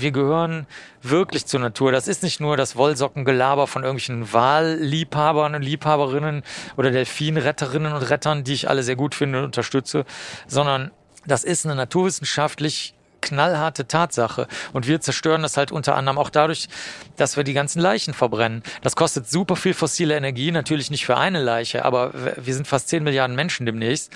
wir 0.00 0.10
gehören 0.10 0.66
wirklich 1.02 1.46
zur 1.46 1.60
Natur. 1.60 1.92
Das 1.92 2.08
ist 2.08 2.22
nicht 2.22 2.40
nur 2.40 2.56
das 2.56 2.76
Wollsockengelaber 2.76 3.66
von 3.66 3.82
irgendwelchen 3.82 4.32
Wahlliebhabern 4.32 5.54
und 5.54 5.62
Liebhaberinnen 5.62 6.42
oder 6.76 6.90
Delfinretterinnen 6.90 7.92
und 7.92 8.02
Rettern, 8.02 8.44
die 8.44 8.54
ich 8.54 8.68
alle 8.68 8.82
sehr 8.82 8.96
gut 8.96 9.14
finde 9.14 9.38
und 9.38 9.44
unterstütze, 9.46 10.04
sondern 10.46 10.90
das 11.26 11.44
ist 11.44 11.66
eine 11.66 11.74
naturwissenschaftlich 11.74 12.94
knallharte 13.20 13.86
Tatsache. 13.86 14.46
Und 14.72 14.86
wir 14.86 15.00
zerstören 15.00 15.42
das 15.42 15.56
halt 15.56 15.72
unter 15.72 15.96
anderem 15.96 16.18
auch 16.18 16.30
dadurch, 16.30 16.68
dass 17.16 17.36
wir 17.36 17.44
die 17.44 17.52
ganzen 17.52 17.80
Leichen 17.80 18.14
verbrennen. 18.14 18.62
Das 18.82 18.96
kostet 18.96 19.28
super 19.28 19.56
viel 19.56 19.74
fossile 19.74 20.16
Energie, 20.16 20.50
natürlich 20.50 20.90
nicht 20.90 21.04
für 21.04 21.16
eine 21.16 21.42
Leiche, 21.42 21.84
aber 21.84 22.12
wir 22.36 22.54
sind 22.54 22.66
fast 22.66 22.88
10 22.88 23.02
Milliarden 23.02 23.36
Menschen 23.36 23.66
demnächst. 23.66 24.12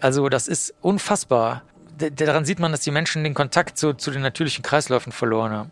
Also 0.00 0.28
das 0.28 0.48
ist 0.48 0.74
unfassbar. 0.80 1.62
Daran 2.08 2.44
sieht 2.44 2.58
man, 2.58 2.72
dass 2.72 2.80
die 2.80 2.90
Menschen 2.90 3.24
den 3.24 3.34
Kontakt 3.34 3.76
zu, 3.76 3.92
zu 3.92 4.10
den 4.10 4.22
natürlichen 4.22 4.62
Kreisläufen 4.62 5.12
verloren 5.12 5.52
haben. 5.52 5.70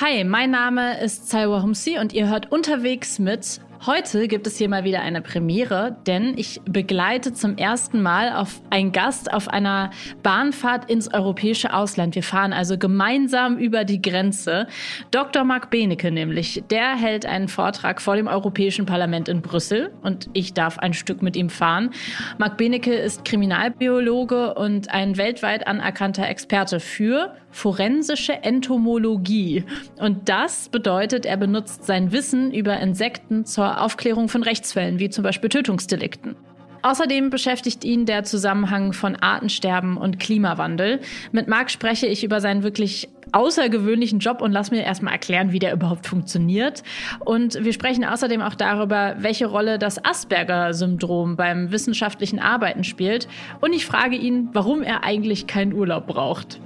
Hi, 0.00 0.24
mein 0.24 0.50
Name 0.50 1.00
ist 1.00 1.28
Salwa 1.28 1.62
Humsi 1.62 1.98
und 1.98 2.12
ihr 2.12 2.28
hört 2.28 2.52
unterwegs 2.52 3.18
mit 3.18 3.60
Heute 3.86 4.26
gibt 4.26 4.48
es 4.48 4.56
hier 4.58 4.68
mal 4.68 4.82
wieder 4.82 5.00
eine 5.02 5.22
Premiere, 5.22 5.96
denn 6.08 6.36
ich 6.36 6.60
begleite 6.64 7.32
zum 7.32 7.56
ersten 7.56 8.02
Mal 8.02 8.32
auf 8.32 8.60
einen 8.68 8.90
Gast 8.90 9.32
auf 9.32 9.46
einer 9.46 9.90
Bahnfahrt 10.24 10.90
ins 10.90 11.14
europäische 11.14 11.72
Ausland. 11.72 12.16
Wir 12.16 12.24
fahren 12.24 12.52
also 12.52 12.78
gemeinsam 12.78 13.58
über 13.58 13.84
die 13.84 14.02
Grenze. 14.02 14.66
Dr. 15.12 15.44
Marc 15.44 15.70
Benecke 15.70 16.10
nämlich, 16.10 16.64
der 16.68 16.96
hält 16.96 17.26
einen 17.26 17.46
Vortrag 17.46 18.02
vor 18.02 18.16
dem 18.16 18.26
Europäischen 18.26 18.86
Parlament 18.86 19.28
in 19.28 19.40
Brüssel 19.40 19.92
und 20.02 20.30
ich 20.32 20.52
darf 20.52 20.80
ein 20.80 20.92
Stück 20.92 21.22
mit 21.22 21.36
ihm 21.36 21.48
fahren. 21.48 21.90
Marc 22.38 22.56
Benecke 22.56 22.92
ist 22.92 23.24
Kriminalbiologe 23.24 24.54
und 24.54 24.90
ein 24.90 25.16
weltweit 25.16 25.64
anerkannter 25.68 26.28
Experte 26.28 26.80
für 26.80 27.36
forensische 27.56 28.42
Entomologie. 28.42 29.64
Und 29.98 30.28
das 30.28 30.68
bedeutet, 30.68 31.24
er 31.24 31.38
benutzt 31.38 31.84
sein 31.84 32.12
Wissen 32.12 32.52
über 32.52 32.78
Insekten 32.78 33.46
zur 33.46 33.80
Aufklärung 33.80 34.28
von 34.28 34.42
Rechtsfällen, 34.42 34.98
wie 34.98 35.08
zum 35.08 35.24
Beispiel 35.24 35.48
Tötungsdelikten. 35.48 36.36
Außerdem 36.82 37.30
beschäftigt 37.30 37.82
ihn 37.82 38.04
der 38.04 38.24
Zusammenhang 38.24 38.92
von 38.92 39.16
Artensterben 39.16 39.96
und 39.96 40.20
Klimawandel. 40.20 41.00
Mit 41.32 41.48
Marc 41.48 41.70
spreche 41.70 42.06
ich 42.06 42.22
über 42.22 42.42
seinen 42.42 42.62
wirklich 42.62 43.08
außergewöhnlichen 43.32 44.18
Job 44.18 44.42
und 44.42 44.52
lass 44.52 44.70
mir 44.70 44.84
erstmal 44.84 45.14
erklären, 45.14 45.50
wie 45.50 45.58
der 45.58 45.72
überhaupt 45.72 46.06
funktioniert. 46.06 46.82
Und 47.20 47.64
wir 47.64 47.72
sprechen 47.72 48.04
außerdem 48.04 48.42
auch 48.42 48.54
darüber, 48.54 49.16
welche 49.18 49.46
Rolle 49.46 49.78
das 49.78 50.04
Asperger-Syndrom 50.04 51.36
beim 51.36 51.72
wissenschaftlichen 51.72 52.38
Arbeiten 52.38 52.84
spielt. 52.84 53.26
Und 53.60 53.72
ich 53.72 53.86
frage 53.86 54.16
ihn, 54.16 54.50
warum 54.52 54.82
er 54.82 55.04
eigentlich 55.04 55.46
keinen 55.46 55.72
Urlaub 55.72 56.06
braucht. 56.06 56.60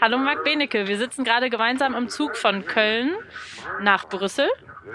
Hallo 0.00 0.18
Marc 0.18 0.42
Benecke, 0.42 0.88
wir 0.88 0.98
sitzen 0.98 1.22
gerade 1.22 1.48
gemeinsam 1.48 1.94
im 1.94 2.08
Zug 2.08 2.36
von 2.36 2.64
Köln 2.66 3.14
nach 3.80 4.08
Brüssel. 4.08 4.48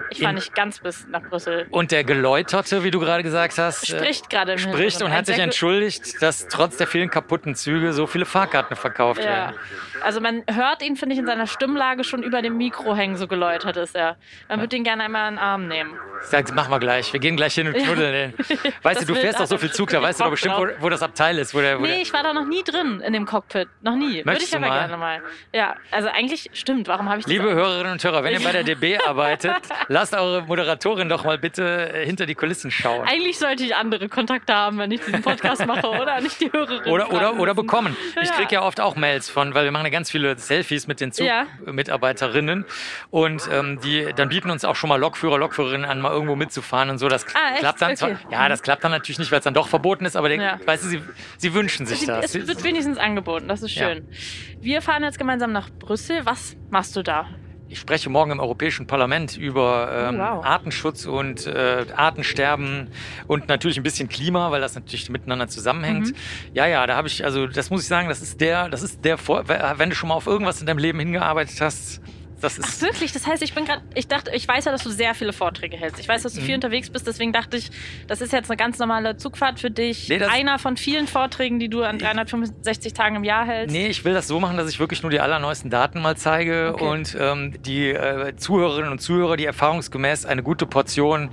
Ich 0.09 0.21
fahre 0.21 0.33
nicht 0.33 0.53
ganz 0.55 0.79
bis 0.79 1.07
nach 1.07 1.21
Brüssel. 1.21 1.67
Und 1.69 1.91
der 1.91 2.03
Geläuterte, 2.03 2.83
wie 2.83 2.91
du 2.91 2.99
gerade 2.99 3.23
gesagt 3.23 3.57
hast, 3.57 3.83
äh, 3.83 3.97
spricht 3.97 4.29
gerade 4.29 4.57
Spricht 4.57 5.01
und 5.01 5.11
hat 5.11 5.25
sich 5.25 5.39
entschuldigt, 5.39 6.21
dass 6.21 6.47
trotz 6.47 6.77
der 6.77 6.87
vielen 6.87 7.09
kaputten 7.09 7.55
Züge 7.55 7.93
so 7.93 8.07
viele 8.07 8.25
Fahrkarten 8.25 8.75
verkauft 8.75 9.23
ja. 9.23 9.29
werden. 9.29 9.55
Also 10.01 10.21
man 10.21 10.43
hört 10.47 10.81
ihn, 10.81 10.95
finde 10.95 11.13
ich, 11.13 11.19
in 11.19 11.25
seiner 11.25 11.47
Stimmlage 11.47 12.03
schon 12.03 12.23
über 12.23 12.41
dem 12.41 12.57
Mikro 12.57 12.95
hängen, 12.95 13.15
so 13.15 13.27
geläutert 13.27 13.77
ist 13.77 13.95
er. 13.95 14.17
Man 14.49 14.59
würde 14.59 14.75
ihn 14.75 14.83
gerne 14.83 15.03
einmal 15.03 15.29
in 15.29 15.35
den 15.35 15.39
Arm 15.39 15.67
nehmen. 15.67 15.93
Sag, 16.21 16.53
machen 16.53 16.71
wir 16.71 16.79
gleich. 16.79 17.11
Wir 17.13 17.19
gehen 17.19 17.35
gleich 17.35 17.55
hin 17.55 17.67
und 17.67 17.75
knuddeln. 17.75 18.33
Ja. 18.37 18.71
Weißt 18.83 19.01
du, 19.01 19.05
du 19.05 19.15
fährst 19.15 19.39
doch 19.39 19.47
so 19.47 19.57
viel 19.57 19.71
Zug, 19.71 19.89
da 19.89 20.01
weißt 20.01 20.19
du 20.19 20.23
doch 20.23 20.31
bestimmt, 20.31 20.55
wo, 20.57 20.67
wo, 20.79 20.89
das 20.89 21.01
Abteil 21.01 21.37
ist. 21.37 21.53
Wo 21.53 21.59
der, 21.59 21.79
wo 21.79 21.83
nee, 21.83 22.01
ich 22.01 22.13
war 22.13 22.23
da 22.23 22.33
noch 22.33 22.45
nie 22.45 22.63
drin 22.63 23.01
in 23.01 23.13
dem 23.13 23.25
Cockpit. 23.25 23.67
Noch 23.81 23.95
nie. 23.95 24.25
Würde 24.25 24.43
ich 24.43 24.55
aber 24.55 24.67
mal? 24.67 24.79
gerne 24.79 24.97
mal. 24.97 25.21
Ja, 25.53 25.75
also 25.91 26.09
eigentlich 26.09 26.49
stimmt. 26.53 26.87
Warum 26.87 27.09
habe 27.09 27.19
ich 27.19 27.25
das 27.25 27.31
Liebe 27.31 27.53
Hörerinnen 27.53 27.93
und 27.93 28.03
Hörer, 28.03 28.23
wenn 28.23 28.33
ihr 28.33 28.43
bei 28.43 28.51
der 28.51 28.63
DB 28.75 28.97
arbeitet, 28.99 29.55
lasst 29.87 30.13
eure 30.13 30.43
Moderatorin 30.43 31.09
doch 31.09 31.23
mal 31.23 31.37
bitte 31.37 31.93
äh, 31.93 32.05
hinter 32.05 32.25
die 32.25 32.35
Kulissen 32.35 32.71
schauen. 32.71 33.07
Eigentlich 33.07 33.37
sollte 33.39 33.63
ich 33.63 33.75
andere 33.75 34.09
Kontakte 34.09 34.53
haben, 34.53 34.77
wenn 34.77 34.91
ich 34.91 35.01
diesen 35.01 35.21
Podcast 35.21 35.65
mache, 35.65 35.87
oder? 35.87 36.19
Nicht 36.25 36.39
die 36.41 36.51
Hörerinnen. 36.51 36.91
Oder, 36.91 37.11
oder, 37.11 37.39
oder 37.39 37.53
bekommen. 37.53 37.95
Ich 38.21 38.31
kriege 38.31 38.55
ja 38.55 38.61
oft 38.63 38.79
auch 38.79 38.95
Mails 38.95 39.29
von, 39.29 39.53
weil 39.53 39.65
wir 39.65 39.71
machen 39.71 39.85
ja 39.85 39.91
ganz 39.91 40.11
viele 40.11 40.37
Selfies 40.37 40.87
mit 40.87 41.01
den 41.01 41.11
Zugmitarbeiterinnen. 41.11 42.65
Und 43.09 43.49
ähm, 43.51 43.79
die 43.81 44.13
dann 44.15 44.29
bieten 44.29 44.49
uns 44.49 44.65
auch 44.65 44.75
schon 44.75 44.89
mal 44.89 44.99
Lokführer, 44.99 45.37
Lokführerinnen 45.37 45.89
an, 45.89 46.01
mal 46.01 46.11
irgendwo 46.11 46.35
mitzufahren 46.35 46.89
und 46.89 46.97
so. 46.97 47.07
Das 47.07 47.25
ah, 47.35 47.57
klappt 47.59 47.81
dann 47.81 47.91
okay. 47.91 47.97
zwar, 47.97 48.31
ja, 48.31 48.49
das 48.49 48.61
klappt 48.61 48.83
dann 48.83 48.91
natürlich 48.91 49.19
nicht, 49.19 49.31
weil 49.31 49.39
es 49.39 49.43
dann 49.43 49.53
doch 49.53 49.67
verboten 49.67 50.05
ist, 50.05 50.15
aber 50.15 50.31
ja. 50.31 50.59
weißt 50.65 50.83
du, 50.83 50.87
sie, 50.87 51.01
sie 51.37 51.53
wünschen 51.53 51.85
sich 51.85 52.05
das. 52.05 52.35
Es 52.35 52.47
wird 52.47 52.63
wenigstens 52.63 52.97
angeboten, 52.97 53.47
das 53.47 53.61
ist 53.61 53.71
schön. 53.71 54.07
Ja. 54.09 54.63
Wir 54.63 54.81
fahren 54.81 55.03
jetzt 55.03 55.19
gemeinsam 55.19 55.51
nach 55.51 55.69
Brüssel. 55.69 56.25
Was 56.25 56.55
machst 56.69 56.95
du 56.95 57.03
da? 57.03 57.27
Ich 57.67 57.79
spreche 57.79 58.09
morgen 58.09 58.31
im 58.31 58.39
Europäischen 58.39 58.85
Parlament 58.85 59.37
über 59.37 60.09
ähm, 60.09 60.19
oh, 60.19 60.37
wow. 60.37 60.45
Artenschutz 60.45 61.05
und 61.05 61.47
äh, 61.47 61.85
Artensterben 61.95 62.89
und 63.27 63.47
natürlich 63.47 63.77
ein 63.77 63.83
bisschen 63.83 64.07
Klima, 64.07 64.51
weil 64.51 64.61
das 64.61 64.75
natürlich 64.75 65.09
miteinander 65.09 65.47
zusammenhängt. 65.47 66.09
Mhm. 66.09 66.15
Ja, 66.53 66.67
ja, 66.67 66.85
da 66.85 66.95
habe 66.95 67.07
ich, 67.07 67.25
also 67.25 67.47
das 67.47 67.71
muss 67.71 67.81
ich 67.81 67.87
sagen, 67.87 68.07
das 68.07 68.21
ist 68.21 68.39
der, 68.39 68.69
das 68.69 68.83
ist 68.83 69.03
der, 69.03 69.17
Vor 69.17 69.45
wenn 69.47 69.89
du 69.89 69.95
schon 69.95 70.09
mal 70.09 70.15
auf 70.15 70.27
irgendwas 70.27 70.61
in 70.61 70.67
deinem 70.67 70.77
Leben 70.77 70.99
hingearbeitet 70.99 71.59
hast, 71.59 72.01
das 72.45 72.57
ist 72.57 72.77
Ach, 72.77 72.81
wirklich? 72.81 73.11
Das 73.11 73.27
heißt, 73.27 73.43
ich 73.43 73.53
bin 73.53 73.65
gerade, 73.65 73.81
ich 73.95 74.07
dachte, 74.07 74.31
ich 74.33 74.47
weiß 74.47 74.65
ja, 74.65 74.71
dass 74.71 74.83
du 74.83 74.89
sehr 74.89 75.13
viele 75.15 75.33
Vorträge 75.33 75.77
hältst. 75.77 75.99
Ich 75.99 76.07
weiß, 76.07 76.23
dass 76.23 76.33
du 76.33 76.41
viel 76.41 76.49
mhm. 76.49 76.55
unterwegs 76.55 76.89
bist, 76.89 77.07
deswegen 77.07 77.33
dachte 77.33 77.57
ich, 77.57 77.71
das 78.07 78.21
ist 78.21 78.31
jetzt 78.31 78.49
eine 78.49 78.57
ganz 78.57 78.79
normale 78.79 79.17
Zugfahrt 79.17 79.59
für 79.59 79.71
dich. 79.71 80.09
Nee, 80.09 80.23
Einer 80.23 80.59
von 80.59 80.77
vielen 80.77 81.07
Vorträgen, 81.07 81.59
die 81.59 81.69
du 81.69 81.83
an 81.83 81.99
365 81.99 82.93
Tagen 82.93 83.17
im 83.17 83.23
Jahr 83.23 83.45
hältst. 83.45 83.73
Nee, 83.73 83.87
ich 83.87 84.05
will 84.05 84.13
das 84.13 84.27
so 84.27 84.39
machen, 84.39 84.57
dass 84.57 84.69
ich 84.69 84.79
wirklich 84.79 85.01
nur 85.01 85.11
die 85.11 85.19
allerneuesten 85.19 85.69
Daten 85.69 86.01
mal 86.01 86.15
zeige 86.15 86.73
okay. 86.73 86.87
und 86.87 87.17
ähm, 87.19 87.53
die 87.63 87.89
äh, 87.89 88.35
Zuhörerinnen 88.35 88.91
und 88.91 88.99
Zuhörer, 88.99 89.37
die 89.37 89.45
erfahrungsgemäß 89.45 90.25
eine 90.25 90.43
gute 90.43 90.65
Portion 90.65 91.31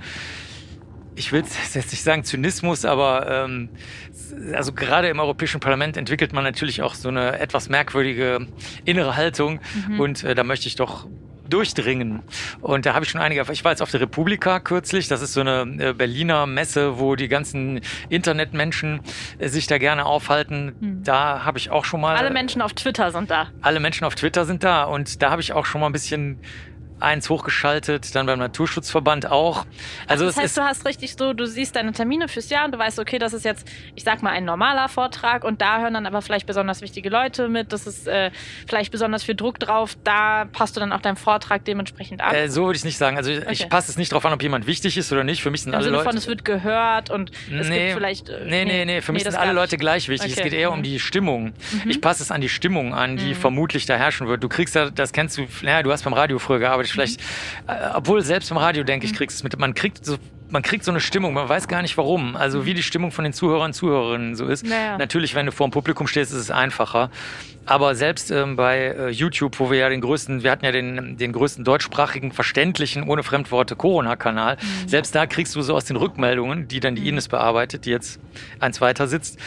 ich 1.15 1.31
will 1.31 1.41
jetzt 1.41 1.75
nicht 1.75 2.03
sagen 2.03 2.23
Zynismus, 2.23 2.85
aber 2.85 3.45
ähm, 3.45 3.69
also 4.53 4.73
gerade 4.73 5.09
im 5.09 5.19
Europäischen 5.19 5.59
Parlament 5.59 5.97
entwickelt 5.97 6.33
man 6.33 6.43
natürlich 6.43 6.81
auch 6.81 6.95
so 6.95 7.09
eine 7.09 7.39
etwas 7.39 7.69
merkwürdige 7.69 8.47
innere 8.85 9.15
Haltung 9.15 9.59
mhm. 9.87 9.99
und 9.99 10.23
äh, 10.23 10.35
da 10.35 10.43
möchte 10.43 10.67
ich 10.67 10.75
doch 10.75 11.07
durchdringen. 11.49 12.23
Und 12.61 12.85
da 12.85 12.93
habe 12.93 13.05
ich 13.05 13.11
schon 13.11 13.21
einige, 13.21 13.45
ich 13.51 13.63
war 13.63 13.71
jetzt 13.71 13.81
auf 13.81 13.91
der 13.91 14.01
Republika 14.01 14.59
kürzlich, 14.59 15.07
das 15.07 15.21
ist 15.21 15.33
so 15.33 15.41
eine 15.41 15.61
äh, 15.79 15.93
Berliner 15.93 16.47
Messe, 16.47 16.99
wo 16.99 17.15
die 17.15 17.27
ganzen 17.27 17.81
Internetmenschen 18.09 19.01
äh, 19.39 19.49
sich 19.49 19.67
da 19.67 19.77
gerne 19.77 20.05
aufhalten. 20.05 20.73
Mhm. 20.79 21.03
Da 21.03 21.43
habe 21.43 21.57
ich 21.57 21.69
auch 21.69 21.85
schon 21.85 22.01
mal. 22.01 22.15
Alle 22.15 22.31
Menschen 22.31 22.61
auf 22.61 22.73
Twitter 22.73 23.11
sind 23.11 23.29
da. 23.29 23.49
Alle 23.61 23.79
Menschen 23.79 24.05
auf 24.05 24.15
Twitter 24.15 24.45
sind 24.45 24.63
da 24.63 24.85
und 24.85 25.21
da 25.21 25.31
habe 25.31 25.41
ich 25.41 25.53
auch 25.53 25.65
schon 25.65 25.81
mal 25.81 25.87
ein 25.87 25.93
bisschen 25.93 26.39
eins 26.99 27.29
hochgeschaltet, 27.29 28.15
dann 28.15 28.25
beim 28.25 28.39
Naturschutzverband 28.39 29.29
auch. 29.29 29.65
Also 30.07 30.25
das 30.25 30.37
heißt, 30.37 30.57
du 30.57 30.61
hast 30.61 30.85
richtig 30.85 31.15
so, 31.15 31.33
du 31.33 31.45
siehst 31.45 31.75
deine 31.75 31.91
Termine 31.91 32.27
fürs 32.27 32.49
Jahr 32.49 32.65
und 32.65 32.71
du 32.73 32.79
weißt, 32.79 32.99
okay, 32.99 33.19
das 33.19 33.33
ist 33.33 33.45
jetzt, 33.45 33.67
ich 33.95 34.03
sag 34.03 34.23
mal, 34.23 34.31
ein 34.31 34.45
normaler 34.45 34.89
Vortrag 34.89 35.43
und 35.43 35.61
da 35.61 35.81
hören 35.81 35.93
dann 35.93 36.05
aber 36.05 36.21
vielleicht 36.21 36.47
besonders 36.47 36.81
wichtige 36.81 37.09
Leute 37.09 37.49
mit, 37.49 37.73
das 37.73 37.87
ist 37.87 38.07
äh, 38.07 38.31
vielleicht 38.67 38.91
besonders 38.91 39.23
viel 39.23 39.35
Druck 39.35 39.59
drauf, 39.59 39.97
da 40.03 40.45
passt 40.45 40.75
du 40.75 40.79
dann 40.79 40.91
auch 40.91 41.01
deinen 41.01 41.15
Vortrag 41.15 41.65
dementsprechend 41.65 42.21
an. 42.21 42.33
Äh, 42.35 42.49
so 42.49 42.65
würde 42.65 42.77
ich 42.77 42.83
nicht 42.83 42.97
sagen. 42.97 43.17
Also 43.17 43.31
okay. 43.31 43.47
ich 43.49 43.69
passe 43.69 43.91
es 43.91 43.97
nicht 43.97 44.11
darauf 44.11 44.25
an, 44.25 44.33
ob 44.33 44.41
jemand 44.41 44.67
wichtig 44.67 44.97
ist 44.97 45.11
oder 45.11 45.23
nicht. 45.23 45.41
Für 45.41 45.51
mich 45.51 45.61
sind 45.61 45.73
Im 45.73 45.75
alle 45.75 45.85
Sinne 45.85 45.97
Leute. 45.97 46.09
Von, 46.09 46.17
es 46.17 46.27
wird 46.27 46.45
gehört 46.45 47.09
und 47.09 47.31
es 47.51 47.69
nee, 47.69 47.87
gibt 47.87 47.97
vielleicht. 47.97 48.29
Äh, 48.29 48.45
nee, 48.45 48.65
nee, 48.65 48.85
nee, 48.85 49.01
für 49.01 49.11
nee, 49.11 49.17
mich 49.17 49.23
sind 49.23 49.35
alle 49.35 49.53
Leute 49.53 49.77
gleich 49.77 50.09
wichtig. 50.09 50.31
Okay. 50.31 50.41
Es 50.41 50.43
geht 50.43 50.53
eher 50.53 50.71
mhm. 50.71 50.77
um 50.77 50.83
die 50.83 50.99
Stimmung. 50.99 51.53
Mhm. 51.71 51.89
Ich 51.89 52.01
passe 52.01 52.23
es 52.23 52.31
an 52.31 52.41
die 52.41 52.49
Stimmung 52.49 52.93
an, 52.93 53.17
die 53.17 53.29
mhm. 53.29 53.35
vermutlich 53.35 53.85
da 53.85 53.95
herrschen 53.95 54.27
wird. 54.27 54.43
Du 54.43 54.49
kriegst 54.49 54.75
ja, 54.75 54.89
das 54.89 55.13
kennst 55.13 55.37
du, 55.37 55.47
naja, 55.61 55.83
du 55.83 55.91
hast 55.91 56.03
beim 56.03 56.13
Radio 56.13 56.39
früher 56.39 56.59
gearbeitet, 56.59 56.82
vielleicht 56.91 57.19
mhm. 57.19 57.25
Äh, 57.67 57.89
obwohl 57.93 58.21
selbst 58.21 58.51
im 58.51 58.57
Radio 58.57 58.83
denke 58.83 59.05
ich, 59.05 59.13
mhm. 59.13 59.17
kriegst 59.17 59.37
es 59.37 59.43
mit. 59.43 59.57
Man 59.57 59.73
kriegt 59.73 60.05
so 60.05 60.17
man 60.53 60.61
kriegt 60.61 60.85
so 60.85 60.91
eine 60.91 60.99
Stimmung, 60.99 61.33
man 61.33 61.49
weiß 61.49 61.67
gar 61.67 61.81
nicht 61.81 61.97
warum. 61.97 62.35
Also 62.35 62.59
mhm. 62.59 62.65
wie 62.65 62.73
die 62.75 62.83
Stimmung 62.83 63.11
von 63.11 63.23
den 63.23 63.33
Zuhörern 63.33 63.65
und 63.65 63.73
Zuhörerinnen 63.73 64.35
so 64.35 64.45
ist. 64.45 64.63
Naja. 64.65 64.99
Natürlich, 64.99 65.33
wenn 65.33 65.47
du 65.47 65.51
vor 65.51 65.67
dem 65.67 65.71
Publikum 65.71 66.05
stehst, 66.05 66.31
ist 66.31 66.37
es 66.37 66.51
einfacher. 66.51 67.09
Aber 67.65 67.95
selbst 67.95 68.29
ähm, 68.29 68.55
bei 68.55 68.77
äh, 68.87 69.09
YouTube, 69.09 69.59
wo 69.59 69.71
wir 69.71 69.79
ja 69.79 69.89
den 69.89 70.01
größten, 70.01 70.43
wir 70.43 70.51
hatten 70.51 70.65
ja 70.65 70.71
den, 70.71 71.17
den 71.17 71.31
größten 71.31 71.63
deutschsprachigen, 71.63 72.33
verständlichen, 72.33 73.03
ohne 73.03 73.23
Fremdworte 73.23 73.75
Corona-Kanal, 73.75 74.57
mhm. 74.57 74.87
selbst 74.87 75.15
da 75.15 75.25
kriegst 75.25 75.55
du 75.55 75.61
so 75.61 75.73
aus 75.73 75.85
den 75.85 75.95
Rückmeldungen, 75.95 76.67
die 76.67 76.81
dann 76.81 76.95
die 76.95 77.01
mhm. 77.01 77.07
Ines 77.07 77.29
bearbeitet, 77.29 77.85
die 77.85 77.91
jetzt 77.91 78.19
eins 78.59 78.81
weiter 78.81 79.07
sitzt, 79.07 79.39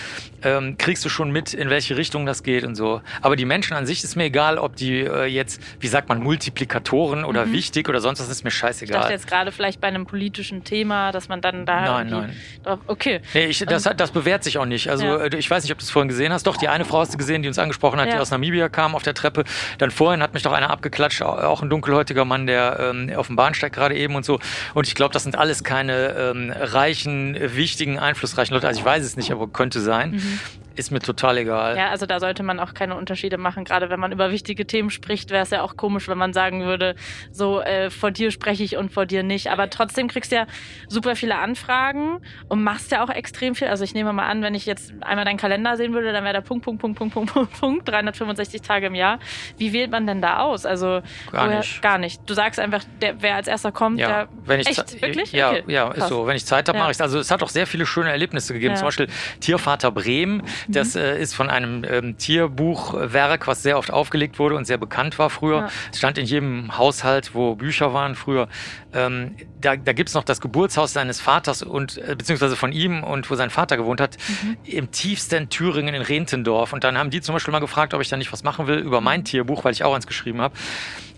ähm, 0.42 0.78
kriegst 0.78 1.04
du 1.04 1.10
schon 1.10 1.30
mit, 1.30 1.52
in 1.52 1.68
welche 1.68 1.96
Richtung 1.98 2.24
das 2.24 2.42
geht 2.42 2.64
und 2.64 2.74
so. 2.74 3.02
Aber 3.20 3.36
die 3.36 3.44
Menschen 3.44 3.76
an 3.76 3.84
sich 3.84 4.02
ist 4.02 4.16
mir 4.16 4.24
egal, 4.24 4.56
ob 4.58 4.76
die 4.76 5.00
äh, 5.00 5.26
jetzt, 5.26 5.60
wie 5.80 5.88
sagt 5.88 6.08
man, 6.08 6.22
Multiplikatoren 6.22 7.22
oder 7.22 7.44
mhm. 7.44 7.52
wichtig 7.52 7.88
oder 7.88 8.00
sonst 8.00 8.20
was, 8.20 8.30
ist 8.30 8.44
mir 8.44 8.50
scheißegal. 8.50 8.96
Ich 8.96 9.00
dachte 9.02 9.12
jetzt 9.12 9.26
gerade 9.26 9.52
vielleicht 9.52 9.80
bei 9.80 9.88
einem 9.88 10.06
politischen 10.06 10.64
Thema 10.64 10.95
Thema, 10.96 11.12
dass 11.12 11.28
man 11.28 11.40
dann 11.40 11.66
da. 11.66 11.80
Nein, 11.80 12.08
nein. 12.08 12.36
Drauf, 12.62 12.80
okay. 12.86 13.20
Nee, 13.34 13.46
ich, 13.46 13.58
das, 13.60 13.84
das 13.84 14.10
bewährt 14.10 14.44
sich 14.44 14.58
auch 14.58 14.64
nicht. 14.64 14.88
Also 14.88 15.04
ja. 15.04 15.16
Äh, 15.18 15.36
ich 15.36 15.50
weiß 15.50 15.62
nicht, 15.62 15.72
ob 15.72 15.78
du 15.78 15.84
es 15.84 15.90
vorhin 15.90 16.08
gesehen 16.08 16.32
hast. 16.32 16.46
Doch, 16.46 16.56
die 16.56 16.68
eine 16.68 16.84
Frau 16.84 17.00
hast 17.00 17.12
du 17.12 17.18
gesehen, 17.18 17.42
die 17.42 17.48
uns 17.48 17.58
angesprochen 17.58 18.00
hat, 18.00 18.08
ja. 18.08 18.14
die 18.14 18.20
aus 18.20 18.30
Namibia 18.30 18.68
kam 18.68 18.94
auf 18.94 19.02
der 19.02 19.14
Treppe. 19.14 19.44
Dann 19.78 19.90
vorhin 19.90 20.22
hat 20.22 20.34
mich 20.34 20.42
doch 20.42 20.52
einer 20.52 20.70
abgeklatscht, 20.70 21.22
auch 21.22 21.62
ein 21.62 21.70
dunkelhäutiger 21.70 22.24
Mann, 22.24 22.46
der 22.46 22.78
ähm, 22.80 23.12
auf 23.16 23.26
dem 23.26 23.36
Bahnsteig 23.36 23.72
gerade 23.72 23.96
eben 23.96 24.14
und 24.14 24.24
so. 24.24 24.38
Und 24.74 24.86
ich 24.86 24.94
glaube, 24.94 25.12
das 25.12 25.22
sind 25.22 25.36
alles 25.36 25.64
keine 25.64 26.14
ähm, 26.14 26.52
reichen, 26.56 27.36
wichtigen, 27.40 27.98
einflussreichen 27.98 28.54
Leute. 28.54 28.66
Also 28.66 28.80
ich 28.80 28.86
weiß 28.86 29.04
es 29.04 29.16
nicht, 29.16 29.30
aber 29.30 29.48
könnte 29.48 29.80
sein. 29.80 30.12
Mhm 30.12 30.40
ist 30.78 30.90
mir 30.90 31.00
total 31.00 31.38
egal. 31.38 31.76
Ja, 31.76 31.90
also 31.90 32.06
da 32.06 32.20
sollte 32.20 32.42
man 32.42 32.60
auch 32.60 32.74
keine 32.74 32.96
Unterschiede 32.96 33.38
machen. 33.38 33.64
Gerade 33.64 33.90
wenn 33.90 33.98
man 33.98 34.12
über 34.12 34.30
wichtige 34.30 34.66
Themen 34.66 34.90
spricht, 34.90 35.30
wäre 35.30 35.42
es 35.42 35.50
ja 35.50 35.62
auch 35.62 35.76
komisch, 35.76 36.08
wenn 36.08 36.18
man 36.18 36.32
sagen 36.32 36.64
würde, 36.64 36.94
so 37.32 37.60
äh, 37.60 37.90
vor 37.90 38.10
dir 38.10 38.30
spreche 38.30 38.62
ich 38.62 38.76
und 38.76 38.92
vor 38.92 39.06
dir 39.06 39.22
nicht. 39.22 39.50
Aber 39.50 39.70
trotzdem 39.70 40.08
kriegst 40.08 40.32
du 40.32 40.36
ja 40.36 40.46
super 40.88 41.16
viele 41.16 41.36
Anfragen 41.36 42.20
und 42.48 42.62
machst 42.62 42.92
ja 42.92 43.02
auch 43.04 43.10
extrem 43.10 43.54
viel. 43.54 43.68
Also 43.68 43.84
ich 43.84 43.94
nehme 43.94 44.12
mal 44.12 44.26
an, 44.26 44.42
wenn 44.42 44.54
ich 44.54 44.66
jetzt 44.66 44.92
einmal 45.00 45.24
deinen 45.24 45.36
Kalender 45.38 45.76
sehen 45.76 45.92
würde, 45.92 46.12
dann 46.12 46.24
wäre 46.24 46.34
da 46.34 46.40
Punkt, 46.40 46.64
Punkt, 46.64 46.80
Punkt, 46.80 46.98
Punkt, 46.98 47.14
Punkt, 47.14 47.32
Punkt, 47.32 47.60
Punkt, 47.60 47.88
365 47.88 48.62
Tage 48.62 48.86
im 48.86 48.94
Jahr. 48.94 49.18
Wie 49.58 49.72
wählt 49.72 49.90
man 49.90 50.06
denn 50.06 50.22
da 50.22 50.40
aus? 50.40 50.66
Also 50.66 51.02
gar 51.32 51.46
woher, 51.46 51.58
nicht. 51.58 51.82
Gar 51.82 51.98
nicht. 51.98 52.20
Du 52.26 52.34
sagst 52.34 52.60
einfach, 52.60 52.82
der, 53.00 53.22
wer 53.22 53.36
als 53.36 53.48
erster 53.48 53.72
kommt, 53.72 53.98
ja, 53.98 54.08
der 54.08 54.28
wenn 54.44 54.60
ich 54.60 54.68
echt, 54.68 55.02
wirklich? 55.02 55.32
Ja, 55.32 55.50
okay. 55.50 55.64
ja, 55.66 55.90
ist 55.92 56.08
so. 56.08 56.26
Wenn 56.26 56.36
ich 56.36 56.46
Zeit 56.46 56.68
habe, 56.68 56.78
ja. 56.78 56.84
mache 56.84 56.92
ich 56.92 56.96
es. 56.96 57.00
Also 57.00 57.18
es 57.18 57.30
hat 57.30 57.42
auch 57.42 57.48
sehr 57.48 57.66
viele 57.66 57.86
schöne 57.86 58.10
Erlebnisse 58.10 58.52
gegeben. 58.52 58.74
Ja. 58.74 58.78
Zum 58.78 58.86
Beispiel 58.86 59.08
Tiervater 59.40 59.90
Bremen, 59.90 60.42
das 60.68 60.94
mhm. 60.94 61.00
äh, 61.00 61.20
ist 61.20 61.34
von 61.34 61.50
einem 61.50 61.84
ähm, 61.84 62.16
Tierbuchwerk, 62.16 63.46
was 63.46 63.62
sehr 63.62 63.78
oft 63.78 63.90
aufgelegt 63.90 64.38
wurde 64.38 64.56
und 64.56 64.66
sehr 64.66 64.78
bekannt 64.78 65.18
war 65.18 65.30
früher. 65.30 65.58
Ja. 65.58 65.68
Es 65.92 65.98
stand 65.98 66.18
in 66.18 66.26
jedem 66.26 66.76
Haushalt, 66.76 67.34
wo 67.34 67.54
Bücher 67.54 67.92
waren 67.94 68.14
früher. 68.14 68.48
Ähm, 68.92 69.36
da 69.60 69.76
da 69.76 69.92
gibt 69.92 70.08
es 70.08 70.14
noch 70.14 70.24
das 70.24 70.40
Geburtshaus 70.76 70.92
seines 70.92 71.20
Vaters 71.20 71.62
und 71.62 71.96
äh, 71.96 72.14
beziehungsweise 72.16 72.54
von 72.54 72.70
ihm 72.70 73.02
und 73.02 73.30
wo 73.30 73.34
sein 73.34 73.48
Vater 73.48 73.78
gewohnt 73.78 74.00
hat, 74.00 74.18
mhm. 74.42 74.56
im 74.64 74.90
tiefsten 74.90 75.48
Thüringen 75.48 75.94
in 75.94 76.02
Rentendorf. 76.02 76.74
Und 76.74 76.84
dann 76.84 76.98
haben 76.98 77.08
die 77.08 77.22
zum 77.22 77.34
Beispiel 77.34 77.52
mal 77.52 77.60
gefragt, 77.60 77.94
ob 77.94 78.02
ich 78.02 78.08
da 78.10 78.16
nicht 78.18 78.32
was 78.32 78.42
machen 78.42 78.66
will 78.66 78.78
über 78.78 79.00
mein 79.00 79.20
mhm. 79.20 79.24
Tierbuch, 79.24 79.64
weil 79.64 79.72
ich 79.72 79.84
auch 79.84 79.94
eins 79.94 80.06
geschrieben 80.06 80.42
habe. 80.42 80.54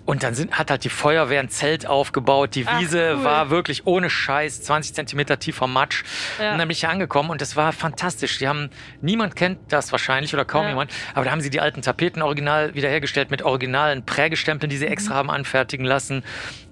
Und 0.08 0.22
dann 0.22 0.32
sind, 0.32 0.58
hat 0.58 0.70
halt 0.70 0.84
die 0.84 0.88
Feuerwehr 0.88 1.38
ein 1.38 1.50
Zelt 1.50 1.86
aufgebaut. 1.86 2.54
Die 2.54 2.66
Wiese 2.66 3.10
Ach, 3.12 3.18
cool. 3.18 3.24
war 3.24 3.50
wirklich 3.50 3.86
ohne 3.86 4.08
Scheiß, 4.08 4.62
20 4.62 4.94
Zentimeter 4.94 5.38
tiefer 5.38 5.66
Matsch. 5.66 6.02
Ja. 6.38 6.52
Und 6.52 6.58
dann 6.58 6.66
bin 6.66 6.70
ich 6.70 6.80
hier 6.80 6.88
angekommen 6.88 7.28
und 7.28 7.42
das 7.42 7.56
war 7.56 7.74
fantastisch. 7.74 8.38
Die 8.38 8.48
haben, 8.48 8.70
niemand 9.02 9.36
kennt 9.36 9.58
das 9.68 9.92
wahrscheinlich 9.92 10.32
oder 10.32 10.46
kaum 10.46 10.62
ja. 10.62 10.70
jemand, 10.70 10.92
aber 11.12 11.26
da 11.26 11.30
haben 11.30 11.42
sie 11.42 11.50
die 11.50 11.60
alten 11.60 11.82
Tapeten 11.82 12.22
original 12.22 12.74
wiederhergestellt 12.74 13.30
mit 13.30 13.42
originalen 13.42 14.02
Prägestempeln, 14.06 14.70
die 14.70 14.78
sie 14.78 14.86
extra 14.86 15.12
mhm. 15.12 15.18
haben 15.18 15.30
anfertigen 15.30 15.84
lassen. 15.84 16.24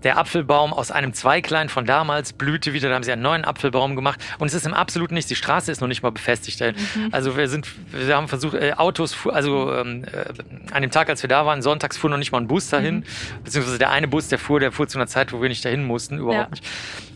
Der 0.02 0.16
Apfelbaum 0.16 0.72
aus 0.72 0.90
einem 0.90 1.12
Zweiglein 1.12 1.68
von 1.68 1.84
damals 1.84 2.32
blühte 2.32 2.72
wieder. 2.72 2.88
Da 2.88 2.94
haben 2.94 3.02
sie 3.02 3.12
einen 3.12 3.22
neuen 3.22 3.44
Apfelbaum 3.44 3.96
gemacht. 3.96 4.18
Und 4.38 4.46
es 4.46 4.54
ist 4.54 4.64
im 4.64 4.72
absoluten 4.72 5.14
nichts. 5.14 5.28
Die 5.28 5.36
Straße 5.36 5.70
ist 5.70 5.80
noch 5.82 5.88
nicht 5.88 6.02
mal 6.02 6.12
befestigt. 6.12 6.60
Mhm. 6.60 7.08
Also 7.12 7.36
wir 7.36 7.48
sind, 7.48 7.66
wir 7.90 8.16
haben 8.16 8.28
versucht, 8.28 8.54
äh, 8.54 8.72
Autos, 8.74 9.14
also 9.26 9.74
ähm, 9.74 10.04
äh, 10.04 10.72
an 10.72 10.80
dem 10.80 10.90
Tag, 10.90 11.10
als 11.10 11.22
wir 11.22 11.28
da 11.28 11.44
waren, 11.44 11.60
sonntags 11.60 11.98
fuhr 11.98 12.08
noch 12.08 12.18
nicht 12.18 12.32
mal 12.32 12.40
ein 12.40 12.46
Bus 12.46 12.70
dahin. 12.70 12.96
Mhm 12.96 13.04
beziehungsweise 13.44 13.78
der 13.78 13.90
eine 13.90 14.08
Bus, 14.08 14.28
der 14.28 14.38
fuhr, 14.38 14.60
der 14.60 14.72
fuhr 14.72 14.88
zu 14.88 14.98
einer 14.98 15.06
Zeit, 15.06 15.32
wo 15.32 15.40
wir 15.40 15.48
nicht 15.48 15.64
dahin 15.64 15.84
mussten, 15.84 16.18
überhaupt 16.18 16.38
ja. 16.38 16.50
nicht. 16.50 16.64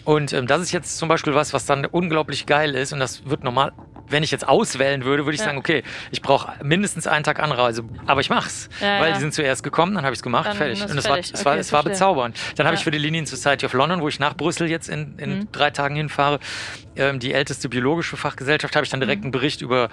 Und 0.04 0.32
ähm, 0.32 0.46
das 0.46 0.62
ist 0.62 0.72
jetzt 0.72 0.98
zum 0.98 1.08
Beispiel 1.08 1.34
was, 1.34 1.52
was 1.52 1.66
dann 1.66 1.84
unglaublich 1.86 2.46
geil 2.46 2.74
ist 2.74 2.92
und 2.92 3.00
das 3.00 3.28
wird 3.28 3.44
normal 3.44 3.72
wenn 4.10 4.22
ich 4.22 4.30
jetzt 4.30 4.46
auswählen 4.46 5.04
würde, 5.04 5.24
würde 5.24 5.34
ich 5.34 5.40
ja. 5.40 5.46
sagen, 5.46 5.58
okay, 5.58 5.82
ich 6.10 6.20
brauche 6.20 6.52
mindestens 6.62 7.06
einen 7.06 7.24
Tag 7.24 7.40
Anreise. 7.40 7.84
Aber 8.06 8.20
ich 8.20 8.30
mach's. 8.30 8.68
Ja, 8.80 9.00
weil 9.00 9.08
ja. 9.08 9.14
die 9.14 9.20
sind 9.20 9.32
zuerst 9.32 9.62
gekommen, 9.62 9.94
dann 9.94 10.04
habe 10.04 10.12
ich 10.12 10.18
es 10.18 10.22
gemacht, 10.22 10.48
dann 10.48 10.56
fertig. 10.56 10.82
Und 10.82 10.98
es 10.98 11.08
war, 11.08 11.18
es, 11.18 11.32
okay, 11.32 11.44
war, 11.44 11.56
es 11.56 11.72
war 11.72 11.82
bezaubernd. 11.82 12.36
Dann 12.56 12.66
habe 12.66 12.76
ich 12.76 12.84
für 12.84 12.90
die 12.90 12.98
Linien 12.98 13.26
Society 13.26 13.66
of 13.66 13.72
London, 13.72 14.00
wo 14.00 14.08
ich 14.08 14.18
nach 14.18 14.36
Brüssel 14.36 14.68
jetzt 14.68 14.88
in, 14.88 15.18
in 15.18 15.38
mhm. 15.38 15.48
drei 15.52 15.70
Tagen 15.70 15.94
hinfahre, 15.94 16.40
die 17.18 17.32
älteste 17.32 17.68
biologische 17.68 18.16
Fachgesellschaft, 18.16 18.76
habe 18.76 18.84
ich 18.84 18.90
dann 18.90 19.00
direkt 19.00 19.22
mhm. 19.22 19.26
einen 19.26 19.32
Bericht 19.32 19.62
über 19.62 19.88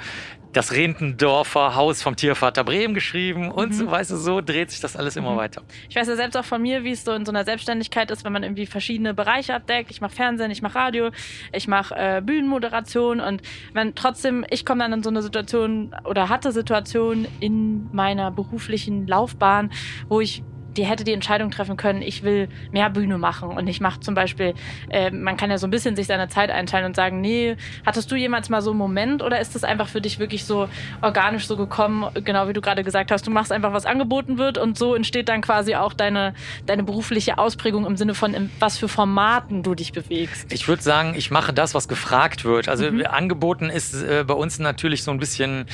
das 0.54 0.71
Rentendorfer 0.71 1.75
Haus 1.75 2.01
vom 2.01 2.15
Tiervater 2.15 2.63
Bremen 2.63 2.94
geschrieben 2.94 3.51
und 3.51 3.69
mhm. 3.69 3.74
so, 3.74 3.92
weißt 3.92 4.12
du, 4.12 4.18
so 4.18 4.42
dreht 4.42 4.71
sich 4.71 4.80
das 4.80 4.95
alles 4.95 5.15
immer 5.15 5.33
mhm. 5.33 5.38
weiter. 5.38 5.63
Ich 5.89 5.95
weiß 5.95 6.07
ja 6.07 6.15
selbst 6.15 6.36
auch 6.36 6.45
von 6.45 6.62
mir, 6.62 6.83
wie 6.83 6.92
es 6.92 7.04
so 7.04 7.13
in 7.13 7.25
so 7.25 7.31
einer 7.31 7.45
Selbstständigkeit 7.45 8.12
ist, 8.12 8.25
wenn 8.25 8.33
man 8.33 8.44
irgendwie 8.44 8.65
verschiedene 8.65 9.13
Bereiche 9.13 9.54
abdeckt. 9.54 9.92
Ich 9.92 10.01
mache 10.01 10.15
Fernsehen, 10.15 10.51
ich 10.51 10.62
mache 10.62 10.75
Radio, 10.75 11.12
ich 11.51 11.68
mache 11.68 11.95
äh, 11.95 12.21
Bühnenmoderation 12.21 13.19
und 13.19 13.42
wenn 13.74 13.95
trotzdem, 13.95 14.45
ich 14.50 14.65
komme 14.65 14.83
dann 14.83 14.94
in 14.94 15.04
so 15.04 15.09
eine 15.09 15.21
Situation 15.21 15.95
oder 16.04 16.30
hatte 16.30 16.51
Situationen 16.51 17.27
in 17.39 17.89
meiner 17.94 18.31
beruflichen 18.31 19.07
Laufbahn, 19.07 19.71
wo 20.09 20.21
ich 20.21 20.44
die 20.77 20.85
hätte 20.85 21.03
die 21.03 21.13
Entscheidung 21.13 21.51
treffen 21.51 21.75
können, 21.75 22.01
ich 22.01 22.24
will 22.24 22.47
mehr 22.71 22.89
Bühne 22.89 23.18
machen 23.18 23.50
und 23.50 23.68
ich 23.68 23.81
mache 23.81 24.00
zum 24.00 24.15
Beispiel, 24.15 24.53
äh, 24.89 25.12
man 25.12 25.35
kann 25.38 25.50
ja 25.50 25.57
so 25.57 25.68
ein 25.68 25.71
bisschen 25.71 25.95
sich 25.95 26.07
seine 26.07 26.29
Zeit 26.29 26.51
einteilen 26.51 26.85
und 26.85 26.95
sagen, 26.95 27.19
nee, 27.19 27.57
hattest 27.85 28.12
du 28.12 28.15
jemals 28.15 28.50
mal 28.50 28.62
so 28.62 28.71
einen 28.71 28.79
Moment 28.79 29.21
oder 29.21 29.39
ist 29.39 29.56
das 29.56 29.63
einfach 29.63 29.88
für 29.88 30.01
dich 30.01 30.19
wirklich 30.19 30.45
so 30.45 30.69
organisch 31.01 31.47
so 31.47 31.57
gekommen, 31.57 32.06
genau 32.24 32.47
wie 32.47 32.53
du 32.53 32.62
gerade 32.62 32.83
gesagt 32.83 33.12
hast, 33.12 33.25
du 33.25 33.31
machst 33.31 33.51
einfach, 33.51 33.74
was 33.74 33.85
angeboten 33.85 34.38
wird 34.38 34.57
und 34.57 34.77
so 34.77 34.95
entsteht 34.95 35.29
dann 35.29 35.41
quasi 35.41 35.75
auch 35.75 35.94
deine, 35.94 36.33
deine 36.65 36.83
berufliche 36.83 37.38
Ausprägung 37.38 37.85
im 37.85 37.97
Sinne 37.97 38.13
von, 38.13 38.33
in 38.33 38.51
was 38.59 38.77
für 38.77 38.88
Formaten 38.88 39.63
du 39.63 39.75
dich 39.75 39.91
bewegst? 39.91 40.51
Ich 40.53 40.68
würde 40.68 40.83
sagen, 40.83 41.13
ich 41.18 41.31
mache 41.31 41.53
das, 41.53 41.73
was 41.73 41.88
gefragt 41.88 42.45
wird. 42.45 42.69
Also 42.69 42.89
mhm. 42.89 43.06
angeboten 43.06 43.69
ist 43.69 43.94
äh, 43.95 44.23
bei 44.25 44.33
uns 44.33 44.59
natürlich 44.59 45.03
so 45.03 45.12
ein 45.12 45.19
bisschen 45.19 45.65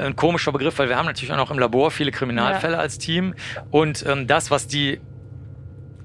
ein 0.00 0.16
komischer 0.16 0.52
Begriff, 0.52 0.78
weil 0.78 0.88
wir 0.88 0.96
haben 0.96 1.06
natürlich 1.06 1.32
auch 1.32 1.36
noch 1.36 1.50
im 1.50 1.58
Labor 1.58 1.90
viele 1.90 2.10
Kriminalfälle 2.10 2.74
ja. 2.74 2.80
als 2.80 2.98
Team 2.98 3.34
und 3.70 4.04
ähm, 4.06 4.26
das, 4.26 4.50
was 4.50 4.66
die 4.66 5.00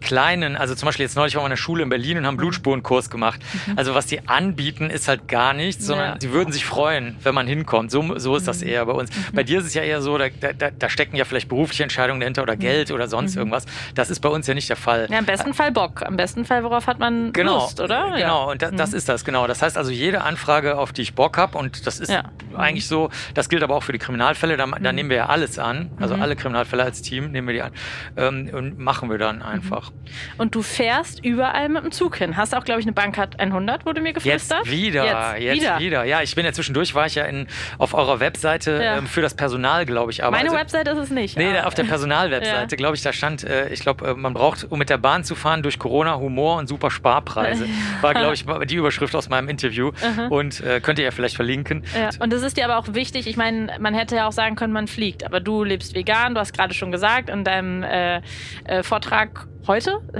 kleinen, 0.01 0.55
also 0.55 0.75
zum 0.75 0.87
Beispiel 0.87 1.05
jetzt 1.05 1.15
neulich 1.15 1.35
waren 1.35 1.43
wir 1.43 1.47
in 1.47 1.51
der 1.51 1.57
Schule 1.57 1.83
in 1.83 1.89
Berlin 1.89 2.17
und 2.17 2.25
haben 2.25 2.35
mhm. 2.35 2.39
Blutspurenkurs 2.39 3.09
gemacht. 3.09 3.39
Mhm. 3.67 3.77
Also 3.77 3.95
was 3.95 4.07
die 4.07 4.27
anbieten, 4.27 4.89
ist 4.89 5.07
halt 5.07 5.27
gar 5.27 5.53
nichts, 5.53 5.85
sondern 5.85 6.13
ja. 6.13 6.15
sie 6.19 6.31
würden 6.31 6.51
sich 6.51 6.65
freuen, 6.65 7.17
wenn 7.23 7.35
man 7.35 7.47
hinkommt. 7.47 7.91
So, 7.91 8.17
so 8.17 8.35
ist 8.35 8.47
das 8.47 8.61
mhm. 8.61 8.69
eher 8.69 8.85
bei 8.85 8.93
uns. 8.93 9.09
Bei 9.33 9.43
dir 9.43 9.59
ist 9.59 9.65
es 9.65 9.73
ja 9.73 9.83
eher 9.83 10.01
so, 10.01 10.17
da, 10.17 10.27
da, 10.29 10.71
da, 10.71 10.89
stecken 10.89 11.15
ja 11.15 11.25
vielleicht 11.25 11.49
berufliche 11.49 11.83
Entscheidungen 11.83 12.19
dahinter 12.19 12.43
oder. 12.43 12.55
Geld 12.65 12.91
oder 12.91 13.07
sonst 13.07 13.35
irgendwas. 13.35 13.65
Das 13.93 14.09
ist 14.09 14.19
bei 14.19 14.29
uns 14.29 14.47
ja 14.47 14.53
nicht 14.53 14.69
der 14.69 14.75
Fall. 14.75 15.07
Ja, 15.09 15.19
im 15.19 15.25
besten 15.25 15.53
Fall 15.53 15.71
Bock. 15.71 16.03
Im 16.07 16.17
besten 16.17 16.45
Fall, 16.45 16.63
worauf 16.63 16.87
hat 16.87 16.99
man 16.99 17.31
genau, 17.33 17.59
Lust, 17.59 17.79
oder? 17.79 18.11
Genau, 18.15 18.17
ja. 18.17 18.33
und 18.51 18.61
da, 18.61 18.71
das 18.71 18.93
ist 18.93 19.09
das, 19.09 19.25
genau. 19.25 19.47
Das 19.47 19.61
heißt 19.61 19.77
also, 19.77 19.91
jede 19.91 20.21
Anfrage, 20.21 20.77
auf 20.77 20.93
die 20.93 21.01
ich 21.01 21.13
Bock 21.13 21.37
habe, 21.37 21.57
und 21.57 21.85
das 21.85 21.99
ist 21.99 22.09
ja. 22.09 22.23
eigentlich 22.55 22.87
so, 22.87 23.09
das 23.33 23.49
gilt 23.49 23.63
aber 23.63 23.75
auch 23.75 23.83
für 23.83 23.91
die 23.91 23.99
Kriminalfälle, 23.99 24.57
da, 24.57 24.65
da 24.65 24.91
nehmen 24.91 25.09
wir 25.09 25.17
ja 25.17 25.25
alles 25.27 25.59
an, 25.59 25.91
also 25.99 26.15
alle 26.15 26.35
Kriminalfälle 26.35 26.83
als 26.83 27.01
Team 27.01 27.31
nehmen 27.31 27.47
wir 27.47 27.53
die 27.53 27.61
an 27.61 27.71
ähm, 28.17 28.49
und 28.51 28.79
machen 28.79 29.09
wir 29.09 29.17
dann 29.17 29.41
einfach. 29.41 29.91
Und 30.37 30.55
du 30.55 30.61
fährst 30.61 31.23
überall 31.23 31.69
mit 31.69 31.83
dem 31.83 31.91
Zug 31.91 32.17
hin. 32.17 32.37
Hast 32.37 32.55
auch, 32.55 32.63
glaube 32.63 32.79
ich, 32.79 32.85
eine 32.85 32.93
Bankcard 32.93 33.39
100, 33.39 33.85
wurde 33.85 34.01
mir 34.01 34.13
geflüstert. 34.13 34.65
Jetzt 34.65 34.71
wieder, 34.71 35.05
jetzt, 35.05 35.41
jetzt 35.41 35.61
wieder. 35.61 35.79
wieder. 35.79 36.03
Ja, 36.03 36.21
ich 36.21 36.35
bin 36.35 36.45
ja 36.45 36.53
zwischendurch, 36.53 36.95
war 36.95 37.05
ich 37.05 37.15
ja 37.15 37.25
in, 37.25 37.47
auf 37.77 37.93
eurer 37.93 38.19
Webseite 38.19 38.81
ja. 38.81 38.97
ähm, 38.97 39.07
für 39.07 39.21
das 39.21 39.33
Personal, 39.33 39.85
glaube 39.85 40.11
ich. 40.11 40.23
Aber 40.23 40.31
Meine 40.31 40.49
also, 40.49 40.59
Webseite 40.59 40.91
ist 40.91 40.97
es 40.97 41.09
nicht. 41.09 41.37
Nee, 41.37 41.59
auf 41.59 41.73
der 41.73 41.83
Personalwebseite, 41.85 42.75
ja. 42.75 42.77
glaube 42.77 42.95
ich, 42.95 43.01
da 43.01 43.13
stand, 43.13 43.43
äh, 43.43 43.69
ich 43.69 43.81
glaube, 43.81 44.07
äh, 44.07 44.13
man 44.13 44.33
braucht, 44.33 44.65
um 44.69 44.79
mit 44.79 44.89
der 44.89 44.97
Bahn 44.97 45.23
zu 45.23 45.35
fahren, 45.35 45.63
durch 45.63 45.79
Corona 45.79 46.17
Humor 46.17 46.57
und 46.57 46.67
super 46.67 46.91
Sparpreise. 46.91 47.67
War, 48.01 48.13
glaube 48.13 48.33
ich, 48.33 48.45
die 48.67 48.75
Überschrift 48.75 49.15
aus 49.15 49.29
meinem 49.29 49.49
Interview. 49.49 49.91
Mhm. 49.91 50.31
Und 50.31 50.61
äh, 50.61 50.79
könnt 50.81 50.99
ihr 50.99 51.05
ja 51.05 51.11
vielleicht 51.11 51.35
verlinken. 51.35 51.83
Ja. 51.95 52.09
Und 52.19 52.31
das 52.31 52.41
ist 52.41 52.57
dir 52.57 52.65
aber 52.65 52.77
auch 52.77 52.93
wichtig. 52.93 53.27
Ich 53.27 53.37
meine, 53.37 53.77
man 53.79 53.93
hätte 53.93 54.15
ja 54.15 54.27
auch 54.27 54.31
sagen 54.31 54.55
können, 54.55 54.73
man 54.73 54.87
fliegt. 54.87 55.25
Aber 55.25 55.39
du 55.39 55.63
lebst 55.63 55.95
vegan, 55.95 56.35
du 56.35 56.39
hast 56.39 56.53
gerade 56.53 56.73
schon 56.73 56.91
gesagt 56.91 57.29
in 57.29 57.43
deinem 57.43 57.83
äh, 57.83 58.21
äh 58.65 58.83
Vortrag 58.83 59.47
Heute? 59.67 59.74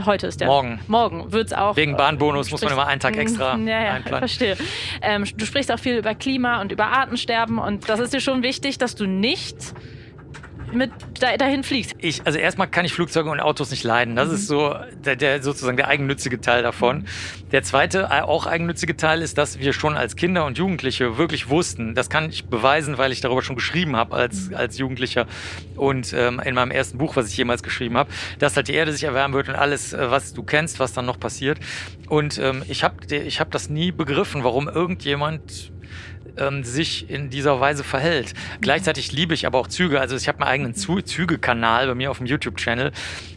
Heute 0.06 0.28
ist 0.28 0.42
der. 0.42 0.48
Morgen. 0.48 0.80
Morgen 0.88 1.32
wird 1.32 1.48
es 1.48 1.54
auch. 1.54 1.78
Wegen 1.78 1.96
Bahnbonus 1.96 2.52
muss 2.52 2.62
man 2.62 2.74
immer 2.74 2.88
einen 2.88 3.00
Tag 3.00 3.16
extra 3.18 3.58
ja, 3.66 3.84
ja, 3.84 3.92
einplanen. 3.94 4.20
verstehe. 4.20 4.58
Ähm, 5.02 5.26
du 5.38 5.46
sprichst 5.46 5.72
auch 5.72 5.80
viel 5.80 5.96
über 5.98 6.14
Klima 6.16 6.62
und 6.62 6.72
über 6.72 6.88
Artensterben 6.88 7.60
und 7.60 7.88
das 7.88 8.00
ist 8.00 8.14
dir 8.14 8.20
schon 8.20 8.44
wichtig, 8.44 8.78
dass 8.78 8.96
du 8.96 9.06
nicht 9.06 9.74
mit 10.76 10.92
dahin 11.20 11.64
fliegst? 11.64 11.96
Ich, 12.00 12.26
also 12.26 12.38
erstmal 12.38 12.68
kann 12.68 12.86
ich 12.86 12.94
Flugzeuge 12.94 13.30
und 13.30 13.40
Autos 13.40 13.72
nicht 13.72 13.84
leiden. 13.84 14.16
Das 14.16 14.30
mhm. 14.30 14.36
ist 14.36 14.48
so 14.48 14.76
der, 15.06 15.16
der, 15.16 15.42
sozusagen 15.42 15.78
der 15.78 15.88
eigennützige 15.88 16.40
Teil 16.42 16.64
davon. 16.64 17.06
Der 17.52 17.64
zweite, 17.64 18.10
äh, 18.12 18.22
auch 18.22 18.46
eigennützige 18.46 18.98
Teil 18.98 19.22
ist, 19.22 19.38
dass 19.38 19.60
wir 19.60 19.74
schon 19.74 19.98
als 19.98 20.16
Kinder 20.16 20.46
und 20.46 20.58
Jugendliche 20.58 21.18
wirklich 21.18 21.50
wussten, 21.50 21.96
das 21.96 22.10
kann 22.10 22.30
ich 22.30 22.46
beweisen, 22.46 22.98
weil 22.98 23.12
ich 23.12 23.22
darüber 23.22 23.42
schon 23.42 23.56
geschrieben 23.56 23.96
habe 23.96 24.16
als, 24.16 24.50
mhm. 24.50 24.56
als 24.56 24.78
Jugendlicher 24.78 25.26
und 25.76 26.14
ähm, 26.14 26.40
in 26.44 26.56
meinem 26.56 26.72
ersten 26.72 26.98
Buch, 26.98 27.16
was 27.16 27.30
ich 27.30 27.38
jemals 27.38 27.64
geschrieben 27.64 27.98
habe, 27.98 28.10
dass 28.40 28.56
halt 28.56 28.68
die 28.68 28.74
Erde 28.74 28.92
sich 28.92 29.04
erwärmen 29.04 29.34
wird 29.34 29.50
und 29.50 29.56
alles, 29.56 29.94
äh, 29.94 30.12
was 30.12 30.34
du 30.34 30.44
kennst, 30.44 30.80
was 30.80 30.94
dann 30.94 31.06
noch 31.06 31.20
passiert. 31.20 31.60
Und 32.10 32.38
ähm, 32.38 32.64
ich 32.68 32.84
habe 32.84 32.96
ich 33.16 33.40
hab 33.40 33.52
das 33.52 33.70
nie 33.70 33.92
begriffen, 33.92 34.44
warum 34.44 34.68
irgendjemand 34.68 35.72
ähm, 36.38 36.64
sich 36.64 37.10
in 37.10 37.30
dieser 37.30 37.60
Weise 37.60 37.84
verhält. 37.84 38.34
Gleichzeitig 38.62 39.12
liebe 39.12 39.34
ich 39.34 39.46
aber 39.46 39.60
auch 39.60 39.68
Züge. 39.68 40.00
Also 40.00 40.16
ich 40.16 40.28
habe 40.28 40.40
meinen 40.40 40.50
eigenen 40.50 40.76
Zü 40.76 41.04
Züge-Kanal 41.04 41.88
bei 41.88 41.96
mir 41.96 42.12
auf 42.12 42.18
dem 42.18 42.28
YouTube-Channel, 42.28 42.92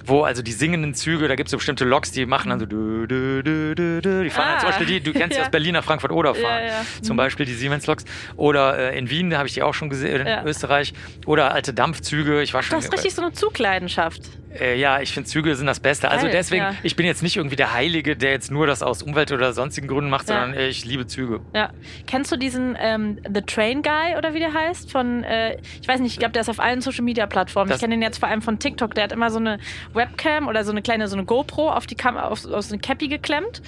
wo 0.08 0.22
also 0.22 0.42
die 0.42 0.52
singenden 0.52 0.94
Züge, 0.94 1.28
da 1.28 1.34
gibt 1.34 1.48
es 1.48 1.50
so 1.50 1.56
bestimmte 1.56 1.84
Loks, 1.84 2.12
die 2.12 2.26
machen 2.26 2.50
dann 2.50 2.60
so, 2.60 2.66
dü, 2.66 3.06
dü, 3.06 3.42
dü, 3.42 3.74
dü, 3.74 4.00
dü. 4.00 4.24
die 4.24 4.30
fahren 4.30 4.54
ah. 4.56 4.58
zum 4.58 4.68
Beispiel 4.70 4.86
die, 4.86 5.00
du 5.00 5.12
kennst 5.12 5.36
ja. 5.38 5.44
aus 5.44 5.50
Berlin 5.50 5.74
nach 5.74 5.84
Frankfurt 5.84 6.12
oder 6.12 6.34
fahren, 6.34 6.64
ja, 6.64 6.66
ja. 6.66 6.84
zum 7.02 7.14
mhm. 7.14 7.18
Beispiel 7.18 7.46
die 7.46 7.54
Siemens-Loks. 7.54 8.04
Oder 8.36 8.92
äh, 8.92 8.98
in 8.98 9.10
Wien, 9.10 9.30
da 9.30 9.38
habe 9.38 9.48
ich 9.48 9.54
die 9.54 9.62
auch 9.62 9.74
schon 9.74 9.90
gesehen, 9.90 10.26
in 10.26 10.46
Österreich. 10.46 10.92
Oder 11.26 11.52
alte 11.52 11.74
Dampfzüge. 11.74 12.42
Ich 12.42 12.54
war 12.54 12.62
schon, 12.62 12.78
du 12.78 12.84
hast 12.84 12.92
richtig 12.92 13.14
so 13.14 13.22
eine 13.22 13.32
Zugleidenschaft. 13.32 14.22
Äh, 14.58 14.78
ja, 14.78 15.00
ich 15.00 15.12
finde 15.12 15.28
Züge 15.28 15.54
sind 15.56 15.66
das 15.66 15.80
Beste. 15.80 16.10
Also 16.10 16.26
Geil, 16.26 16.32
deswegen, 16.32 16.62
ja. 16.62 16.74
ich 16.82 16.96
bin 16.96 17.06
jetzt 17.06 17.22
nicht 17.22 17.36
irgendwie 17.36 17.56
der 17.56 17.74
Heilige, 17.74 18.16
der 18.16 18.30
jetzt 18.30 18.50
nur 18.50 18.66
das 18.66 18.82
aus 18.82 19.02
Umwelt- 19.02 19.32
oder 19.32 19.52
sonstigen 19.52 19.88
Gründen 19.88 20.10
macht, 20.10 20.28
ja. 20.28 20.40
sondern 20.40 20.58
äh, 20.58 20.68
ich 20.68 20.84
liebe 20.84 21.06
Züge. 21.06 21.40
Ja. 21.54 21.70
Kennst 22.06 22.32
du 22.32 22.36
diesen 22.36 22.76
ähm, 22.80 23.18
The 23.32 23.42
Train 23.42 23.82
Guy 23.82 24.16
oder 24.16 24.34
wie 24.34 24.38
der 24.38 24.52
heißt? 24.52 24.90
Von, 24.90 25.24
äh, 25.24 25.58
ich 25.80 25.86
weiß 25.86 26.00
nicht, 26.00 26.12
ich 26.12 26.18
glaube, 26.18 26.32
der 26.32 26.42
ist 26.42 26.48
auf 26.48 26.60
allen 26.60 26.80
Social 26.80 27.04
Media 27.04 27.26
Plattformen. 27.26 27.70
ich 27.70 27.78
kenne 27.78 27.94
den 27.94 28.02
jetzt 28.02 28.18
vor 28.18 28.28
allem 28.28 28.42
von 28.42 28.58
TikTok. 28.58 28.94
Der 28.94 29.04
hat 29.04 29.12
immer 29.12 29.30
so 29.30 29.38
eine 29.38 29.58
Webcam 29.98 30.48
oder 30.48 30.64
so 30.64 30.70
eine 30.70 30.80
kleine, 30.80 31.08
so 31.08 31.16
eine 31.16 31.26
GoPro 31.26 31.70
auf 31.70 31.86
die 31.86 31.94
Kam 31.94 32.16
auf, 32.16 32.46
auf 32.46 32.62
so 32.62 32.72
eine 32.72 32.80
Cappy 32.80 33.08
geklemmt, 33.08 33.60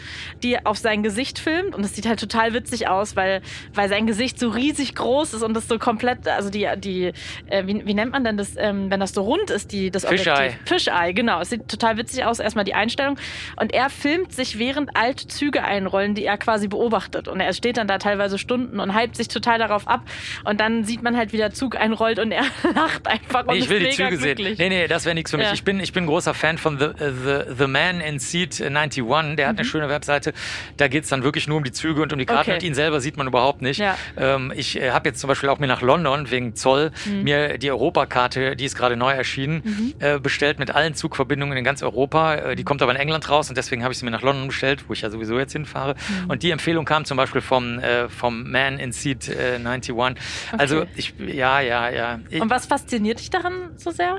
die 0.42 0.64
auf 0.64 0.78
sein 0.78 1.02
Gesicht 1.02 1.38
filmt. 1.38 1.74
Und 1.74 1.82
das 1.82 1.94
sieht 1.94 2.06
halt 2.06 2.18
total 2.18 2.54
witzig 2.54 2.88
aus, 2.88 3.16
weil, 3.16 3.42
weil 3.74 3.90
sein 3.90 4.06
Gesicht 4.06 4.38
so 4.38 4.48
riesig 4.48 4.94
groß 4.94 5.34
ist 5.34 5.42
und 5.42 5.52
das 5.52 5.68
so 5.68 5.78
komplett, 5.78 6.26
also 6.26 6.48
die, 6.48 6.66
die 6.78 7.12
äh, 7.48 7.66
wie, 7.66 7.84
wie 7.84 7.92
nennt 7.92 8.12
man 8.12 8.24
denn 8.24 8.38
das, 8.38 8.54
ähm, 8.56 8.90
wenn 8.90 9.00
das 9.00 9.12
so 9.12 9.22
rund 9.22 9.50
ist, 9.50 9.72
die, 9.72 9.90
das 9.90 10.06
Fischei. 10.06 10.58
Fischei, 10.64 11.12
genau 11.12 11.42
sieht 11.50 11.68
total 11.68 11.98
witzig 11.98 12.24
aus, 12.24 12.38
erstmal 12.38 12.64
die 12.64 12.74
Einstellung. 12.74 13.18
Und 13.56 13.74
er 13.74 13.90
filmt 13.90 14.32
sich, 14.32 14.58
während 14.58 14.96
alte 14.96 15.26
Züge 15.26 15.62
einrollen, 15.62 16.14
die 16.14 16.24
er 16.24 16.38
quasi 16.38 16.68
beobachtet. 16.68 17.28
Und 17.28 17.40
er 17.40 17.52
steht 17.52 17.76
dann 17.76 17.88
da 17.88 17.98
teilweise 17.98 18.38
Stunden 18.38 18.80
und 18.80 18.96
hypt 18.96 19.16
sich 19.16 19.28
total 19.28 19.58
darauf 19.58 19.86
ab. 19.86 20.02
Und 20.44 20.60
dann 20.60 20.84
sieht 20.84 21.02
man 21.02 21.16
halt, 21.16 21.32
wie 21.32 21.36
der 21.36 21.50
Zug 21.50 21.76
einrollt 21.76 22.18
und 22.18 22.32
er 22.32 22.44
lacht 22.74 23.06
einfach. 23.06 23.44
Nee, 23.46 23.58
ich 23.58 23.68
will 23.68 23.80
die 23.80 23.90
Züge 23.90 24.16
glücklich. 24.16 24.56
sehen. 24.56 24.68
Nee, 24.70 24.80
nee, 24.82 24.88
das 24.88 25.04
wäre 25.04 25.14
nichts 25.14 25.30
für 25.30 25.36
mich. 25.36 25.46
Ja. 25.46 25.52
Ich, 25.52 25.64
bin, 25.64 25.80
ich 25.80 25.92
bin 25.92 26.06
großer 26.20 26.34
Fan 26.34 26.58
von 26.58 26.78
The, 26.78 26.88
the, 26.98 27.54
the 27.58 27.66
Man 27.66 28.00
in 28.00 28.18
Seat 28.18 28.60
91. 28.60 29.36
Der 29.36 29.48
hat 29.48 29.54
mhm. 29.54 29.58
eine 29.58 29.64
schöne 29.64 29.88
Webseite. 29.88 30.32
Da 30.76 30.88
geht 30.88 31.04
es 31.04 31.10
dann 31.10 31.24
wirklich 31.24 31.48
nur 31.48 31.56
um 31.56 31.64
die 31.64 31.72
Züge 31.72 32.02
und 32.02 32.12
um 32.12 32.18
die 32.18 32.26
Karten. 32.26 32.50
Okay. 32.50 32.54
Und 32.54 32.62
ihn 32.62 32.74
selber 32.74 33.00
sieht 33.00 33.16
man 33.16 33.26
überhaupt 33.26 33.62
nicht. 33.62 33.78
Ja. 33.78 33.96
Ähm, 34.16 34.52
ich 34.54 34.80
äh, 34.80 34.90
habe 34.90 35.08
jetzt 35.08 35.20
zum 35.20 35.28
Beispiel 35.28 35.48
auch 35.48 35.58
mir 35.58 35.66
nach 35.66 35.82
London 35.82 36.30
wegen 36.30 36.54
Zoll 36.54 36.92
mhm. 37.06 37.22
mir 37.22 37.58
die 37.58 37.70
Europakarte, 37.70 38.56
die 38.56 38.64
ist 38.64 38.76
gerade 38.76 38.96
neu 38.96 39.12
erschienen, 39.12 39.62
mhm. 39.64 39.94
äh, 39.98 40.18
bestellt 40.18 40.58
mit 40.58 40.70
allen 40.74 40.94
Zugverbindungen 40.94 41.40
Verbindungen 41.40 41.56
in 41.56 41.64
ganz 41.64 41.82
Europa. 41.82 42.34
Äh, 42.34 42.56
die 42.56 42.64
kommt 42.64 42.82
aber 42.82 42.92
in 42.92 42.98
England 42.98 43.28
raus 43.30 43.48
und 43.48 43.56
deswegen 43.56 43.82
habe 43.82 43.92
ich 43.92 43.98
sie 43.98 44.04
mir 44.04 44.10
nach 44.10 44.22
London 44.22 44.48
bestellt, 44.48 44.84
wo 44.88 44.92
ich 44.92 45.02
ja 45.02 45.10
sowieso 45.10 45.38
jetzt 45.38 45.52
hinfahre. 45.52 45.94
Mhm. 45.94 46.30
Und 46.30 46.42
die 46.42 46.50
Empfehlung 46.50 46.84
kam 46.84 47.04
zum 47.04 47.16
Beispiel 47.16 47.40
vom, 47.40 47.78
äh, 47.78 48.08
vom 48.08 48.50
Man 48.50 48.78
in 48.78 48.92
Seat 48.92 49.28
äh, 49.28 49.56
91. 49.56 49.90
Okay. 49.92 50.10
Also 50.58 50.86
ich, 50.96 51.14
ja, 51.18 51.60
ja, 51.60 51.88
ja. 51.88 52.20
Ich, 52.28 52.40
und 52.40 52.50
was 52.50 52.66
fasziniert 52.66 53.20
dich 53.20 53.30
daran 53.30 53.70
so 53.76 53.90
sehr? 53.90 54.18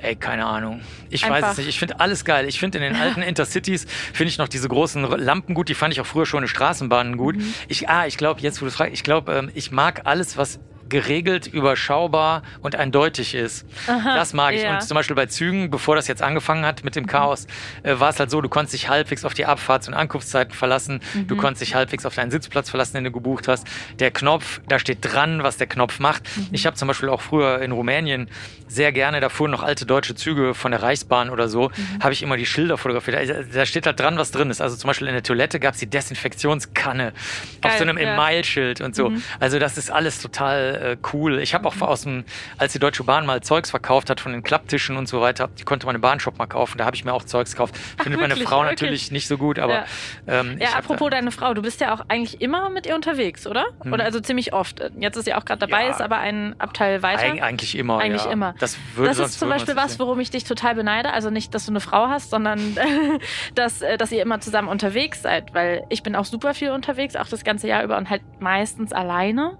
Ey, 0.00 0.14
keine 0.14 0.46
Ahnung. 0.46 0.80
Ich 1.10 1.24
Einfach. 1.24 1.42
weiß 1.42 1.52
es 1.52 1.58
nicht. 1.58 1.68
Ich 1.68 1.78
finde 1.80 1.98
alles 1.98 2.24
geil. 2.24 2.46
Ich 2.46 2.60
finde 2.60 2.78
in 2.78 2.84
den 2.84 2.96
alten 2.96 3.20
Intercities 3.20 3.84
finde 4.12 4.30
ich 4.30 4.38
noch 4.38 4.48
diese 4.48 4.68
großen 4.68 5.02
Lampen 5.02 5.54
gut. 5.54 5.68
Die 5.68 5.74
fand 5.74 5.92
ich 5.92 6.00
auch 6.00 6.06
früher 6.06 6.24
schon 6.24 6.44
in 6.44 6.48
Straßenbahnen 6.48 7.16
gut. 7.16 7.36
Mhm. 7.36 7.54
Ich, 7.66 7.88
ah, 7.88 8.06
ich 8.06 8.16
glaube, 8.16 8.40
jetzt 8.40 8.62
wo 8.62 8.66
du 8.66 8.70
fragst, 8.70 8.94
ich 8.94 9.02
glaube, 9.02 9.32
ähm, 9.32 9.50
ich 9.54 9.72
mag 9.72 10.02
alles, 10.04 10.36
was 10.36 10.60
geregelt, 10.88 11.46
überschaubar 11.46 12.42
und 12.60 12.76
eindeutig 12.76 13.34
ist. 13.34 13.66
Aha, 13.86 14.16
das 14.16 14.32
mag 14.32 14.54
ich. 14.54 14.62
Ja. 14.62 14.74
Und 14.74 14.82
zum 14.82 14.94
Beispiel 14.94 15.16
bei 15.16 15.26
Zügen, 15.26 15.70
bevor 15.70 15.96
das 15.96 16.08
jetzt 16.08 16.22
angefangen 16.22 16.64
hat 16.64 16.84
mit 16.84 16.96
dem 16.96 17.06
Chaos, 17.06 17.46
äh, 17.82 17.98
war 17.98 18.10
es 18.10 18.20
halt 18.20 18.30
so, 18.30 18.40
du 18.40 18.48
konntest 18.48 18.74
dich 18.74 18.88
halbwegs 18.88 19.24
auf 19.24 19.34
die 19.34 19.46
Abfahrts- 19.46 19.88
und 19.88 19.94
Ankunftszeiten 19.94 20.54
verlassen. 20.54 21.00
Mhm. 21.14 21.26
Du 21.26 21.36
konntest 21.36 21.62
dich 21.62 21.74
halbwegs 21.74 22.06
auf 22.06 22.14
deinen 22.14 22.30
Sitzplatz 22.30 22.70
verlassen, 22.70 22.94
den 22.94 23.04
du 23.04 23.12
gebucht 23.12 23.48
hast. 23.48 23.66
Der 23.98 24.10
Knopf, 24.10 24.60
da 24.68 24.78
steht 24.78 24.98
dran, 25.02 25.42
was 25.42 25.56
der 25.56 25.66
Knopf 25.66 25.98
macht. 25.98 26.24
Mhm. 26.36 26.48
Ich 26.52 26.66
habe 26.66 26.76
zum 26.76 26.88
Beispiel 26.88 27.08
auch 27.08 27.20
früher 27.20 27.60
in 27.60 27.72
Rumänien 27.72 28.28
sehr 28.66 28.92
gerne, 28.92 29.20
da 29.20 29.28
fuhren 29.28 29.50
noch 29.50 29.62
alte 29.62 29.86
deutsche 29.86 30.14
Züge 30.14 30.54
von 30.54 30.70
der 30.72 30.82
Reichsbahn 30.82 31.30
oder 31.30 31.48
so, 31.48 31.68
mhm. 31.68 32.02
habe 32.02 32.12
ich 32.12 32.22
immer 32.22 32.36
die 32.36 32.46
Schilder 32.46 32.76
fotografiert. 32.78 33.18
Da 33.54 33.66
steht 33.66 33.86
halt 33.86 33.98
dran, 33.98 34.18
was 34.18 34.30
drin 34.30 34.50
ist. 34.50 34.60
Also 34.60 34.76
zum 34.76 34.88
Beispiel 34.88 35.08
in 35.08 35.14
der 35.14 35.22
Toilette 35.22 35.58
gab 35.58 35.74
es 35.74 35.80
die 35.80 35.86
Desinfektionskanne 35.88 37.12
Geil, 37.60 37.72
auf 37.72 37.78
so 37.78 37.82
einem 37.82 37.98
ja. 37.98 38.14
Emailschild 38.14 38.80
und 38.80 38.94
so. 38.94 39.10
Mhm. 39.10 39.22
Also 39.40 39.58
das 39.58 39.78
ist 39.78 39.90
alles 39.90 40.20
total 40.20 40.77
äh, 40.78 40.96
cool. 41.12 41.38
Ich 41.40 41.54
habe 41.54 41.68
auch 41.68 41.80
aus 41.80 42.02
dem, 42.02 42.24
als 42.56 42.72
die 42.72 42.78
Deutsche 42.78 43.04
Bahn 43.04 43.26
mal 43.26 43.40
Zeugs 43.42 43.70
verkauft 43.70 44.10
hat 44.10 44.20
von 44.20 44.32
den 44.32 44.42
Klapptischen 44.42 44.96
und 44.96 45.08
so 45.08 45.20
weiter, 45.20 45.48
die 45.58 45.64
konnte 45.64 45.86
man 45.86 45.94
im 45.94 46.00
Bahnshop 46.00 46.38
mal 46.38 46.46
kaufen. 46.46 46.78
Da 46.78 46.84
habe 46.84 46.96
ich 46.96 47.04
mir 47.04 47.12
auch 47.12 47.24
Zeugs 47.24 47.52
gekauft. 47.52 47.76
Findet 48.02 48.20
meine 48.20 48.36
Frau 48.36 48.60
wirklich? 48.60 48.80
natürlich 48.80 49.10
nicht 49.12 49.28
so 49.28 49.38
gut, 49.38 49.58
aber. 49.58 49.72
Ja, 49.72 49.84
ähm, 50.26 50.58
ja 50.60 50.70
apropos 50.70 51.10
deine 51.10 51.30
Frau, 51.30 51.54
du 51.54 51.62
bist 51.62 51.80
ja 51.80 51.94
auch 51.94 52.04
eigentlich 52.08 52.40
immer 52.40 52.70
mit 52.70 52.86
ihr 52.86 52.94
unterwegs, 52.94 53.46
oder? 53.46 53.66
Hm. 53.82 53.92
Oder 53.92 54.04
also 54.04 54.20
ziemlich 54.20 54.52
oft. 54.52 54.80
Jetzt 54.98 55.16
ist 55.16 55.24
sie 55.24 55.34
auch 55.34 55.44
gerade 55.44 55.60
dabei, 55.66 55.84
ja. 55.84 55.90
ist 55.90 56.00
aber 56.00 56.18
ein 56.18 56.54
Abteil 56.58 57.02
weiter. 57.02 57.22
Eig 57.22 57.42
eigentlich 57.42 57.76
immer. 57.76 57.98
Eigentlich 57.98 58.24
ja. 58.24 58.30
immer. 58.30 58.54
Das, 58.58 58.76
würde 58.94 59.10
das 59.10 59.18
ist 59.18 59.38
zum 59.38 59.48
Beispiel 59.48 59.76
was, 59.76 59.98
worum 59.98 60.20
ich 60.20 60.30
dich 60.30 60.44
total 60.44 60.74
beneide. 60.74 61.12
Also 61.12 61.30
nicht, 61.30 61.54
dass 61.54 61.66
du 61.66 61.72
eine 61.72 61.80
Frau 61.80 62.08
hast, 62.08 62.30
sondern 62.30 62.76
dass, 63.54 63.82
äh, 63.82 63.96
dass 63.96 64.12
ihr 64.12 64.22
immer 64.22 64.40
zusammen 64.40 64.68
unterwegs 64.68 65.22
seid, 65.22 65.54
weil 65.54 65.84
ich 65.88 66.02
bin 66.02 66.16
auch 66.16 66.24
super 66.24 66.54
viel 66.54 66.70
unterwegs, 66.70 67.16
auch 67.16 67.28
das 67.28 67.44
ganze 67.44 67.68
Jahr 67.68 67.82
über 67.84 67.96
und 67.96 68.10
halt 68.10 68.22
meistens 68.40 68.92
alleine. 68.92 69.56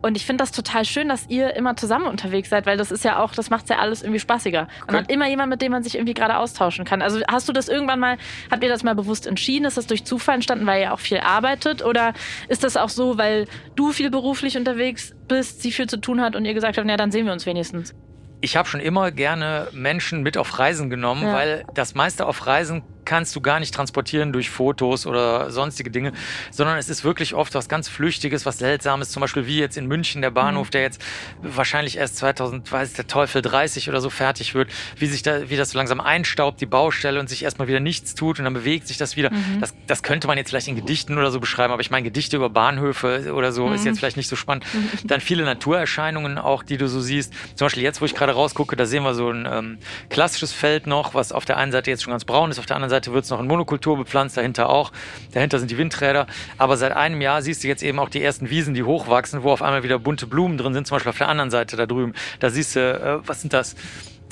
Und 0.00 0.16
ich 0.16 0.24
finde 0.24 0.42
das 0.42 0.52
total 0.52 0.84
schön, 0.84 1.08
dass 1.08 1.28
ihr 1.28 1.56
immer 1.56 1.76
zusammen 1.76 2.06
unterwegs 2.06 2.50
seid, 2.50 2.66
weil 2.66 2.76
das 2.76 2.92
ist 2.92 3.04
ja 3.04 3.18
auch, 3.18 3.32
das 3.32 3.50
macht 3.50 3.68
ja 3.68 3.78
alles 3.78 4.02
irgendwie 4.02 4.20
spaßiger. 4.20 4.68
Man 4.86 4.96
hat 4.96 5.10
immer 5.10 5.28
jemanden, 5.28 5.50
mit 5.50 5.62
dem 5.62 5.72
man 5.72 5.82
sich 5.82 5.96
irgendwie 5.96 6.14
gerade 6.14 6.36
austauschen 6.36 6.84
kann. 6.84 7.02
Also 7.02 7.20
hast 7.28 7.48
du 7.48 7.52
das 7.52 7.68
irgendwann 7.68 7.98
mal, 7.98 8.16
habt 8.50 8.62
ihr 8.62 8.68
das 8.68 8.84
mal 8.84 8.94
bewusst 8.94 9.26
entschieden? 9.26 9.64
Ist 9.64 9.76
das 9.76 9.86
durch 9.86 10.04
Zufall 10.04 10.36
entstanden, 10.36 10.66
weil 10.66 10.82
ihr 10.82 10.94
auch 10.94 11.00
viel 11.00 11.18
arbeitet? 11.18 11.84
Oder 11.84 12.14
ist 12.48 12.62
das 12.62 12.76
auch 12.76 12.90
so, 12.90 13.18
weil 13.18 13.46
du 13.74 13.92
viel 13.92 14.10
beruflich 14.10 14.56
unterwegs 14.56 15.14
bist, 15.26 15.62
sie 15.62 15.72
viel 15.72 15.88
zu 15.88 15.96
tun 15.96 16.20
hat 16.20 16.36
und 16.36 16.44
ihr 16.44 16.54
gesagt 16.54 16.78
habt, 16.78 16.88
ja, 16.88 16.96
dann 16.96 17.10
sehen 17.10 17.26
wir 17.26 17.32
uns 17.32 17.44
wenigstens? 17.44 17.94
Ich 18.40 18.56
habe 18.56 18.68
schon 18.68 18.80
immer 18.80 19.10
gerne 19.10 19.66
Menschen 19.72 20.22
mit 20.22 20.38
auf 20.38 20.60
Reisen 20.60 20.90
genommen, 20.90 21.24
ja. 21.24 21.32
weil 21.32 21.64
das 21.74 21.96
meiste 21.96 22.24
auf 22.24 22.46
Reisen 22.46 22.82
kannst 23.08 23.34
du 23.34 23.40
gar 23.40 23.58
nicht 23.58 23.74
transportieren 23.74 24.34
durch 24.34 24.50
Fotos 24.50 25.06
oder 25.06 25.50
sonstige 25.50 25.90
Dinge, 25.90 26.12
sondern 26.50 26.76
es 26.76 26.90
ist 26.90 27.04
wirklich 27.04 27.32
oft 27.32 27.54
was 27.54 27.66
ganz 27.66 27.88
Flüchtiges, 27.88 28.44
was 28.44 28.58
Seltsames, 28.58 29.10
zum 29.10 29.22
Beispiel 29.22 29.46
wie 29.46 29.58
jetzt 29.58 29.78
in 29.78 29.86
München 29.86 30.20
der 30.20 30.30
Bahnhof, 30.30 30.66
mhm. 30.66 30.72
der 30.72 30.82
jetzt 30.82 31.00
wahrscheinlich 31.40 31.96
erst 31.96 32.18
2000, 32.18 32.70
weiß 32.70 32.92
der 32.92 33.06
Teufel, 33.06 33.40
30 33.40 33.88
oder 33.88 34.02
so 34.02 34.10
fertig 34.10 34.54
wird, 34.54 34.70
wie 34.96 35.06
sich 35.06 35.22
da, 35.22 35.48
wie 35.48 35.56
das 35.56 35.70
so 35.70 35.78
langsam 35.78 36.02
einstaubt, 36.02 36.60
die 36.60 36.66
Baustelle 36.66 37.18
und 37.18 37.30
sich 37.30 37.44
erstmal 37.44 37.66
wieder 37.66 37.80
nichts 37.80 38.14
tut 38.14 38.38
und 38.40 38.44
dann 38.44 38.52
bewegt 38.52 38.86
sich 38.86 38.98
das 38.98 39.16
wieder. 39.16 39.30
Mhm. 39.30 39.60
Das, 39.60 39.74
das 39.86 40.02
könnte 40.02 40.26
man 40.26 40.36
jetzt 40.36 40.50
vielleicht 40.50 40.68
in 40.68 40.76
Gedichten 40.76 41.16
oder 41.16 41.30
so 41.30 41.40
beschreiben, 41.40 41.72
aber 41.72 41.80
ich 41.80 41.90
meine, 41.90 42.04
Gedichte 42.04 42.36
über 42.36 42.50
Bahnhöfe 42.50 43.32
oder 43.32 43.52
so 43.52 43.68
mhm. 43.68 43.74
ist 43.74 43.86
jetzt 43.86 44.00
vielleicht 44.00 44.18
nicht 44.18 44.28
so 44.28 44.36
spannend. 44.36 44.66
Dann 45.04 45.22
viele 45.22 45.44
Naturerscheinungen 45.44 46.36
auch, 46.36 46.62
die 46.62 46.76
du 46.76 46.88
so 46.88 47.00
siehst. 47.00 47.32
Zum 47.54 47.64
Beispiel 47.64 47.82
jetzt, 47.82 48.02
wo 48.02 48.04
ich 48.04 48.14
gerade 48.14 48.32
rausgucke, 48.32 48.76
da 48.76 48.84
sehen 48.84 49.02
wir 49.02 49.14
so 49.14 49.30
ein 49.30 49.48
ähm, 49.50 49.78
klassisches 50.10 50.52
Feld 50.52 50.86
noch, 50.86 51.14
was 51.14 51.32
auf 51.32 51.46
der 51.46 51.56
einen 51.56 51.72
Seite 51.72 51.90
jetzt 51.90 52.02
schon 52.02 52.10
ganz 52.10 52.26
braun 52.26 52.50
ist, 52.50 52.58
auf 52.58 52.66
der 52.66 52.76
anderen 52.76 52.90
Seite 52.90 52.97
Seite 52.98 53.12
wird 53.12 53.24
es 53.24 53.30
noch 53.30 53.40
in 53.40 53.46
Monokultur 53.46 53.96
bepflanzt, 53.96 54.36
dahinter 54.36 54.68
auch. 54.68 54.90
Dahinter 55.32 55.58
sind 55.58 55.70
die 55.70 55.78
Windräder. 55.78 56.26
Aber 56.56 56.76
seit 56.76 56.92
einem 56.92 57.20
Jahr 57.20 57.42
siehst 57.42 57.62
du 57.62 57.68
jetzt 57.68 57.82
eben 57.82 57.98
auch 57.98 58.08
die 58.08 58.22
ersten 58.22 58.50
Wiesen, 58.50 58.74
die 58.74 58.82
hochwachsen, 58.82 59.42
wo 59.44 59.52
auf 59.52 59.62
einmal 59.62 59.84
wieder 59.84 59.98
bunte 59.98 60.26
Blumen 60.26 60.58
drin 60.58 60.74
sind, 60.74 60.86
zum 60.86 60.96
Beispiel 60.96 61.10
auf 61.10 61.18
der 61.18 61.28
anderen 61.28 61.50
Seite 61.50 61.76
da 61.76 61.86
drüben. 61.86 62.14
Da 62.40 62.50
siehst 62.50 62.74
du, 62.74 62.80
äh, 62.80 63.26
was 63.26 63.40
sind 63.40 63.52
das? 63.52 63.76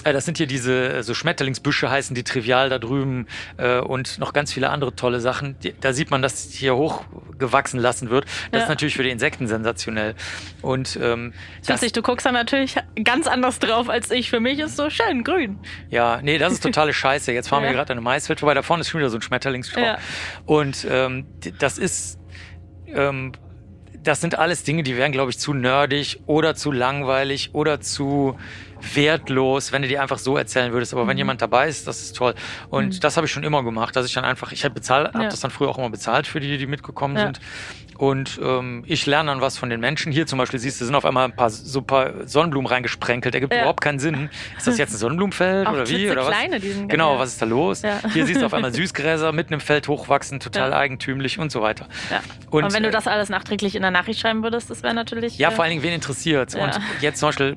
Äh, 0.04 0.12
das 0.12 0.24
sind 0.24 0.38
hier 0.38 0.46
diese 0.46 0.94
äh, 0.94 1.02
so 1.02 1.14
Schmetterlingsbüsche 1.14 1.90
heißen 1.90 2.14
die 2.14 2.24
trivial 2.24 2.68
da 2.68 2.78
drüben 2.78 3.26
äh, 3.56 3.78
und 3.78 4.18
noch 4.18 4.32
ganz 4.32 4.52
viele 4.52 4.70
andere 4.70 4.94
tolle 4.94 5.20
Sachen. 5.20 5.58
Die, 5.60 5.74
da 5.80 5.92
sieht 5.92 6.10
man, 6.10 6.22
dass 6.22 6.50
hier 6.50 6.76
hochgewachsen 6.76 7.80
lassen 7.80 8.10
wird. 8.10 8.24
Das 8.50 8.60
ja. 8.60 8.64
ist 8.64 8.68
natürlich 8.68 8.96
für 8.96 9.02
die 9.02 9.10
Insekten 9.10 9.46
sensationell. 9.46 10.14
Und 10.62 10.98
ähm, 11.02 11.32
das, 11.66 11.80
du 11.80 12.02
guckst 12.02 12.26
da 12.26 12.32
natürlich 12.32 12.76
ganz 13.04 13.26
anders 13.26 13.58
drauf 13.58 13.88
als 13.88 14.10
ich. 14.10 14.30
Für 14.30 14.40
mich 14.40 14.58
ist 14.58 14.76
so 14.76 14.90
schön 14.90 15.24
grün. 15.24 15.58
Ja, 15.90 16.20
nee, 16.22 16.38
das 16.38 16.52
ist 16.52 16.62
totale 16.62 16.92
Scheiße. 16.94 17.32
Jetzt 17.32 17.48
fahren 17.48 17.62
ja. 17.62 17.70
wir 17.70 17.74
gerade 17.74 17.92
eine 17.92 18.00
Maisfeld 18.00 18.40
vorbei. 18.40 18.54
Da 18.54 18.62
vorne 18.62 18.82
ist 18.82 18.90
schon 18.90 19.00
wieder 19.00 19.10
so 19.10 19.18
ein 19.18 19.22
Schmetterlingsstrauch. 19.22 19.82
Ja. 19.82 19.98
Und 20.44 20.86
ähm, 20.88 21.26
das 21.58 21.78
ist 21.78 22.18
ähm, 22.88 23.32
das 24.06 24.20
sind 24.20 24.38
alles 24.38 24.62
Dinge, 24.62 24.82
die 24.82 24.96
wären, 24.96 25.12
glaube 25.12 25.30
ich, 25.30 25.38
zu 25.38 25.52
nerdig 25.52 26.20
oder 26.26 26.54
zu 26.54 26.70
langweilig 26.70 27.50
oder 27.54 27.80
zu 27.80 28.38
wertlos, 28.94 29.72
wenn 29.72 29.82
du 29.82 29.88
die 29.88 29.98
einfach 29.98 30.18
so 30.18 30.36
erzählen 30.36 30.72
würdest. 30.72 30.92
Aber 30.92 31.04
mhm. 31.04 31.08
wenn 31.08 31.18
jemand 31.18 31.42
dabei 31.42 31.68
ist, 31.68 31.86
das 31.86 32.00
ist 32.00 32.16
toll. 32.16 32.34
Und 32.70 32.94
mhm. 32.94 33.00
das 33.00 33.16
habe 33.16 33.26
ich 33.26 33.32
schon 33.32 33.44
immer 33.44 33.62
gemacht, 33.62 33.96
dass 33.96 34.06
ich 34.06 34.14
dann 34.14 34.24
einfach, 34.24 34.52
ich 34.52 34.64
habe 34.64 34.74
bezahlt, 34.74 35.08
ja. 35.08 35.14
habe 35.14 35.28
das 35.28 35.40
dann 35.40 35.50
früher 35.50 35.68
auch 35.68 35.78
immer 35.78 35.90
bezahlt 35.90 36.26
für 36.26 36.40
die, 36.40 36.58
die 36.58 36.66
mitgekommen 36.66 37.16
ja. 37.16 37.24
sind. 37.24 37.40
Und 37.98 38.38
ähm, 38.42 38.84
ich 38.86 39.06
lerne 39.06 39.30
dann 39.30 39.40
was 39.40 39.56
von 39.56 39.70
den 39.70 39.80
Menschen. 39.80 40.12
Hier 40.12 40.26
zum 40.26 40.38
Beispiel 40.38 40.60
siehst 40.60 40.80
du, 40.80 40.84
sind 40.84 40.94
auf 40.94 41.04
einmal 41.04 41.24
ein 41.24 41.34
paar 41.34 41.50
so 41.50 41.80
ein 41.80 41.86
paar 41.86 42.26
Sonnenblumen 42.26 42.66
reingesprenkelt. 42.66 43.32
Der 43.32 43.40
gibt 43.40 43.52
ja. 43.54 43.60
überhaupt 43.60 43.80
keinen 43.80 43.98
Sinn. 43.98 44.28
Ist 44.56 44.66
das 44.66 44.78
jetzt 44.78 44.92
ein 44.92 44.98
Sonnenblumenfeld 44.98 45.68
oder 45.68 45.88
wie? 45.88 46.10
Oder 46.10 46.26
was? 46.26 46.36
Kleine, 46.36 46.60
genau, 46.60 47.18
was 47.18 47.30
ist 47.30 47.42
da 47.42 47.46
los? 47.46 47.82
Ja. 47.82 48.00
Hier 48.12 48.26
siehst 48.26 48.42
du 48.42 48.46
auf 48.46 48.54
einmal 48.54 48.72
Süßgräser 48.74 49.32
mitten 49.32 49.54
im 49.54 49.60
Feld 49.60 49.88
hochwachsen, 49.88 50.40
total 50.40 50.74
eigentümlich 50.74 51.38
und 51.38 51.50
so 51.50 51.62
weiter. 51.62 51.88
Und, 52.50 52.64
und, 52.64 52.74
wenn 52.74 52.82
du 52.82 52.90
äh, 52.90 52.92
das 52.92 53.06
alles 53.06 53.28
nachträglich 53.28 53.74
in 53.74 53.82
der 53.82 53.90
Nachricht 53.90 54.20
schreiben 54.20 54.42
würdest, 54.42 54.70
das 54.70 54.82
wäre 54.82 54.94
natürlich. 54.94 55.38
Ja, 55.38 55.48
äh, 55.48 55.52
vor 55.52 55.64
allen 55.64 55.70
Dingen, 55.70 55.82
wen 55.82 55.92
interessiert. 55.92 56.54
Und 56.54 56.78
jetzt 57.00 57.18
zum 57.18 57.28
Beispiel 57.28 57.56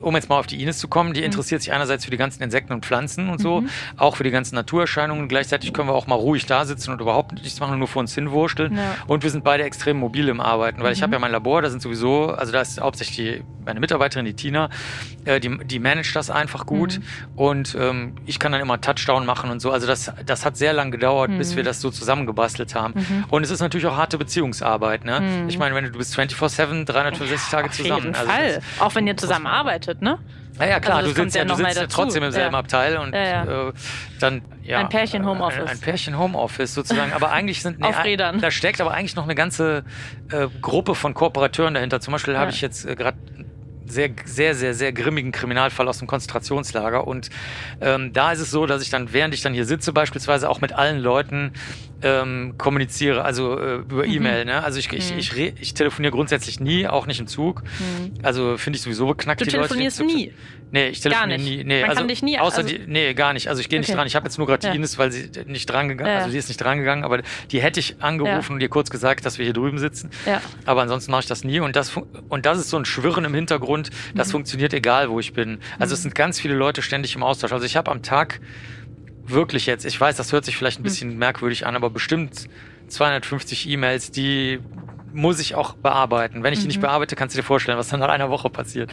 um 0.00 0.14
jetzt 0.14 0.28
mal 0.28 0.38
auf 0.38 0.46
die 0.46 0.62
Ines 0.62 0.78
zu 0.78 0.88
kommen, 0.88 1.12
die 1.12 1.20
mhm. 1.20 1.26
interessiert 1.26 1.62
sich 1.62 1.72
einerseits 1.72 2.04
für 2.04 2.10
die 2.10 2.16
ganzen 2.16 2.42
Insekten 2.42 2.72
und 2.72 2.84
Pflanzen 2.84 3.28
und 3.28 3.40
so, 3.40 3.62
mhm. 3.62 3.68
auch 3.96 4.16
für 4.16 4.24
die 4.24 4.30
ganzen 4.30 4.54
Naturerscheinungen. 4.54 5.28
Gleichzeitig 5.28 5.72
können 5.72 5.88
wir 5.88 5.94
auch 5.94 6.06
mal 6.06 6.14
ruhig 6.14 6.46
da 6.46 6.64
sitzen 6.64 6.92
und 6.92 7.00
überhaupt 7.00 7.32
nichts 7.32 7.60
machen 7.60 7.74
und 7.74 7.78
nur 7.78 7.88
vor 7.88 8.00
uns 8.00 8.14
hinwurschteln. 8.14 8.76
Ja. 8.76 8.96
Und 9.06 9.22
wir 9.22 9.30
sind 9.30 9.44
beide 9.44 9.64
extrem 9.64 9.98
mobil 9.98 10.28
im 10.28 10.40
Arbeiten, 10.40 10.80
weil 10.80 10.88
mhm. 10.88 10.92
ich 10.94 11.02
habe 11.02 11.12
ja 11.12 11.18
mein 11.18 11.32
Labor, 11.32 11.62
da 11.62 11.70
sind 11.70 11.82
sowieso, 11.82 12.30
also 12.30 12.52
da 12.52 12.60
ist 12.60 12.80
hauptsächlich 12.80 13.42
meine 13.64 13.80
Mitarbeiterin, 13.80 14.24
die 14.24 14.34
Tina, 14.34 14.70
äh, 15.24 15.40
die, 15.40 15.58
die 15.58 15.78
managt 15.78 16.16
das 16.16 16.30
einfach 16.30 16.64
gut 16.64 16.98
mhm. 16.98 17.38
und 17.38 17.76
ähm, 17.78 18.14
ich 18.24 18.38
kann 18.38 18.52
dann 18.52 18.60
immer 18.60 18.80
Touchdown 18.80 19.26
machen 19.26 19.50
und 19.50 19.60
so. 19.60 19.70
Also 19.70 19.86
das, 19.86 20.10
das 20.24 20.44
hat 20.44 20.56
sehr 20.56 20.72
lange 20.72 20.90
gedauert, 20.90 21.30
bis 21.36 21.54
wir 21.54 21.62
mhm. 21.62 21.66
das 21.66 21.80
so 21.80 21.90
zusammengebastelt 21.90 22.74
haben. 22.74 22.94
Mhm. 22.96 23.24
Und 23.28 23.42
es 23.42 23.50
ist 23.50 23.60
natürlich 23.60 23.86
auch 23.86 23.96
harte 23.96 24.16
Beziehungsarbeit. 24.16 25.04
Ne? 25.04 25.46
Ich 25.48 25.58
meine, 25.58 25.74
wenn 25.74 25.84
du, 25.84 25.90
du 25.90 25.98
bist 25.98 26.18
24-7, 26.18 26.84
365 26.86 27.50
Tage 27.50 27.70
zusammen. 27.70 27.92
Auf 27.92 28.04
jeden 28.04 28.16
also 28.16 28.30
Fall. 28.30 28.62
Auch 28.78 28.94
wenn 28.94 29.06
ihr 29.06 29.16
zusammen 29.16 29.46
arbeitet, 29.46 29.87
ne? 30.00 30.18
Ja, 30.58 30.66
ja 30.66 30.80
klar, 30.80 30.98
also 30.98 31.12
du 31.12 31.22
sitzt 31.22 31.36
ja, 31.36 31.44
du 31.44 31.54
sitzt 31.54 31.76
ja 31.76 31.86
trotzdem 31.86 32.22
im 32.22 32.30
selben 32.30 32.52
ja. 32.52 32.58
Abteil 32.58 32.96
und 32.96 33.14
ja, 33.14 33.68
äh, 33.68 33.72
dann 34.20 34.42
ja. 34.68 34.80
Ein 34.80 34.90
Pärchen 34.90 35.24
Homeoffice. 35.24 35.62
Ein, 35.62 35.68
ein 35.68 35.80
Pärchen 35.80 36.18
Homeoffice 36.18 36.74
sozusagen. 36.74 37.14
Aber 37.14 37.30
eigentlich 37.30 37.62
sind 37.62 37.78
nee, 37.80 37.86
Auf 37.86 38.04
Rädern. 38.04 38.38
da 38.40 38.50
steckt 38.50 38.82
aber 38.82 38.92
eigentlich 38.92 39.16
noch 39.16 39.24
eine 39.24 39.34
ganze 39.34 39.82
äh, 40.30 40.48
Gruppe 40.60 40.94
von 40.94 41.14
Kooperateuren 41.14 41.72
dahinter. 41.72 42.00
Zum 42.00 42.12
Beispiel 42.12 42.36
habe 42.36 42.50
ich 42.50 42.60
jetzt 42.60 42.84
äh, 42.84 42.94
gerade 42.94 43.16
sehr, 43.86 44.10
sehr, 44.24 44.54
sehr, 44.54 44.74
sehr 44.74 44.92
grimmigen 44.92 45.32
Kriminalfall 45.32 45.88
aus 45.88 45.98
dem 45.98 46.06
Konzentrationslager. 46.06 47.06
Und 47.06 47.30
ähm, 47.80 48.12
da 48.12 48.32
ist 48.32 48.40
es 48.40 48.50
so, 48.50 48.66
dass 48.66 48.82
ich 48.82 48.90
dann, 48.90 49.12
während 49.14 49.32
ich 49.32 49.40
dann 49.40 49.54
hier 49.54 49.64
sitze, 49.64 49.92
beispielsweise 49.92 50.50
auch 50.50 50.60
mit 50.60 50.72
allen 50.72 50.98
Leuten 50.98 51.52
ähm, 52.02 52.54
kommuniziere, 52.58 53.24
also 53.24 53.58
äh, 53.58 53.76
über 53.76 54.06
mhm. 54.06 54.12
E-Mail. 54.12 54.44
Ne? 54.44 54.62
Also 54.62 54.78
ich, 54.78 54.92
ich, 54.92 55.12
mhm. 55.12 55.18
ich, 55.18 55.36
ich, 55.36 55.52
ich 55.60 55.74
telefoniere 55.74 56.12
grundsätzlich 56.12 56.60
nie, 56.60 56.86
auch 56.86 57.06
nicht 57.06 57.20
im 57.20 57.26
Zug. 57.26 57.62
Mhm. 57.62 58.12
Also 58.22 58.56
finde 58.56 58.76
ich 58.76 58.82
sowieso 58.82 59.06
beknackt 59.06 59.40
du 59.40 59.44
die 59.44 59.56
Leute. 59.56 59.68
Du 59.68 59.74
telefonierst 59.74 60.04
nie? 60.04 60.32
Nee, 60.70 60.88
ich 60.88 61.00
telefoniere 61.00 61.40
nie. 61.40 61.64
Nee, 61.64 61.80
Man 61.80 61.90
also, 61.90 62.00
kann 62.00 62.08
dich 62.08 62.22
nie... 62.22 62.38
Außer 62.38 62.58
also, 62.58 62.68
die, 62.68 62.80
nee, 62.86 63.14
gar 63.14 63.32
nicht. 63.32 63.48
Also 63.48 63.60
ich 63.60 63.68
gehe 63.68 63.80
nicht 63.80 63.88
okay. 63.88 63.96
dran. 63.96 64.06
Ich 64.06 64.14
habe 64.14 64.26
jetzt 64.26 64.38
nur 64.38 64.46
gerade 64.46 64.66
ja. 64.66 64.72
die 64.72 64.76
Ines, 64.76 64.98
weil 64.98 65.10
sie 65.10 65.30
nicht 65.46 65.66
dran 65.66 65.88
gegangen, 65.88 66.10
ja. 66.10 66.18
also 66.18 66.30
die 66.30 66.38
ist 66.38 66.48
nicht 66.48 66.58
dran 66.58 66.78
gegangen, 66.78 67.04
aber 67.04 67.22
die 67.50 67.62
hätte 67.62 67.80
ich 67.80 67.96
angerufen 68.00 68.50
ja. 68.50 68.54
und 68.54 68.60
ihr 68.60 68.68
kurz 68.68 68.90
gesagt, 68.90 69.24
dass 69.24 69.38
wir 69.38 69.44
hier 69.44 69.54
drüben 69.54 69.78
sitzen. 69.78 70.10
Ja. 70.26 70.40
Aber 70.66 70.82
ansonsten 70.82 71.10
mache 71.10 71.22
ich 71.22 71.26
das 71.26 71.42
nie 71.42 71.60
und 71.60 71.74
das, 71.74 71.96
und 72.28 72.46
das 72.46 72.58
ist 72.58 72.70
so 72.70 72.76
ein 72.76 72.84
Schwirren 72.84 73.24
im 73.24 73.34
Hintergrund. 73.34 73.90
Das 74.14 74.28
mhm. 74.28 74.32
funktioniert 74.32 74.72
egal, 74.74 75.10
wo 75.10 75.18
ich 75.20 75.32
bin. 75.32 75.58
Also 75.78 75.94
es 75.94 76.00
mhm. 76.00 76.02
sind 76.02 76.14
ganz 76.14 76.38
viele 76.38 76.54
Leute 76.54 76.82
ständig 76.82 77.16
im 77.16 77.22
Austausch. 77.22 77.52
Also 77.52 77.64
ich 77.64 77.76
habe 77.76 77.90
am 77.90 78.02
Tag 78.02 78.40
wirklich 79.28 79.66
jetzt, 79.66 79.84
ich 79.84 80.00
weiß, 80.00 80.16
das 80.16 80.32
hört 80.32 80.44
sich 80.44 80.56
vielleicht 80.56 80.78
ein 80.78 80.82
mhm. 80.82 80.84
bisschen 80.84 81.18
merkwürdig 81.18 81.66
an, 81.66 81.76
aber 81.76 81.90
bestimmt 81.90 82.48
250 82.88 83.68
E-Mails, 83.68 84.10
die 84.10 84.60
muss 85.12 85.40
ich 85.40 85.54
auch 85.54 85.74
bearbeiten. 85.74 86.42
Wenn 86.42 86.52
ich 86.52 86.60
mhm. 86.60 86.62
die 86.62 86.68
nicht 86.68 86.76
mhm. 86.78 86.82
bearbeite, 86.82 87.16
kannst 87.16 87.34
du 87.34 87.38
dir 87.40 87.44
vorstellen, 87.44 87.78
was 87.78 87.88
dann 87.88 88.00
nach 88.00 88.08
einer 88.08 88.30
Woche 88.30 88.50
passiert. 88.50 88.90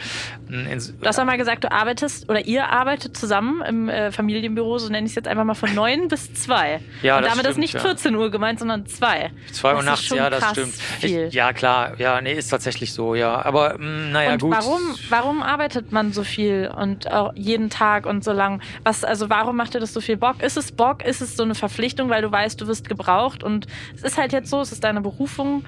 In, 0.48 0.66
du 0.66 1.06
hast 1.06 1.18
auch 1.18 1.24
mal 1.24 1.36
gesagt, 1.36 1.64
du 1.64 1.72
arbeitest 1.72 2.28
oder 2.28 2.44
ihr 2.46 2.68
arbeitet 2.68 3.16
zusammen 3.16 3.62
im 3.62 3.88
äh, 3.88 4.12
Familienbüro, 4.12 4.78
so 4.78 4.88
nenne 4.88 5.06
ich 5.06 5.12
es 5.12 5.16
jetzt 5.16 5.28
einfach 5.28 5.44
mal 5.44 5.54
von 5.54 5.74
neun 5.74 6.08
bis 6.08 6.32
zwei. 6.34 6.80
Ja, 7.02 7.16
Und 7.16 7.24
das 7.24 7.32
damit 7.32 7.46
stimmt, 7.46 7.64
ist 7.64 7.74
nicht 7.74 7.80
14 7.80 8.14
Uhr 8.14 8.30
gemeint, 8.30 8.58
sondern 8.58 8.86
zwei. 8.86 9.30
Zwei 9.52 9.74
Uhr 9.74 9.82
nachts, 9.82 10.08
ja, 10.08 10.30
das 10.30 10.50
stimmt. 10.50 10.74
Ich, 11.00 11.34
ja, 11.34 11.52
klar, 11.52 11.98
ja, 11.98 12.20
nee, 12.20 12.32
ist 12.32 12.48
tatsächlich 12.48 12.92
so, 12.92 13.14
ja. 13.14 13.44
Aber 13.44 13.74
mh, 13.78 13.78
hm, 13.78 14.12
naja, 14.12 14.32
und 14.32 14.42
gut. 14.42 14.52
Warum, 14.52 14.80
warum 15.08 15.42
arbeitet 15.42 15.92
man 15.92 16.12
so 16.12 16.24
viel 16.24 16.70
und 16.74 17.10
auch 17.12 17.32
jeden 17.34 17.70
Tag 17.70 18.06
und 18.06 18.24
so 18.24 18.32
lang? 18.32 18.62
Was, 18.84 19.04
also 19.04 19.28
warum 19.30 19.56
macht 19.56 19.74
dir 19.74 19.80
das 19.80 19.92
so 19.92 20.00
viel 20.00 20.16
Bock? 20.16 20.42
Ist 20.42 20.56
es 20.56 20.72
Bock? 20.72 21.04
Ist 21.04 21.20
es 21.20 21.36
so 21.36 21.42
eine 21.42 21.54
Verpflichtung, 21.54 22.08
weil 22.08 22.22
du 22.22 22.30
weißt, 22.30 22.60
du 22.60 22.66
wirst 22.66 22.88
gebraucht? 22.88 23.42
Und 23.42 23.66
es 23.94 24.02
ist 24.02 24.18
halt 24.18 24.32
jetzt 24.32 24.50
so, 24.50 24.60
es 24.60 24.72
ist 24.72 24.84
deine 24.84 25.00
Berufung 25.00 25.64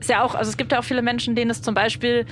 ist 0.00 0.10
ja 0.10 0.22
auch, 0.22 0.34
also 0.34 0.50
es 0.50 0.56
gibt 0.56 0.72
ja 0.72 0.80
auch 0.80 0.84
viele 0.84 1.02
Menschen, 1.02 1.34
denen 1.34 1.50
es 1.50 1.62
zum 1.62 1.74
Beispiel 1.74 2.26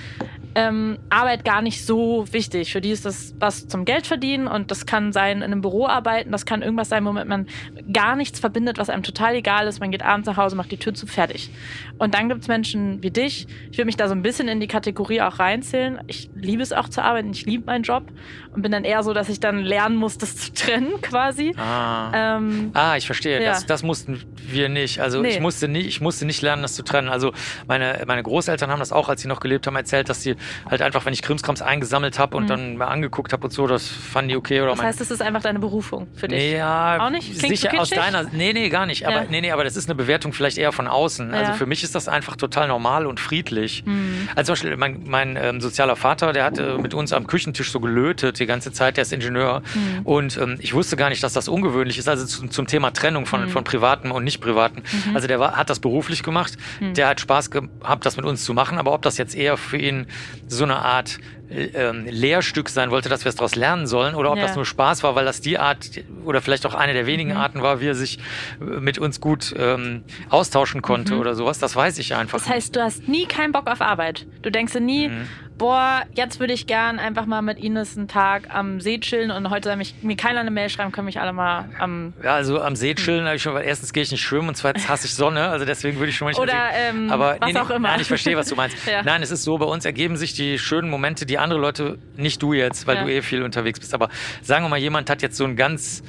ähm, 0.55 0.99
Arbeit 1.09 1.45
gar 1.45 1.63
nicht 1.63 1.85
so 1.85 2.25
wichtig. 2.33 2.73
Für 2.73 2.81
die 2.81 2.91
ist 2.91 3.05
das 3.05 3.35
was 3.39 3.69
zum 3.69 3.85
Geld 3.85 4.07
verdienen 4.07 4.49
und 4.49 4.71
das 4.71 4.87
kann 4.87 5.13
sein 5.13 5.39
in 5.39 5.45
einem 5.45 5.61
Büro 5.61 5.87
arbeiten, 5.87 6.33
das 6.33 6.47
kann 6.47 6.63
irgendwas 6.63 6.89
sein, 6.89 7.05
womit 7.05 7.29
man 7.29 7.47
gar 7.93 8.17
nichts 8.17 8.41
verbindet, 8.41 8.79
was 8.79 8.91
einem 8.91 9.03
total 9.03 9.37
egal 9.37 9.69
ist. 9.69 9.81
Man 9.81 9.91
geht 9.93 10.03
abends 10.03 10.27
nach 10.27 10.37
Hause, 10.37 10.57
macht 10.57 10.73
die 10.73 10.77
Tür 10.77 10.95
zu, 10.95 11.07
fertig. 11.07 11.51
Und 11.99 12.15
dann 12.15 12.29
gibt 12.29 12.43
es 12.43 12.49
Menschen 12.49 13.03
wie 13.03 13.11
dich. 13.11 13.47
Ich 13.71 13.79
würde 13.79 13.87
mich 13.87 13.97
da 13.97 14.09
so 14.09 14.15
ein 14.15 14.23
bisschen 14.23 14.49
in 14.49 14.59
die 14.61 14.67
Kategorie 14.67 15.21
auch 15.21 15.39
reinzählen. 15.39 16.01
Ich 16.07 16.31
liebe 16.35 16.63
es 16.63 16.73
auch 16.73 16.89
zu 16.89 17.03
arbeiten, 17.03 17.31
ich 17.31 17.47
liebe 17.47 17.67
meinen 17.67 17.83
Job 17.83 18.05
und 18.53 18.63
bin 18.63 18.73
dann 18.73 18.85
eher 18.85 19.03
so, 19.03 19.13
dass 19.13 19.29
ich 19.29 19.41
dann 19.41 19.59
lernen 19.59 19.97
muss, 19.97 20.19
das 20.19 20.37
zu 20.37 20.53
trennen 20.53 20.91
quasi. 21.03 21.55
Ah, 21.57 22.37
ähm, 22.37 22.71
ah 22.75 22.97
ich 22.97 23.07
verstehe. 23.07 23.43
Ja. 23.43 23.51
Das, 23.51 23.67
das 23.67 23.83
mussten 23.83 24.23
wir 24.37 24.69
nicht. 24.69 25.01
Also 25.01 25.23
nee. 25.23 25.29
ich, 25.29 25.41
musste 25.41 25.69
nicht, 25.69 25.87
ich 25.87 26.01
musste 26.01 26.27
nicht 26.27 26.43
lernen, 26.43 26.63
das 26.63 26.75
zu 26.75 26.83
trennen. 26.83 27.09
Also 27.09 27.33
meine, 27.67 28.03
meine 28.07 28.23
Großeltern 28.23 28.71
haben 28.71 28.79
das 28.79 28.93
auch, 28.93 29.09
als 29.09 29.23
sie 29.23 29.29
noch 29.29 29.41
gelebt 29.41 29.67
haben, 29.67 29.77
erzählt, 29.77 30.09
dass 30.09 30.23
sie 30.23 30.37
halt 30.69 30.83
einfach, 30.83 31.05
wenn 31.05 31.13
ich 31.13 31.23
Krimskrams 31.23 31.63
eingesammelt 31.63 32.19
habe 32.19 32.37
und 32.37 32.45
mhm. 32.45 32.49
dann 32.49 32.77
mal 32.77 32.87
angeguckt 32.87 33.33
habe 33.33 33.45
und 33.45 33.53
so, 33.53 33.67
das 33.67 33.89
fanden 33.89 34.31
die 34.31 34.37
okay. 34.37 34.61
Oder 34.61 34.73
das 34.73 34.83
heißt, 34.83 35.01
das 35.01 35.11
ist 35.11 35.23
einfach 35.23 35.43
deine 35.43 35.59
Berufung 35.59 36.07
für 36.15 36.29
dich? 36.29 36.39
Nee, 36.39 36.57
ja, 36.57 36.99
auch 37.01 37.11
nicht? 37.11 37.39
Klingt 37.39 37.57
sicher 37.57 37.81
aus 37.81 37.91
deiner. 37.91 38.25
Nee, 38.33 38.53
nee, 38.53 38.69
gar 38.69 38.87
nicht. 38.87 39.07
Aber, 39.07 39.23
ja. 39.23 39.27
nee, 39.29 39.41
nee, 39.41 39.51
aber 39.51 39.65
das 39.65 39.77
ist 39.77 39.89
eine 39.89 39.95
Bewertung 39.95 40.33
vielleicht 40.33 40.59
eher 40.59 40.73
von 40.73 40.87
außen. 40.87 41.33
Also 41.35 41.53
für 41.53 41.67
mich 41.67 41.83
ist 41.83 41.95
das 41.95 42.09
einfach 42.09 42.37
total 42.37 42.69
normal 42.69 43.07
und 43.07 43.21
friedlich. 43.21 43.85
Mhm. 43.85 44.29
Also 44.35 44.55
zum 44.55 44.55
Beispiel 44.55 44.77
mein, 44.77 45.03
mein 45.07 45.37
ähm, 45.37 45.61
sozialer 45.61 45.97
Vater, 45.97 46.33
der 46.33 46.45
hat 46.45 46.59
äh, 46.59 46.79
mit 46.79 46.95
uns 46.95 47.13
am 47.13 47.27
Küchentisch 47.27 47.71
so 47.71 47.81
gelötet 47.81 48.39
die 48.39 48.47
ganze 48.47 48.73
Zeit, 48.73 48.97
der 48.97 49.03
ist 49.03 49.13
Ingenieur. 49.13 49.63
Mhm. 49.75 50.03
Und 50.05 50.37
ähm, 50.37 50.57
ich 50.61 50.75
wusste 50.75 50.97
gar 50.97 51.09
nicht, 51.09 51.23
dass 51.23 51.33
das 51.33 51.49
ungewöhnlich 51.49 51.99
ist. 51.99 52.09
Also 52.09 52.27
zum, 52.27 52.51
zum 52.51 52.67
Thema 52.67 52.93
Trennung 52.93 53.27
von, 53.27 53.43
mhm. 53.43 53.49
von 53.49 53.65
Privaten 53.65 54.11
und 54.11 54.25
Nicht-Privaten. 54.25 54.83
Mhm. 55.07 55.17
Also 55.17 55.29
der 55.29 55.41
war, 55.41 55.57
hat 55.57 55.71
das 55.71 55.81
beruflich 55.81 56.23
gemacht. 56.23 56.55
Mhm. 56.81 56.95
Der 56.95 57.09
hat 57.09 57.21
Spaß 57.21 57.48
gehabt, 57.51 58.07
das 58.07 58.17
mit 58.17 58.27
uns 58.27 58.45
zu 58.45 58.55
machen. 58.55 58.79
Aber 58.79 58.93
ob 58.93 59.03
das 59.03 59.19
jetzt 59.19 59.35
eher 59.35 59.57
für 59.57 59.79
ihn 59.79 60.07
so 60.47 60.65
eine 60.65 60.77
Art 60.77 61.19
ähm, 61.51 62.07
Lehrstück 62.07 62.69
sein 62.69 62.91
wollte, 62.91 63.09
dass 63.09 63.25
wir 63.25 63.31
es 63.31 63.37
daraus 63.37 63.55
lernen 63.55 63.87
sollen, 63.87 64.15
oder 64.15 64.31
ob 64.33 64.39
ja. 64.39 64.47
das 64.47 64.57
nur 64.57 64.67
Spaß 64.67 65.03
war, 65.03 65.15
weil 65.15 65.25
das 65.25 65.41
die 65.41 65.59
Art 65.59 65.91
oder 66.25 66.43
vielleicht 66.43 66.67
auch 66.67 66.75
eine 66.75 66.93
der 66.93 67.07
wenigen 67.07 67.31
mhm. 67.31 67.37
Arten 67.37 67.63
war, 67.63 67.81
wie 67.81 67.87
er 67.87 67.95
sich 67.95 68.19
äh, 68.61 68.65
mit 68.65 68.99
uns 68.99 69.21
gut 69.21 69.55
ähm, 69.57 70.05
austauschen 70.29 70.83
konnte 70.83 71.15
mhm. 71.15 71.21
oder 71.21 71.35
sowas. 71.35 71.59
Das 71.59 71.75
weiß 71.75 71.99
ich 71.99 72.15
einfach. 72.15 72.39
Das 72.39 72.49
heißt, 72.49 72.77
du 72.77 72.83
hast 72.83 73.09
nie 73.09 73.27
keinen 73.27 73.53
Bock 73.53 73.69
auf 73.69 73.81
Arbeit. 73.81 74.27
Du 74.43 74.51
denkst 74.51 74.73
dir 74.73 74.81
nie, 74.81 75.09
mhm 75.09 75.27
boah, 75.59 76.05
jetzt 76.15 76.41
würde 76.41 76.53
ich 76.53 76.67
gern 76.67 76.99
einfach 76.99 77.27
mal 77.27 77.43
mit 77.43 77.59
Ines 77.59 77.97
einen 77.97 78.09
Tag 78.09 78.55
am 78.55 78.81
See 78.81 78.99
chillen 78.99 79.31
und 79.31 79.51
heute 79.51 79.75
mich, 79.77 79.95
mir 80.03 80.17
keiner 80.17 80.41
eine 80.41 80.51
Mail 80.51 80.71
schreiben, 80.71 80.93
können 80.93 81.07
mich 81.07 81.21
alle 81.21 81.33
mal 81.33 81.69
am. 81.79 82.15
Ja, 82.23 82.35
also 82.35 82.61
am 82.63 82.77
See 82.77 82.95
chillen 82.95 83.27
habe 83.27 83.37
ich 83.37 83.43
schon, 83.43 83.55
weil 83.55 83.65
erstens 83.65 83.93
gehe 83.93 84.03
ich 84.03 84.11
nicht 84.11 84.23
schwimmen 84.23 84.49
und 84.49 84.57
zweitens 84.57 84.89
hasse 84.89 85.07
ich 85.07 85.15
Sonne, 85.15 85.49
also 85.49 85.65
deswegen 85.65 85.99
würde 85.99 86.11
ich 86.11 86.17
schon 86.17 86.27
mal 86.27 86.31
nicht 86.31 86.41
Oder 86.41 86.71
ähm, 86.75 87.11
Aber 87.11 87.37
was 87.41 87.53
nee, 87.53 87.59
auch 87.59 87.71
immer. 87.71 87.89
Nein, 87.89 88.01
ich 88.01 88.09
verstehe, 88.09 88.37
was 88.37 88.49
du 88.49 88.55
meinst. 88.55 88.77
ja. 88.91 89.03
Nein, 89.03 89.23
es 89.23 89.31
ist 89.31 89.45
so, 89.45 89.59
bei 89.59 89.67
uns 89.67 89.85
ergeben 89.85 90.17
sich 90.17 90.35
die 90.35 90.59
schönen 90.59 90.89
Momente, 90.89 91.27
die 91.27 91.39
andere 91.39 91.59
Leute, 91.59 91.99
nicht 92.17 92.41
du 92.43 92.53
jetzt, 92.53 92.87
weil 92.87 92.97
ja. 92.97 93.05
du 93.05 93.11
eh 93.11 93.23
viel 93.23 93.43
unterwegs 93.43 93.81
bist, 93.81 93.93
aber 93.95 94.09
sagen 94.43 94.65
wir 94.65 94.69
mal, 94.69 94.79
jemand 94.79 95.11
hat 95.11 95.23
jetzt 95.23 95.37
so 95.37 95.45
ein 95.45 95.57
ganz 95.57 96.03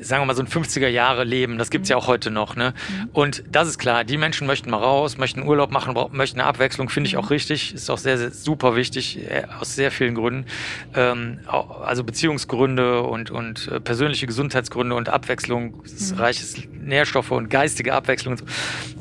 sagen 0.00 0.22
wir 0.22 0.26
mal, 0.26 0.34
so 0.34 0.42
ein 0.42 0.48
50er 0.48 0.88
Jahre 0.88 1.24
Leben. 1.24 1.58
Das 1.58 1.70
gibt's 1.70 1.88
ja 1.88 1.96
auch 1.96 2.06
heute 2.06 2.30
noch. 2.30 2.56
Ne? 2.56 2.74
Mhm. 2.88 3.08
Und 3.12 3.44
das 3.50 3.68
ist 3.68 3.78
klar, 3.78 4.04
die 4.04 4.16
Menschen 4.16 4.46
möchten 4.46 4.70
mal 4.70 4.78
raus, 4.78 5.18
möchten 5.18 5.42
Urlaub 5.42 5.70
machen, 5.70 5.94
möchten 6.12 6.40
eine 6.40 6.48
Abwechslung, 6.48 6.88
finde 6.88 7.08
ich 7.08 7.14
mhm. 7.14 7.20
auch 7.20 7.30
richtig. 7.30 7.74
Ist 7.74 7.90
auch 7.90 7.98
sehr, 7.98 8.18
sehr 8.18 8.30
super 8.30 8.76
wichtig, 8.76 9.18
äh, 9.30 9.44
aus 9.60 9.74
sehr 9.74 9.90
vielen 9.90 10.14
Gründen. 10.14 10.46
Ähm, 10.94 11.40
also 11.46 12.04
Beziehungsgründe 12.04 13.02
und, 13.02 13.30
und 13.30 13.68
äh, 13.68 13.80
persönliche 13.80 14.26
Gesundheitsgründe 14.26 14.94
und 14.94 15.08
Abwechslung, 15.08 15.82
mhm. 15.82 16.18
reiches 16.18 16.56
Nährstoffe 16.72 17.30
und 17.30 17.50
geistige 17.50 17.94
Abwechslung 17.94 18.34
und 18.34 18.38
so. 18.38 18.44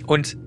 Und 0.06 0.38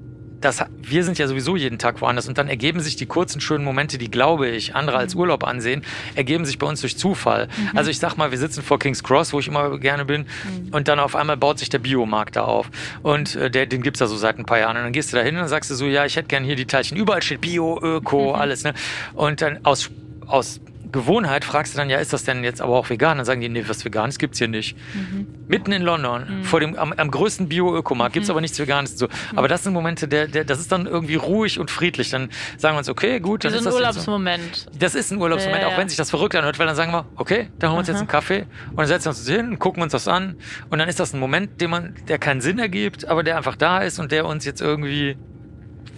das, 0.45 0.65
wir 0.83 1.05
sind 1.05 1.19
ja 1.19 1.27
sowieso 1.27 1.57
jeden 1.57 1.79
Tag 1.79 2.01
woanders 2.01 2.29
und 2.29 2.39
dann 2.39 2.49
ergeben 2.49 2.81
sich 2.81 2.97
die 2.97 3.07
kurzen, 3.07 3.41
schönen 3.41 3.65
Momente, 3.65 3.99
die, 3.99 4.11
glaube 4.11 4.49
ich, 4.49 4.75
andere 4.75 4.97
als 4.97 5.15
mhm. 5.15 5.23
Urlaub 5.23 5.45
ansehen, 5.45 5.83
ergeben 6.15 6.45
sich 6.45 6.59
bei 6.59 6.67
uns 6.67 6.81
durch 6.81 6.97
Zufall. 6.97 7.47
Mhm. 7.47 7.77
Also 7.77 7.91
ich 7.91 7.99
sag 7.99 8.17
mal, 8.17 8.31
wir 8.31 8.39
sitzen 8.39 8.63
vor 8.63 8.79
King's 8.79 9.03
Cross, 9.03 9.33
wo 9.33 9.41
ich 9.41 9.49
immer 9.49 9.79
gerne 9.79 10.05
bin 10.05 10.23
mhm. 10.23 10.69
und 10.73 10.89
dann 10.89 10.99
auf 10.99 11.17
einmal 11.17 11.37
baut 11.37 11.59
sich 11.59 11.69
der 11.69 11.79
Biomarkt 11.79 12.37
da 12.37 12.45
auf 12.45 12.71
und 13.03 13.37
äh, 13.37 13.51
der, 13.51 13.67
den 13.67 13.83
gibt's 13.83 14.01
ja 14.01 14.07
so 14.07 14.17
seit 14.17 14.39
ein 14.39 14.45
paar 14.45 14.59
Jahren 14.59 14.77
und 14.77 14.83
dann 14.83 14.93
gehst 14.93 15.13
du 15.13 15.17
da 15.17 15.23
hin 15.23 15.37
und 15.37 15.49
sagst 15.49 15.71
du 15.71 15.75
so, 15.75 15.87
ja, 15.87 16.05
ich 16.05 16.17
hätte 16.17 16.29
gerne 16.29 16.47
hier 16.47 16.57
die 16.57 16.67
Teilchen, 16.67 16.97
überall 16.97 17.23
steht 17.23 17.41
Bio, 17.41 17.79
Öko, 17.83 18.31
mhm. 18.31 18.41
alles, 18.41 18.65
ne? 18.65 18.75
Und 19.15 19.41
dann 19.43 19.65
aus, 19.65 19.91
aus 20.27 20.61
Gewohnheit 20.93 21.45
fragst 21.45 21.73
du 21.73 21.79
dann, 21.79 21.89
ja, 21.89 21.99
ist 21.99 22.13
das 22.13 22.25
denn 22.25 22.45
jetzt 22.45 22.61
aber 22.61 22.77
auch 22.77 22.91
vegan? 22.91 23.17
Dann 23.17 23.25
sagen 23.25 23.41
die, 23.41 23.49
nee, 23.49 23.65
was 23.67 23.85
Veganes 23.85 24.19
gibt's 24.19 24.39
hier 24.39 24.49
nicht. 24.49 24.77
Mhm. 24.95 25.27
Mitten 25.49 25.73
in 25.73 25.83
London, 25.83 26.41
mhm. 26.41 26.45
vor 26.45 26.61
dem, 26.61 26.79
am, 26.79 26.93
am 26.93 27.11
größten 27.11 27.49
Bio-Ökomarkt, 27.49 28.13
gibt's 28.13 28.29
mhm. 28.29 28.33
aber 28.33 28.41
nichts 28.43 28.59
Veganes. 28.59 28.99
So. 28.99 29.07
Mhm. 29.07 29.39
Aber 29.39 29.49
das 29.49 29.65
sind 29.65 29.73
Momente, 29.73 30.07
der, 30.07 30.29
der, 30.29 30.45
das 30.45 30.61
ist 30.61 30.71
dann 30.71 30.87
irgendwie 30.87 31.15
ruhig 31.15 31.59
und 31.59 31.71
friedlich. 31.71 32.11
Dann 32.11 32.29
sagen 32.59 32.75
wir 32.75 32.79
uns, 32.79 32.89
okay, 32.89 33.21
gut. 33.21 33.45
Dann 33.45 33.53
das 33.53 33.63
ist 33.63 33.67
ein 33.67 33.73
Urlaubsmoment. 33.73 34.57
So. 34.57 34.79
Das 34.79 34.95
ist 34.95 35.11
ein 35.11 35.19
Urlaubsmoment, 35.21 35.63
ja, 35.63 35.69
ja. 35.69 35.75
auch 35.75 35.79
wenn 35.79 35.89
sich 35.89 35.97
das 35.97 36.11
verrückt 36.11 36.37
anhört, 36.37 36.59
weil 36.59 36.67
dann 36.67 36.77
sagen 36.77 36.93
wir, 36.93 37.07
okay, 37.17 37.49
dann 37.59 37.71
holen 37.71 37.77
wir 37.77 37.81
uns 37.81 37.89
jetzt 37.89 37.99
einen 37.99 38.09
Kaffee 38.09 38.47
und 38.71 38.79
dann 38.79 38.87
setzen 38.87 39.07
wir 39.07 39.11
uns 39.11 39.29
hin, 39.29 39.59
gucken 39.59 39.83
uns 39.83 39.93
das 39.93 40.09
an 40.09 40.37
und 40.69 40.79
dann 40.79 40.89
ist 40.89 41.01
das 41.01 41.15
ein 41.15 41.21
Moment, 41.21 41.61
den 41.61 41.71
man, 41.71 41.95
der 42.09 42.19
keinen 42.19 42.41
Sinn 42.41 42.59
ergibt, 42.59 43.07
aber 43.07 43.23
der 43.23 43.37
einfach 43.37 43.57
da 43.57 43.81
ist 43.81 43.99
und 43.99 44.13
der 44.13 44.27
uns 44.27 44.45
jetzt 44.45 44.61
irgendwie 44.61 45.17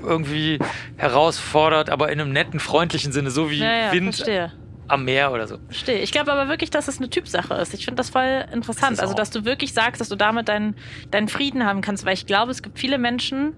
irgendwie 0.02 0.59
herausfordert, 0.96 1.90
aber 1.90 2.12
in 2.12 2.20
einem 2.20 2.33
netten, 2.33 2.61
freundlichen 2.61 3.12
Sinne, 3.12 3.30
so 3.30 3.50
wie 3.50 3.59
ja, 3.59 3.87
ja, 3.87 3.92
Wind 3.92 4.14
verstehe 4.14 4.52
am 4.88 5.05
Meer 5.05 5.33
oder 5.33 5.47
so. 5.47 5.59
Verstehe. 5.66 6.01
Ich 6.01 6.12
glaube 6.12 6.33
aber 6.33 6.49
wirklich, 6.49 6.70
dass 6.70 6.88
es 6.88 6.99
eine 6.99 7.11
Typsache 7.11 7.55
ist. 7.55 7.75
Ich 7.75 7.85
finde 7.85 7.97
das 7.97 8.11
voll 8.11 8.44
interessant. 8.53 8.92
Das 8.92 9.01
also, 9.01 9.14
dass 9.14 9.31
du 9.31 9.44
wirklich 9.44 9.73
sagst, 9.73 10.01
dass 10.01 10.09
du 10.09 10.16
damit 10.16 10.49
deinen, 10.49 10.77
deinen 11.11 11.29
Frieden 11.29 11.64
haben 11.64 11.81
kannst, 11.81 12.05
weil 12.05 12.14
ich 12.14 12.27
glaube, 12.27 12.51
es 12.51 12.62
gibt 12.62 12.79
viele 12.79 12.99
Menschen, 12.99 13.55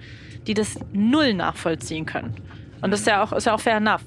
die 0.47 0.55
das 0.55 0.79
null 0.93 1.35
nachvollziehen 1.35 2.07
können. 2.07 2.35
Und 2.81 2.91
das 2.91 3.01
ist 3.01 3.07
ja 3.07 3.23
auch, 3.23 3.33
ist 3.33 3.47
ja 3.47 3.55
auch 3.55 3.61
fair 3.61 3.77
enough 3.77 4.03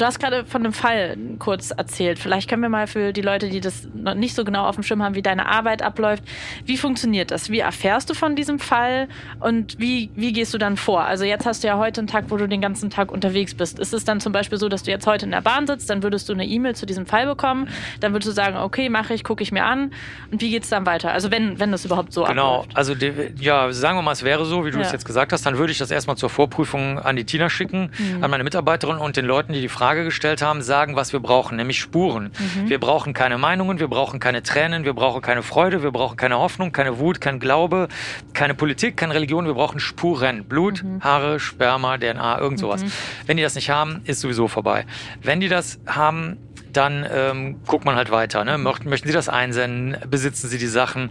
du 0.00 0.06
hast 0.06 0.18
gerade 0.18 0.44
von 0.46 0.62
einem 0.62 0.72
Fall 0.72 1.16
kurz 1.38 1.70
erzählt. 1.70 2.18
Vielleicht 2.18 2.48
können 2.48 2.62
wir 2.62 2.68
mal 2.68 2.86
für 2.86 3.12
die 3.12 3.20
Leute, 3.20 3.48
die 3.50 3.60
das 3.60 3.88
noch 3.94 4.14
nicht 4.14 4.34
so 4.34 4.44
genau 4.44 4.64
auf 4.64 4.74
dem 4.74 4.82
Schirm 4.82 5.02
haben, 5.02 5.14
wie 5.14 5.22
deine 5.22 5.46
Arbeit 5.46 5.82
abläuft. 5.82 6.22
Wie 6.64 6.76
funktioniert 6.76 7.30
das? 7.30 7.50
Wie 7.50 7.58
erfährst 7.58 8.08
du 8.08 8.14
von 8.14 8.36
diesem 8.36 8.58
Fall 8.58 9.08
und 9.40 9.78
wie, 9.78 10.10
wie 10.14 10.32
gehst 10.32 10.54
du 10.54 10.58
dann 10.58 10.76
vor? 10.76 11.04
Also 11.04 11.24
jetzt 11.24 11.44
hast 11.44 11.62
du 11.62 11.68
ja 11.68 11.76
heute 11.76 12.00
einen 12.00 12.08
Tag, 12.08 12.26
wo 12.28 12.36
du 12.36 12.48
den 12.48 12.60
ganzen 12.60 12.90
Tag 12.90 13.12
unterwegs 13.12 13.54
bist. 13.54 13.78
Ist 13.78 13.92
es 13.92 14.04
dann 14.04 14.20
zum 14.20 14.32
Beispiel 14.32 14.58
so, 14.58 14.68
dass 14.68 14.84
du 14.84 14.90
jetzt 14.90 15.06
heute 15.06 15.26
in 15.26 15.32
der 15.32 15.42
Bahn 15.42 15.66
sitzt, 15.66 15.90
dann 15.90 16.02
würdest 16.02 16.28
du 16.28 16.32
eine 16.32 16.46
E-Mail 16.46 16.74
zu 16.74 16.86
diesem 16.86 17.06
Fall 17.06 17.26
bekommen, 17.26 17.68
dann 18.00 18.12
würdest 18.12 18.28
du 18.28 18.32
sagen, 18.32 18.56
okay, 18.56 18.88
mache 18.88 19.12
ich, 19.12 19.24
gucke 19.24 19.42
ich 19.42 19.52
mir 19.52 19.64
an 19.64 19.92
und 20.30 20.40
wie 20.40 20.50
geht 20.50 20.64
es 20.64 20.70
dann 20.70 20.86
weiter? 20.86 21.12
Also 21.12 21.30
wenn, 21.30 21.60
wenn 21.60 21.72
das 21.72 21.84
überhaupt 21.84 22.12
so 22.12 22.24
genau. 22.24 22.60
abläuft. 22.60 22.68
Genau, 22.68 22.78
also 22.78 22.94
die, 22.94 23.12
ja, 23.40 23.72
sagen 23.72 23.98
wir 23.98 24.02
mal, 24.02 24.12
es 24.12 24.22
wäre 24.22 24.44
so, 24.46 24.64
wie 24.64 24.70
du 24.70 24.78
ja. 24.78 24.84
es 24.84 24.92
jetzt 24.92 25.04
gesagt 25.04 25.32
hast, 25.32 25.44
dann 25.44 25.58
würde 25.58 25.72
ich 25.72 25.78
das 25.78 25.90
erstmal 25.90 26.16
zur 26.16 26.30
Vorprüfung 26.30 26.98
an 26.98 27.16
die 27.16 27.24
Tina 27.24 27.50
schicken, 27.50 27.90
mhm. 27.98 28.24
an 28.24 28.30
meine 28.30 28.44
Mitarbeiterin 28.44 28.96
und 28.96 29.16
den 29.16 29.26
Leuten, 29.26 29.52
die 29.52 29.60
die 29.60 29.68
Frage 29.68 29.89
gestellt 29.94 30.42
haben, 30.42 30.62
sagen, 30.62 30.96
was 30.96 31.12
wir 31.12 31.20
brauchen, 31.20 31.56
nämlich 31.56 31.78
Spuren. 31.78 32.32
Mhm. 32.38 32.68
Wir 32.68 32.80
brauchen 32.80 33.12
keine 33.12 33.38
Meinungen, 33.38 33.78
wir 33.78 33.88
brauchen 33.88 34.20
keine 34.20 34.42
Tränen, 34.42 34.84
wir 34.84 34.94
brauchen 34.94 35.22
keine 35.22 35.42
Freude, 35.42 35.82
wir 35.82 35.90
brauchen 35.90 36.16
keine 36.16 36.38
Hoffnung, 36.38 36.72
keine 36.72 36.98
Wut, 36.98 37.20
kein 37.20 37.40
Glaube, 37.40 37.88
keine 38.32 38.54
Politik, 38.54 38.96
keine 38.96 39.14
Religion, 39.14 39.46
wir 39.46 39.54
brauchen 39.54 39.80
Spuren. 39.80 40.44
Blut, 40.44 40.82
mhm. 40.82 41.00
Haare, 41.00 41.40
Sperma, 41.40 41.98
DNA, 41.98 42.38
irgend 42.38 42.58
sowas. 42.58 42.82
Mhm. 42.82 42.92
Wenn 43.26 43.36
die 43.36 43.42
das 43.42 43.54
nicht 43.54 43.70
haben, 43.70 44.00
ist 44.04 44.20
sowieso 44.20 44.48
vorbei. 44.48 44.86
Wenn 45.22 45.40
die 45.40 45.48
das 45.48 45.80
haben, 45.86 46.38
dann 46.72 47.06
ähm, 47.10 47.60
guckt 47.66 47.84
man 47.84 47.96
halt 47.96 48.10
weiter. 48.10 48.44
Ne? 48.44 48.58
Möchten 48.58 49.06
Sie 49.06 49.12
das 49.12 49.28
einsenden? 49.28 49.96
Besitzen 50.08 50.48
Sie 50.48 50.58
die 50.58 50.66
Sachen? 50.66 51.10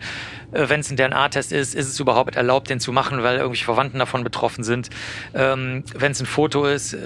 Äh, 0.52 0.70
Wenn 0.70 0.80
es 0.80 0.92
ein 0.92 0.98
DNA-Test 0.98 1.52
ist, 1.52 1.76
ist 1.76 1.88
es 1.88 2.00
überhaupt 2.00 2.36
erlaubt, 2.36 2.70
den 2.70 2.80
zu 2.80 2.92
machen, 2.92 3.24
weil 3.24 3.38
irgendwelche 3.38 3.66
Verwandten 3.66 4.00
davon 4.00 4.24
betroffen 4.24 4.64
sind? 4.64 4.90
Ähm, 5.34 5.84
Wenn 5.96 6.12
es 6.12 6.20
ein 6.20 6.26
Foto 6.26 6.66
ist, 6.66 6.94
äh, 6.94 7.00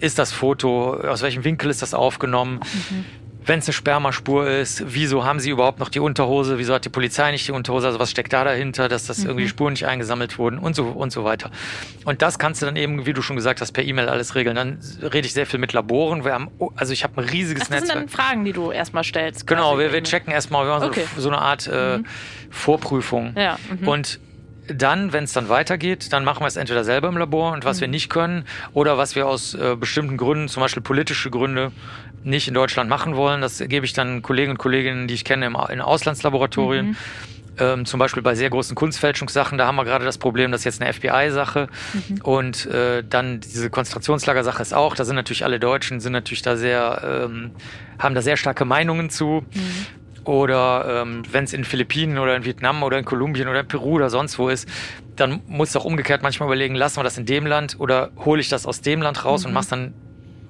ist 0.00 0.18
das 0.18 0.32
Foto, 0.32 0.94
aus 0.94 1.22
welchem 1.22 1.44
Winkel 1.44 1.70
ist 1.70 1.82
das 1.82 1.94
aufgenommen? 1.94 2.60
Mhm 2.90 3.04
wenn 3.46 3.58
es 3.58 3.66
eine 3.66 3.72
Spermaspur 3.72 4.48
ist, 4.48 4.84
wieso 4.86 5.24
haben 5.24 5.40
sie 5.40 5.50
überhaupt 5.50 5.80
noch 5.80 5.88
die 5.88 6.00
Unterhose? 6.00 6.58
Wieso 6.58 6.74
hat 6.74 6.84
die 6.84 6.88
Polizei 6.88 7.30
nicht 7.32 7.48
die 7.48 7.52
Unterhose? 7.52 7.86
Also 7.86 7.98
was 7.98 8.10
steckt 8.10 8.32
da 8.32 8.44
dahinter, 8.44 8.88
dass 8.88 9.06
das 9.06 9.18
mhm. 9.18 9.30
irgendwie 9.30 9.48
Spuren 9.48 9.72
nicht 9.72 9.86
eingesammelt 9.86 10.38
wurden 10.38 10.58
und 10.58 10.76
so 10.76 10.84
und 10.84 11.12
so 11.12 11.24
weiter. 11.24 11.50
Und 12.04 12.22
das 12.22 12.38
kannst 12.38 12.62
du 12.62 12.66
dann 12.66 12.76
eben, 12.76 13.06
wie 13.06 13.12
du 13.12 13.22
schon 13.22 13.36
gesagt 13.36 13.60
hast, 13.60 13.72
per 13.72 13.84
E-Mail 13.84 14.08
alles 14.08 14.34
regeln. 14.34 14.56
Dann 14.56 14.78
rede 15.00 15.26
ich 15.26 15.32
sehr 15.32 15.46
viel 15.46 15.58
mit 15.58 15.72
Laboren. 15.72 16.24
Wir 16.24 16.32
haben, 16.32 16.50
also 16.76 16.92
ich 16.92 17.04
habe 17.04 17.20
ein 17.20 17.28
riesiges 17.28 17.70
Netzwerk. 17.70 17.80
Das 17.80 17.88
sind 17.88 18.00
dann 18.02 18.08
Fragen, 18.08 18.44
die 18.44 18.52
du 18.52 18.70
erstmal 18.70 19.04
stellst. 19.04 19.46
Genau, 19.46 19.78
wir, 19.78 19.92
wir 19.92 20.02
checken 20.02 20.32
erstmal, 20.32 20.66
wir 20.66 20.72
machen 20.72 20.88
okay. 20.88 21.04
so, 21.16 21.22
so, 21.22 21.28
eine 21.28 21.38
Art 21.38 21.68
äh, 21.72 21.98
mhm. 21.98 22.06
Vorprüfung. 22.50 23.34
Ja. 23.36 23.58
Mhm. 23.80 23.88
Und 23.88 24.20
dann, 24.74 25.12
wenn 25.12 25.24
es 25.24 25.32
dann 25.32 25.48
weitergeht, 25.48 26.12
dann 26.12 26.24
machen 26.24 26.40
wir 26.40 26.46
es 26.46 26.56
entweder 26.56 26.84
selber 26.84 27.08
im 27.08 27.16
Labor 27.16 27.52
und 27.52 27.64
was 27.64 27.78
mhm. 27.78 27.82
wir 27.82 27.88
nicht 27.88 28.10
können 28.10 28.44
oder 28.72 28.98
was 28.98 29.14
wir 29.14 29.26
aus 29.26 29.54
äh, 29.54 29.76
bestimmten 29.76 30.16
Gründen, 30.16 30.48
zum 30.48 30.62
Beispiel 30.62 30.82
politische 30.82 31.30
Gründe, 31.30 31.72
nicht 32.24 32.48
in 32.48 32.54
Deutschland 32.54 32.88
machen 32.88 33.16
wollen. 33.16 33.40
Das 33.40 33.58
gebe 33.58 33.84
ich 33.84 33.92
dann 33.92 34.22
Kollegen 34.22 34.52
und 34.52 34.58
Kolleginnen, 34.58 35.08
die 35.08 35.14
ich 35.14 35.24
kenne, 35.24 35.46
im, 35.46 35.56
in 35.70 35.80
Auslandslaboratorien. 35.80 36.88
Mhm. 36.88 36.96
Ähm, 37.58 37.84
zum 37.84 38.00
Beispiel 38.00 38.22
bei 38.22 38.34
sehr 38.34 38.48
großen 38.48 38.74
Kunstfälschungssachen, 38.74 39.58
da 39.58 39.66
haben 39.66 39.76
wir 39.76 39.84
gerade 39.84 40.06
das 40.06 40.16
Problem, 40.16 40.52
das 40.52 40.62
ist 40.62 40.64
jetzt 40.64 40.82
eine 40.82 40.92
FBI-Sache. 40.92 41.68
Mhm. 41.92 42.22
Und 42.22 42.66
äh, 42.66 43.04
dann 43.06 43.40
diese 43.40 43.68
Konzentrationslagersache 43.68 44.62
ist 44.62 44.72
auch, 44.72 44.94
da 44.94 45.04
sind 45.04 45.16
natürlich 45.16 45.44
alle 45.44 45.60
Deutschen, 45.60 46.00
sind 46.00 46.12
natürlich 46.12 46.42
da 46.42 46.56
sehr, 46.56 47.26
ähm, 47.26 47.50
haben 47.98 48.14
da 48.14 48.22
sehr 48.22 48.38
starke 48.38 48.64
Meinungen 48.64 49.10
zu. 49.10 49.44
Mhm. 49.52 50.01
Oder 50.24 51.02
ähm, 51.02 51.22
wenn 51.30 51.44
es 51.44 51.52
in 51.52 51.64
Philippinen 51.64 52.18
oder 52.18 52.36
in 52.36 52.44
Vietnam 52.44 52.82
oder 52.82 52.98
in 52.98 53.04
Kolumbien 53.04 53.48
oder 53.48 53.60
in 53.60 53.68
Peru 53.68 53.94
oder 53.94 54.10
sonst 54.10 54.38
wo 54.38 54.48
ist, 54.48 54.68
dann 55.16 55.40
muss 55.46 55.74
auch 55.76 55.84
umgekehrt 55.84 56.22
manchmal 56.22 56.48
überlegen, 56.48 56.74
lassen 56.74 56.98
wir 56.98 57.04
das 57.04 57.18
in 57.18 57.26
dem 57.26 57.46
Land 57.46 57.78
oder 57.78 58.10
hole 58.24 58.40
ich 58.40 58.48
das 58.48 58.66
aus 58.66 58.80
dem 58.80 59.02
Land 59.02 59.24
raus 59.24 59.42
mhm. 59.42 59.48
und 59.48 59.54
mach's 59.54 59.68
dann, 59.68 59.94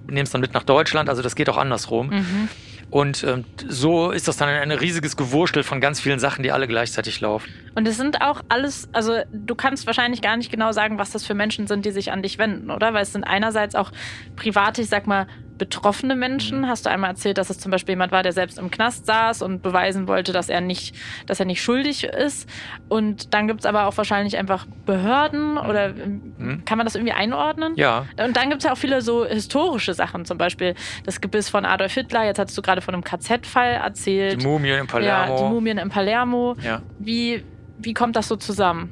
nehm's 0.08 0.30
dann 0.30 0.40
mit 0.40 0.52
nach 0.54 0.64
Deutschland. 0.64 1.08
Also 1.08 1.22
das 1.22 1.34
geht 1.34 1.48
auch 1.48 1.58
andersrum. 1.58 2.10
Mhm. 2.10 2.48
Und 2.92 3.24
ähm, 3.24 3.46
so 3.68 4.10
ist 4.10 4.28
das 4.28 4.36
dann 4.36 4.50
ein, 4.50 4.70
ein 4.70 4.78
riesiges 4.78 5.16
Gewurstel 5.16 5.62
von 5.62 5.80
ganz 5.80 5.98
vielen 5.98 6.18
Sachen, 6.18 6.42
die 6.42 6.52
alle 6.52 6.68
gleichzeitig 6.68 7.22
laufen. 7.22 7.48
Und 7.74 7.88
es 7.88 7.96
sind 7.96 8.20
auch 8.20 8.42
alles, 8.50 8.90
also 8.92 9.14
du 9.32 9.54
kannst 9.54 9.86
wahrscheinlich 9.86 10.20
gar 10.20 10.36
nicht 10.36 10.50
genau 10.50 10.72
sagen, 10.72 10.98
was 10.98 11.10
das 11.10 11.24
für 11.24 11.32
Menschen 11.32 11.66
sind, 11.66 11.86
die 11.86 11.90
sich 11.90 12.12
an 12.12 12.22
dich 12.22 12.36
wenden, 12.36 12.70
oder? 12.70 12.92
Weil 12.92 13.04
es 13.04 13.12
sind 13.14 13.24
einerseits 13.24 13.74
auch 13.74 13.92
private, 14.36 14.82
ich 14.82 14.90
sag 14.90 15.06
mal, 15.06 15.26
betroffene 15.62 16.16
Menschen. 16.16 16.62
Mhm. 16.62 16.66
Hast 16.66 16.86
du 16.86 16.90
einmal 16.90 17.10
erzählt, 17.10 17.38
dass 17.38 17.48
es 17.48 17.60
zum 17.60 17.70
Beispiel 17.70 17.92
jemand 17.92 18.10
war, 18.10 18.24
der 18.24 18.32
selbst 18.32 18.58
im 18.58 18.72
Knast 18.72 19.06
saß 19.06 19.42
und 19.42 19.62
beweisen 19.62 20.08
wollte, 20.08 20.32
dass 20.32 20.48
er 20.48 20.60
nicht, 20.60 20.96
dass 21.26 21.38
er 21.38 21.46
nicht 21.46 21.62
schuldig 21.62 22.02
ist. 22.02 22.48
Und 22.88 23.32
dann 23.32 23.46
gibt 23.46 23.60
es 23.60 23.66
aber 23.66 23.86
auch 23.86 23.96
wahrscheinlich 23.96 24.36
einfach 24.36 24.66
Behörden 24.86 25.58
oder 25.58 25.90
mhm. 25.90 26.64
kann 26.64 26.78
man 26.78 26.84
das 26.84 26.96
irgendwie 26.96 27.12
einordnen? 27.12 27.74
Ja. 27.76 28.06
Und 28.20 28.36
dann 28.36 28.50
gibt 28.50 28.62
es 28.62 28.64
ja 28.64 28.72
auch 28.72 28.76
viele 28.76 29.02
so 29.02 29.24
historische 29.24 29.94
Sachen, 29.94 30.24
zum 30.24 30.36
Beispiel 30.36 30.74
das 31.04 31.20
Gebiss 31.20 31.48
von 31.48 31.64
Adolf 31.64 31.94
Hitler. 31.94 32.24
Jetzt 32.24 32.40
hast 32.40 32.58
du 32.58 32.62
gerade 32.62 32.80
von 32.80 32.94
einem 32.94 33.04
KZ-Fall 33.04 33.74
erzählt. 33.74 34.42
Die 34.42 34.46
Mumien 34.46 34.80
in 34.80 34.86
Palermo. 34.88 35.36
Ja, 35.36 35.44
die 35.44 35.48
Mumien 35.48 35.78
in 35.78 35.90
Palermo. 35.90 36.56
Ja. 36.60 36.82
Wie, 36.98 37.44
wie 37.78 37.94
kommt 37.94 38.16
das 38.16 38.26
so 38.26 38.34
zusammen? 38.34 38.90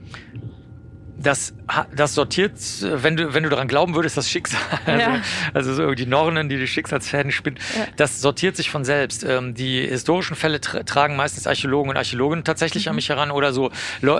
Das, 1.22 1.52
das 1.94 2.14
sortiert, 2.14 2.52
wenn 2.80 3.16
du, 3.16 3.34
wenn 3.34 3.42
du 3.42 3.50
daran 3.50 3.68
glauben 3.68 3.94
würdest, 3.94 4.16
das 4.16 4.30
Schicksal, 4.30 4.60
also, 4.86 5.00
ja. 5.10 5.20
also 5.52 5.74
so 5.74 5.94
die 5.94 6.06
Nornen, 6.06 6.48
die 6.48 6.56
die 6.56 6.66
Schicksalsfäden 6.66 7.30
spinnen, 7.30 7.58
ja. 7.76 7.86
das 7.96 8.20
sortiert 8.20 8.56
sich 8.56 8.70
von 8.70 8.84
selbst. 8.84 9.22
Ähm, 9.24 9.54
die 9.54 9.86
historischen 9.86 10.34
Fälle 10.34 10.60
tra 10.60 10.82
tragen 10.82 11.16
meistens 11.16 11.46
Archäologen 11.46 11.90
und 11.90 11.96
Archäologen 11.96 12.44
tatsächlich 12.44 12.86
mhm. 12.86 12.90
an 12.90 12.96
mich 12.96 13.08
heran 13.10 13.30
oder 13.30 13.52
so. 13.52 13.70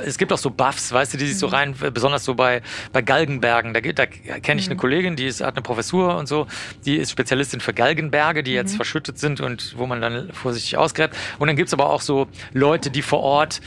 Es 0.05 0.19
gibt 0.19 0.33
auch 0.33 0.39
so 0.39 0.51
Buffs, 0.51 0.93
weißt 0.93 1.15
du, 1.15 1.19
die 1.19 1.27
sich 1.27 1.37
mhm. 1.37 1.39
so 1.39 1.47
rein, 1.47 1.75
besonders 1.93 2.25
so 2.25 2.35
bei, 2.35 2.61
bei 2.93 3.01
Galgenbergen. 3.01 3.73
Da, 3.73 3.81
da 3.81 4.07
kenne 4.07 4.61
ich 4.61 4.67
mhm. 4.67 4.73
eine 4.73 4.77
Kollegin, 4.81 5.17
die 5.17 5.27
ist, 5.27 5.41
hat 5.41 5.57
eine 5.57 5.63
Professur 5.63 6.17
und 6.17 6.29
so, 6.29 6.47
die 6.85 6.97
ist 6.97 7.11
Spezialistin 7.11 7.61
für 7.61 7.73
Galgenberge, 7.73 8.43
die 8.43 8.53
jetzt 8.53 8.73
mhm. 8.73 8.77
verschüttet 8.77 9.19
sind 9.19 9.41
und 9.41 9.75
wo 9.79 9.87
man 9.87 10.03
dann 10.03 10.31
vorsichtig 10.33 10.77
ausgräbt. 10.77 11.17
Und 11.39 11.49
dann 11.49 11.57
gibt's 11.57 11.73
aber 11.73 11.89
auch 11.89 12.03
so 12.03 12.29
Leute, 12.53 12.91
die 12.91 13.03
vor 13.03 13.21
Ort 13.21 13.61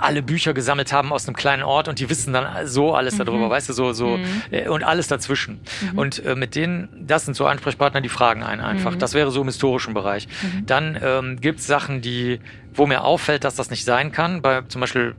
alle 0.00 0.22
Bücher 0.22 0.54
gesammelt 0.54 0.92
haben 0.92 1.12
aus 1.12 1.26
einem 1.26 1.36
kleinen 1.36 1.64
Ort 1.64 1.88
und 1.88 1.98
die 1.98 2.08
wissen 2.08 2.32
dann 2.32 2.66
so 2.66 2.75
alles 2.94 3.14
mhm. 3.14 3.24
darüber, 3.24 3.50
weißt 3.50 3.68
du, 3.68 3.72
so, 3.72 3.92
so 3.92 4.16
mhm. 4.16 4.24
Äh, 4.50 4.68
und 4.68 4.84
alles 4.84 5.08
dazwischen. 5.08 5.60
Mhm. 5.92 5.98
Und 5.98 6.24
äh, 6.24 6.34
mit 6.34 6.54
denen, 6.54 6.88
das 6.98 7.24
sind 7.24 7.34
so 7.34 7.46
Ansprechpartner, 7.46 8.00
die 8.00 8.08
fragen 8.08 8.42
einen 8.42 8.60
einfach. 8.60 8.92
Mhm. 8.92 8.98
Das 8.98 9.14
wäre 9.14 9.30
so 9.30 9.40
im 9.40 9.46
historischen 9.46 9.94
Bereich. 9.94 10.28
Mhm. 10.42 10.66
Dann 10.66 10.98
ähm, 11.02 11.40
gibt 11.40 11.60
es 11.60 11.66
Sachen, 11.66 12.00
die, 12.00 12.40
wo 12.74 12.86
mir 12.86 13.02
auffällt, 13.02 13.44
dass 13.44 13.54
das 13.54 13.70
nicht 13.70 13.84
sein 13.84 14.12
kann. 14.12 14.42
Bei 14.42 14.62
zum 14.62 14.80
Beispiel 14.80 15.14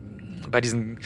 bei 0.49 0.61
diesen 0.61 0.99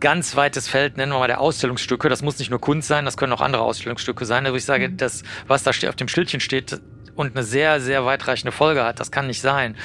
ganz 0.00 0.34
weites 0.34 0.68
Feld, 0.68 0.96
nennen 0.96 1.12
wir 1.12 1.20
mal 1.20 1.28
der 1.28 1.40
Ausstellungsstücke. 1.40 2.08
Das 2.08 2.22
muss 2.22 2.38
nicht 2.38 2.50
nur 2.50 2.60
Kunst 2.60 2.88
sein, 2.88 3.04
das 3.04 3.16
können 3.16 3.32
auch 3.32 3.40
andere 3.40 3.62
Ausstellungsstücke 3.62 4.24
sein. 4.24 4.44
Also 4.44 4.56
ich 4.56 4.64
sage, 4.64 4.88
mhm. 4.88 4.96
das, 4.96 5.22
was 5.46 5.62
da 5.62 5.70
auf 5.70 5.96
dem 5.96 6.08
Schildchen 6.08 6.40
steht, 6.40 6.80
und 7.14 7.34
eine 7.34 7.44
sehr, 7.44 7.80
sehr 7.80 8.04
weitreichende 8.04 8.52
Folge 8.52 8.84
hat. 8.84 9.00
Das 9.00 9.10
kann 9.10 9.26
nicht 9.26 9.40
sein. 9.40 9.76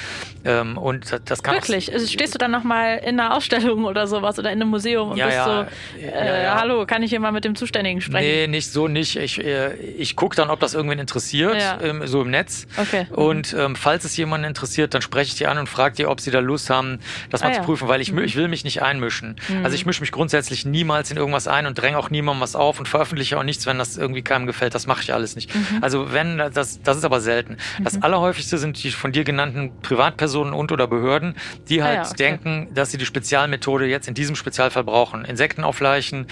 Ähm, 0.44 0.78
und 0.78 1.20
das 1.26 1.42
kann 1.42 1.54
Wirklich? 1.54 1.92
Also 1.92 2.06
stehst 2.06 2.34
du 2.34 2.38
dann 2.38 2.50
nochmal 2.50 2.98
in 2.98 3.20
einer 3.20 3.34
Ausstellung 3.34 3.84
oder 3.84 4.06
sowas 4.06 4.38
oder 4.38 4.50
in 4.50 4.60
einem 4.60 4.70
Museum 4.70 5.10
und 5.10 5.16
ja, 5.16 5.26
bist 5.26 5.36
ja, 5.36 5.44
so, 5.44 6.00
äh, 6.00 6.26
ja, 6.26 6.42
ja. 6.42 6.60
hallo, 6.60 6.86
kann 6.86 7.02
ich 7.02 7.10
hier 7.10 7.20
mal 7.20 7.32
mit 7.32 7.44
dem 7.44 7.54
Zuständigen 7.54 8.00
sprechen? 8.00 8.26
Nee, 8.26 8.46
nicht 8.46 8.72
so 8.72 8.88
nicht. 8.88 9.16
Ich, 9.16 9.44
äh, 9.44 9.74
ich 9.74 10.16
gucke 10.16 10.36
dann, 10.36 10.48
ob 10.50 10.60
das 10.60 10.74
irgendwen 10.74 10.98
interessiert, 10.98 11.56
ähm, 11.82 12.06
so 12.06 12.22
im 12.22 12.30
Netz. 12.30 12.66
Okay. 12.76 13.06
Und 13.10 13.54
ähm, 13.58 13.76
falls 13.76 14.04
es 14.04 14.16
jemanden 14.16 14.46
interessiert, 14.46 14.94
dann 14.94 15.02
spreche 15.02 15.32
ich 15.32 15.34
die 15.34 15.46
an 15.46 15.58
und 15.58 15.68
frage 15.68 15.96
die, 15.96 16.06
ob 16.06 16.20
sie 16.20 16.30
da 16.30 16.38
Lust 16.38 16.70
haben, 16.70 16.98
das 17.30 17.42
mal 17.42 17.50
ah, 17.50 17.54
zu 17.54 17.62
prüfen, 17.62 17.88
weil 17.88 18.00
ich, 18.00 18.12
mhm. 18.12 18.20
ich 18.20 18.36
will 18.36 18.48
mich 18.48 18.64
nicht 18.64 18.82
einmischen. 18.82 19.36
Mhm. 19.48 19.64
Also 19.64 19.74
ich 19.74 19.84
mische 19.84 20.00
mich 20.00 20.12
grundsätzlich 20.12 20.64
niemals 20.64 21.10
in 21.10 21.16
irgendwas 21.16 21.48
ein 21.48 21.66
und 21.66 21.76
dränge 21.76 21.98
auch 21.98 22.10
niemandem 22.10 22.40
was 22.40 22.56
auf 22.56 22.78
und 22.78 22.88
veröffentliche 22.88 23.38
auch 23.38 23.42
nichts, 23.42 23.66
wenn 23.66 23.78
das 23.78 23.96
irgendwie 23.96 24.22
keinem 24.22 24.46
gefällt. 24.46 24.74
Das 24.74 24.86
mache 24.86 25.02
ich 25.02 25.12
alles 25.12 25.34
nicht. 25.36 25.54
Mhm. 25.54 25.78
Also 25.82 26.12
wenn, 26.12 26.38
das, 26.38 26.80
das 26.82 26.96
ist 26.96 27.04
aber 27.04 27.17
selten. 27.20 27.56
Das 27.82 27.96
mhm. 27.96 28.02
allerhäufigste 28.02 28.58
sind 28.58 28.82
die 28.82 28.90
von 28.90 29.12
dir 29.12 29.24
genannten 29.24 29.72
Privatpersonen 29.82 30.52
und 30.52 30.72
oder 30.72 30.86
Behörden, 30.86 31.34
die 31.68 31.82
halt 31.82 31.98
ah, 31.98 32.02
ja, 32.02 32.08
okay. 32.08 32.16
denken, 32.16 32.68
dass 32.74 32.90
sie 32.90 32.98
die 32.98 33.06
Spezialmethode 33.06 33.86
jetzt 33.86 34.08
in 34.08 34.14
diesem 34.14 34.36
Spezialfall 34.36 34.84
brauchen. 34.84 35.24
Insekten 35.24 35.64
auf 35.64 35.80
Leichen, 35.80 36.26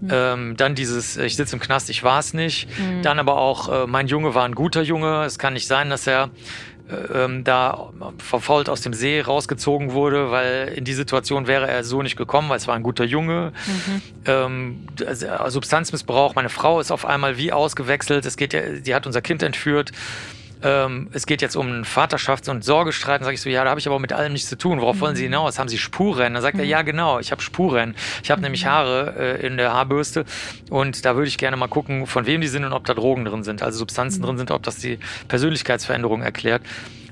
mhm. 0.00 0.08
ähm, 0.10 0.56
dann 0.56 0.74
dieses, 0.74 1.16
ich 1.16 1.36
sitze 1.36 1.56
im 1.56 1.60
Knast, 1.60 1.90
ich 1.90 2.02
war 2.02 2.18
es 2.18 2.34
nicht. 2.34 2.68
Mhm. 2.78 3.02
Dann 3.02 3.18
aber 3.18 3.36
auch, 3.36 3.84
äh, 3.84 3.86
mein 3.86 4.06
Junge 4.06 4.34
war 4.34 4.44
ein 4.44 4.54
guter 4.54 4.82
Junge. 4.82 5.24
Es 5.24 5.38
kann 5.38 5.54
nicht 5.54 5.66
sein, 5.66 5.90
dass 5.90 6.06
er 6.06 6.24
äh, 6.24 6.28
ähm, 7.12 7.44
da 7.44 7.90
verfault 8.18 8.68
aus 8.68 8.82
dem 8.82 8.92
See 8.92 9.20
rausgezogen 9.20 9.92
wurde, 9.92 10.30
weil 10.30 10.72
in 10.74 10.84
die 10.84 10.92
Situation 10.92 11.46
wäre 11.46 11.66
er 11.66 11.82
so 11.82 12.02
nicht 12.02 12.16
gekommen, 12.16 12.48
weil 12.48 12.58
es 12.58 12.68
war 12.68 12.74
ein 12.74 12.82
guter 12.82 13.04
Junge. 13.04 13.52
Mhm. 13.66 14.02
Ähm, 14.26 14.86
also 15.06 15.50
Substanzmissbrauch, 15.50 16.34
meine 16.34 16.50
Frau 16.50 16.80
ist 16.80 16.90
auf 16.90 17.06
einmal 17.06 17.38
wie 17.38 17.52
ausgewechselt, 17.52 18.26
es 18.26 18.36
geht 18.36 18.52
ja, 18.52 18.60
die 18.62 18.94
hat 18.94 19.06
unser 19.06 19.22
Kind 19.22 19.42
entführt 19.42 19.92
ähm, 20.64 21.08
es 21.12 21.26
geht 21.26 21.42
jetzt 21.42 21.56
um 21.56 21.66
einen 21.66 21.84
Vaterschafts- 21.84 22.50
und 22.50 22.64
Sorgestreit. 22.64 23.20
Dann 23.20 23.26
sage 23.26 23.34
ich 23.34 23.42
so, 23.42 23.50
ja, 23.50 23.62
da 23.62 23.70
habe 23.70 23.78
ich 23.78 23.86
aber 23.86 23.98
mit 23.98 24.12
allem 24.12 24.32
nichts 24.32 24.48
zu 24.48 24.56
tun. 24.56 24.80
Worauf 24.80 24.96
mhm. 24.96 25.00
wollen 25.00 25.16
Sie 25.16 25.22
mhm. 25.22 25.32
hinaus? 25.32 25.58
Haben 25.58 25.68
Sie 25.68 25.78
Spuren? 25.78 26.32
Dann 26.32 26.42
sagt 26.42 26.54
mhm. 26.54 26.60
er, 26.60 26.66
ja, 26.66 26.82
genau, 26.82 27.20
ich 27.20 27.30
habe 27.30 27.42
Spuren. 27.42 27.94
Ich 28.22 28.30
habe 28.30 28.40
mhm. 28.40 28.44
nämlich 28.44 28.66
Haare 28.66 29.14
äh, 29.18 29.46
in 29.46 29.58
der 29.58 29.74
Haarbürste 29.74 30.24
und 30.70 31.04
da 31.04 31.16
würde 31.16 31.28
ich 31.28 31.38
gerne 31.38 31.56
mal 31.56 31.68
gucken, 31.68 32.06
von 32.06 32.26
wem 32.26 32.40
die 32.40 32.48
sind 32.48 32.64
und 32.64 32.72
ob 32.72 32.86
da 32.86 32.94
Drogen 32.94 33.24
drin 33.24 33.44
sind, 33.44 33.62
also 33.62 33.78
Substanzen 33.78 34.22
mhm. 34.22 34.26
drin 34.26 34.38
sind, 34.38 34.50
ob 34.50 34.62
das 34.62 34.76
die 34.76 34.98
Persönlichkeitsveränderung 35.28 36.22
erklärt. 36.22 36.62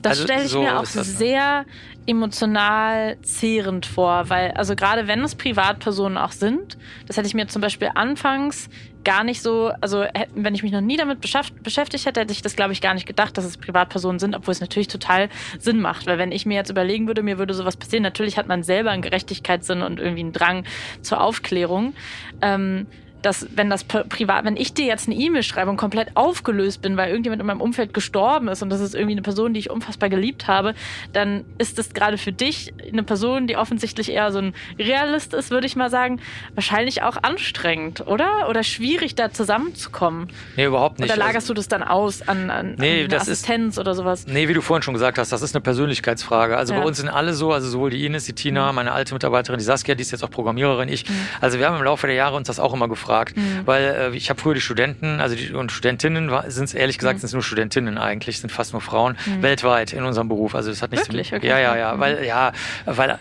Das 0.01 0.13
also, 0.13 0.25
stelle 0.25 0.45
ich 0.45 0.51
so 0.51 0.63
mir 0.63 0.79
auch 0.79 0.95
ne? 0.95 1.05
sehr 1.05 1.65
emotional 2.07 3.17
zehrend 3.23 3.87
vor, 3.87 4.29
weil, 4.29 4.51
also 4.53 4.75
gerade 4.75 5.07
wenn 5.07 5.21
es 5.21 5.37
Privatpersonen 5.37 6.19
auch 6.19 6.33
sind, 6.33 6.77
das 7.07 7.17
hätte 7.17 7.29
ich 7.29 7.35
mir 7.35 7.47
zum 7.47 7.63
Beispiel 7.63 7.91
anfangs 7.95 8.69
gar 9.05 9.25
nicht 9.25 9.43
so, 9.43 9.73
also 9.81 10.05
wenn 10.35 10.55
ich 10.55 10.63
mich 10.63 10.73
noch 10.73 10.81
nie 10.81 10.97
damit 10.97 11.21
beschäftigt 11.21 12.07
hätte, 12.07 12.21
hätte 12.21 12.33
ich 12.33 12.43
das, 12.43 12.57
glaube 12.57 12.73
ich, 12.73 12.81
gar 12.81 12.95
nicht 12.95 13.07
gedacht, 13.07 13.37
dass 13.37 13.45
es 13.45 13.57
Privatpersonen 13.57 14.19
sind, 14.19 14.35
obwohl 14.35 14.53
es 14.53 14.61
natürlich 14.61 14.89
total 14.89 15.29
Sinn 15.59 15.81
macht. 15.81 16.07
Weil 16.07 16.19
wenn 16.19 16.33
ich 16.33 16.47
mir 16.47 16.55
jetzt 16.55 16.71
überlegen 16.71 17.07
würde, 17.07 17.23
mir 17.23 17.39
würde 17.39 17.55
sowas 17.55 17.77
passieren, 17.77 18.03
natürlich 18.03 18.37
hat 18.37 18.49
man 18.49 18.63
selber 18.63 18.91
einen 18.91 19.03
Gerechtigkeitssinn 19.03 19.83
und 19.83 20.01
irgendwie 20.01 20.23
einen 20.23 20.33
Drang 20.33 20.65
zur 21.03 21.21
Aufklärung. 21.21 21.95
Ähm, 22.41 22.87
dass 23.23 23.47
wenn 23.55 23.71
das 23.71 23.85
privat, 23.85 24.45
wenn 24.45 24.57
ich 24.57 24.75
dir 24.75 24.87
jetzt 24.87 25.09
eine 25.09 25.17
E-Mail 25.17 25.43
schreibe 25.43 25.71
und 25.71 25.77
komplett 25.77 26.17
aufgelöst 26.17 26.83
bin, 26.83 26.97
weil 26.97 27.11
irgendjemand 27.11 27.41
in 27.41 27.47
meinem 27.47 27.61
Umfeld 27.61 27.95
gestorben 27.95 28.49
ist 28.49 28.63
und 28.63 28.71
das 28.71 28.81
ist 28.81 28.95
irgendwie 28.95 29.13
eine 29.13 29.23
Person, 29.23 29.55
die 29.55 29.61
ich 29.61 29.71
unfassbar 29.71 30.09
geliebt 30.09 30.49
habe, 30.49 30.75
dann 31.13 31.45
ist 31.59 31.79
das 31.79 31.95
gerade 31.95 32.19
für 32.19 32.33
dich 32.33 32.75
eine 32.91 33.03
Person, 33.03 33.47
die 33.47 33.57
offensichtlich 33.57 34.11
eher 34.11 34.33
so 34.33 34.39
ein 34.39 34.55
Realist 34.79 35.35
ist, 35.35 35.51
würde 35.51 35.67
ich 35.67 35.77
mal 35.77 35.91
sagen, 35.91 36.21
wahrscheinlich 36.55 37.03
auch 37.03 37.17
anstrengend, 37.23 38.07
oder? 38.07 38.49
Oder 38.49 38.63
schwierig, 38.63 39.15
da 39.15 39.31
zusammenzukommen. 39.31 40.29
Nee, 40.57 40.67
überhaupt 40.67 40.99
nicht. 40.99 41.11
Oder 41.11 41.19
lagerst 41.19 41.45
also, 41.45 41.55
du 41.55 41.59
das 41.59 41.69
dann 41.69 41.83
aus 41.83 42.27
an, 42.27 42.51
an, 42.51 42.75
nee, 42.79 43.05
an 43.05 43.15
Assistenz 43.15 43.75
ist, 43.75 43.79
oder 43.79 43.95
sowas? 43.95 44.27
Nee, 44.27 44.49
wie 44.49 44.55
du 44.55 44.61
vorhin 44.61 44.83
schon 44.83 44.95
gesagt 44.95 45.19
hast, 45.19 45.33
das 45.33 45.43
ist 45.43 45.55
eine 45.55 45.63
Persönlichkeitsfrage. 45.63 46.57
Also 46.57 46.75
ja. 46.75 46.81
bei 46.81 46.87
uns 46.87 46.99
sind 46.99 47.09
alle 47.09 47.35
so, 47.35 47.53
also 47.53 47.69
sowohl 47.69 47.91
die 47.91 48.05
Ines, 48.05 48.25
die 48.25 48.33
Tina, 48.33 48.71
mhm. 48.71 48.77
meine 48.77 48.93
alte 48.93 49.15
Mitarbeiterin, 49.15 49.59
die 49.59 49.65
Saskia, 49.65 49.95
die 49.95 50.03
ist 50.03 50.11
jetzt 50.11 50.25
auch 50.25 50.31
Programmiererin, 50.31 50.89
ich. 50.89 51.09
Mhm. 51.09 51.15
Also 51.41 51.59
wir 51.59 51.67
haben 51.67 51.77
im 51.77 51.85
Laufe 51.85 52.07
der 52.07 52.17
Jahre 52.17 52.37
uns 52.37 52.49
das 52.49 52.59
auch 52.59 52.75
immer 52.75 52.89
gefragt, 52.89 53.12
mhm. 53.35 53.63
weil 53.65 53.85
äh, 53.85 54.17
ich 54.17 54.31
habe 54.31 54.41
früher 54.41 54.55
die 54.55 54.61
Studenten, 54.61 55.21
also 55.21 55.37
die 55.37 55.53
und 55.53 55.73
Studentinnen 55.73 56.31
sind 56.49 56.65
es 56.65 56.75
ehrlich 56.75 56.99
gesagt, 56.99 57.17
mhm. 57.17 57.21
sind 57.21 57.27
es 57.29 57.33
nur 57.33 57.43
Studentinnen 57.43 57.99
eigentlich, 57.99 58.41
sind 58.41 58.51
fast 58.51 58.73
nur 58.73 58.81
Frauen 58.81 59.17
mhm. 59.27 59.43
weltweit 59.43 59.93
in 59.93 60.05
unserem 60.05 60.29
Beruf. 60.29 60.55
Also 60.55 60.71
das 60.71 60.83
hat 60.83 60.91
nichts 60.91 61.09
Wirklich? 61.09 61.35
Okay. 61.35 61.49
Ja, 61.49 61.59
ja, 61.59 61.77
ja, 61.77 61.95
mhm. 61.95 62.01
weil 62.01 62.25
ja, 62.25 62.53
weil 62.87 63.11
äh, 63.11 63.17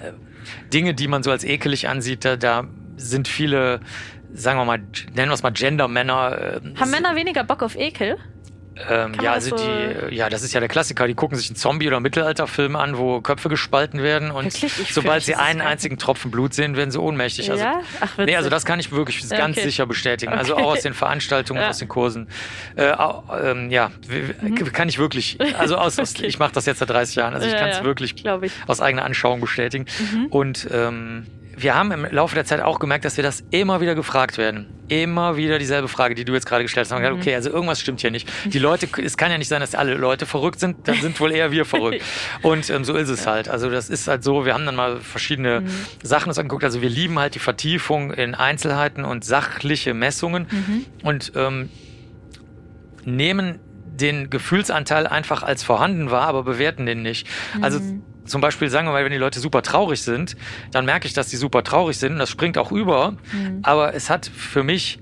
Dinge, 0.74 0.94
die 0.94 1.08
man 1.08 1.24
so 1.24 1.32
als 1.32 1.44
ekelig 1.44 1.88
ansieht, 1.88 2.26
da, 2.26 2.36
da 2.36 2.66
sind 2.98 3.28
viele 3.28 3.80
sagen 4.34 4.58
wir 4.58 4.66
mal, 4.66 4.78
nennen 5.14 5.30
wir 5.30 5.34
es 5.34 5.44
mal 5.44 5.52
Gender-Männer. 5.52 6.62
Äh, 6.64 6.80
Haben 6.80 6.92
Männer 6.92 7.16
weniger 7.16 7.44
Bock 7.44 7.64
auf 7.64 7.76
Ekel? 7.76 8.18
Ähm, 8.90 9.14
ja, 9.22 9.34
also 9.34 9.58
so 9.58 9.64
die, 9.64 10.16
ja, 10.16 10.30
das 10.30 10.44
ist 10.44 10.54
ja 10.54 10.60
der 10.60 10.70
Klassiker. 10.70 11.06
Die 11.08 11.14
gucken 11.14 11.38
sich 11.38 11.50
einen 11.50 11.58
Zombie- 11.58 11.88
oder 11.88 12.00
Mittelalterfilm 12.00 12.76
an, 12.76 12.98
wo 12.98 13.20
Köpfe 13.22 13.50
gespalten 13.50 14.02
werden 14.02 14.32
und 14.32 14.52
sobald 14.90 15.24
sie 15.24 15.36
einen 15.36 15.62
einzigen 15.62 15.98
Tropfen 15.98 16.32
Blut 16.32 16.54
sehen, 16.54 16.78
werden 16.78 16.90
sie 16.90 17.00
ohnmächtig. 17.00 17.52
Also, 17.52 17.64
ja? 17.64 17.82
Ach, 18.00 18.18
nee, 18.18 18.36
also 18.36 18.50
das 18.50 18.64
kann 18.66 18.80
ich 18.80 18.92
wirklich 18.92 19.28
ganz 19.30 19.58
okay. 19.58 19.66
sicher 19.66 19.86
bestätigen. 19.86 20.32
Also 20.32 20.54
okay. 20.54 20.62
Also 20.62 20.70
auch 20.70 20.78
aus 20.78 20.84
den 20.84 20.94
Veranstaltungen, 20.94 21.62
ja. 21.62 21.70
aus 21.70 21.80
den 21.80 21.90
Kursen. 21.90 22.28
Äh, 22.76 22.94
ähm, 23.44 23.70
ja, 23.72 23.92
mhm. 24.08 24.56
kann 24.72 24.88
ich 24.88 24.98
wirklich. 24.98 25.38
Also 25.58 25.76
aus, 25.76 26.00
aus 26.00 26.14
ich 26.22 26.40
mache 26.40 26.54
das 26.54 26.66
jetzt 26.66 26.80
seit 26.80 26.90
30 26.90 27.16
Jahren. 27.16 27.34
Also 27.34 27.48
ich 27.48 27.56
kann 27.56 27.70
es 27.70 27.80
ja, 27.80 27.84
wirklich 27.84 28.24
aus 28.68 28.80
eigener 28.82 29.04
Anschauung 29.04 29.42
bestätigen. 29.42 29.86
Mhm. 30.00 30.26
Und 30.28 30.68
ähm, 30.72 31.28
wir 31.62 31.76
haben 31.76 31.92
im 31.92 32.06
Laufe 32.06 32.36
der 32.36 32.46
Zeit 32.46 32.62
auch 32.62 32.80
gemerkt, 32.80 33.06
dass 33.06 33.18
wir 33.18 33.24
das 33.24 33.44
immer 33.52 33.82
wieder 33.82 33.96
gefragt 33.96 34.38
werden. 34.38 34.68
Immer 34.88 35.38
wieder 35.38 35.60
dieselbe 35.60 35.88
Frage, 35.88 36.16
die 36.16 36.26
du 36.26 36.34
jetzt 36.34 36.46
gerade 36.46 36.64
gestellt 36.64 36.90
hast. 36.90 37.00
Mhm. 37.00 37.18
okay, 37.18 37.36
also 37.36 37.50
irgendwas 37.50 37.80
stimmt 37.80 38.02
hier 38.02 38.12
nicht. 38.12 38.30
Die 38.46 38.60
Leute, 38.60 38.88
es 39.02 39.18
kann 39.18 39.32
ja 39.32 39.38
nicht 39.38 39.48
sein, 39.48 39.62
dass 39.62 39.76
alle 39.76 39.96
Leute 39.96 40.26
verrückt 40.26 40.60
sind, 40.60 40.88
dann 40.88 41.00
sind 41.00 41.20
wohl 41.20 41.32
eher 41.32 41.52
wir 41.52 41.66
verrückt. 41.66 42.04
Und 42.42 42.70
ähm, 42.70 42.84
so 42.84 42.96
ist 42.96 43.10
es 43.10 43.28
halt. 43.28 43.48
Also 43.50 43.70
das 43.70 43.90
ist 43.90 44.08
halt 44.08 44.24
so, 44.24 44.46
wir 44.46 44.54
haben 44.54 44.66
dann 44.66 44.76
mal 44.76 45.00
verschiedene 45.00 45.62
mhm. 45.62 45.70
Sachen 46.04 46.30
uns 46.30 46.38
angeguckt. 46.38 46.64
Also 46.64 46.82
wir 46.82 46.90
lieben 46.90 47.20
halt 47.20 47.36
die 47.36 47.40
Vertiefung 47.40 48.12
in 48.12 48.36
Einzelheiten 48.36 49.06
und 49.06 49.24
sachliche 49.24 49.94
Messungen 49.94 50.48
mhm. 50.50 50.86
und 51.04 51.32
ähm, 51.36 51.70
nehmen 53.06 53.60
den 53.86 54.30
Gefühlsanteil 54.30 55.06
einfach 55.06 55.44
als 55.44 55.64
vorhanden 55.64 56.12
wahr, 56.12 56.28
aber 56.28 56.44
bewerten 56.44 56.86
den 56.86 57.02
nicht. 57.02 57.28
Also 57.62 57.80
mhm 57.80 58.04
zum 58.26 58.42
Beispiel 58.42 58.70
sagen 58.70 58.88
wir 58.88 58.92
mal, 58.92 59.04
wenn 59.04 59.12
die 59.12 59.18
Leute 59.18 59.40
super 59.40 59.62
traurig 59.62 60.02
sind, 60.02 60.36
dann 60.72 60.86
merke 60.86 61.08
ich, 61.08 61.14
dass 61.14 61.28
die 61.28 61.38
super 61.38 61.64
traurig 61.64 61.98
sind. 61.98 62.18
Das 62.18 62.30
springt 62.30 62.58
auch 62.58 62.72
über. 62.72 63.12
Mhm. 63.32 63.60
Aber 63.64 63.94
es 63.94 64.10
hat 64.10 64.26
für 64.26 64.64
mich 64.64 65.00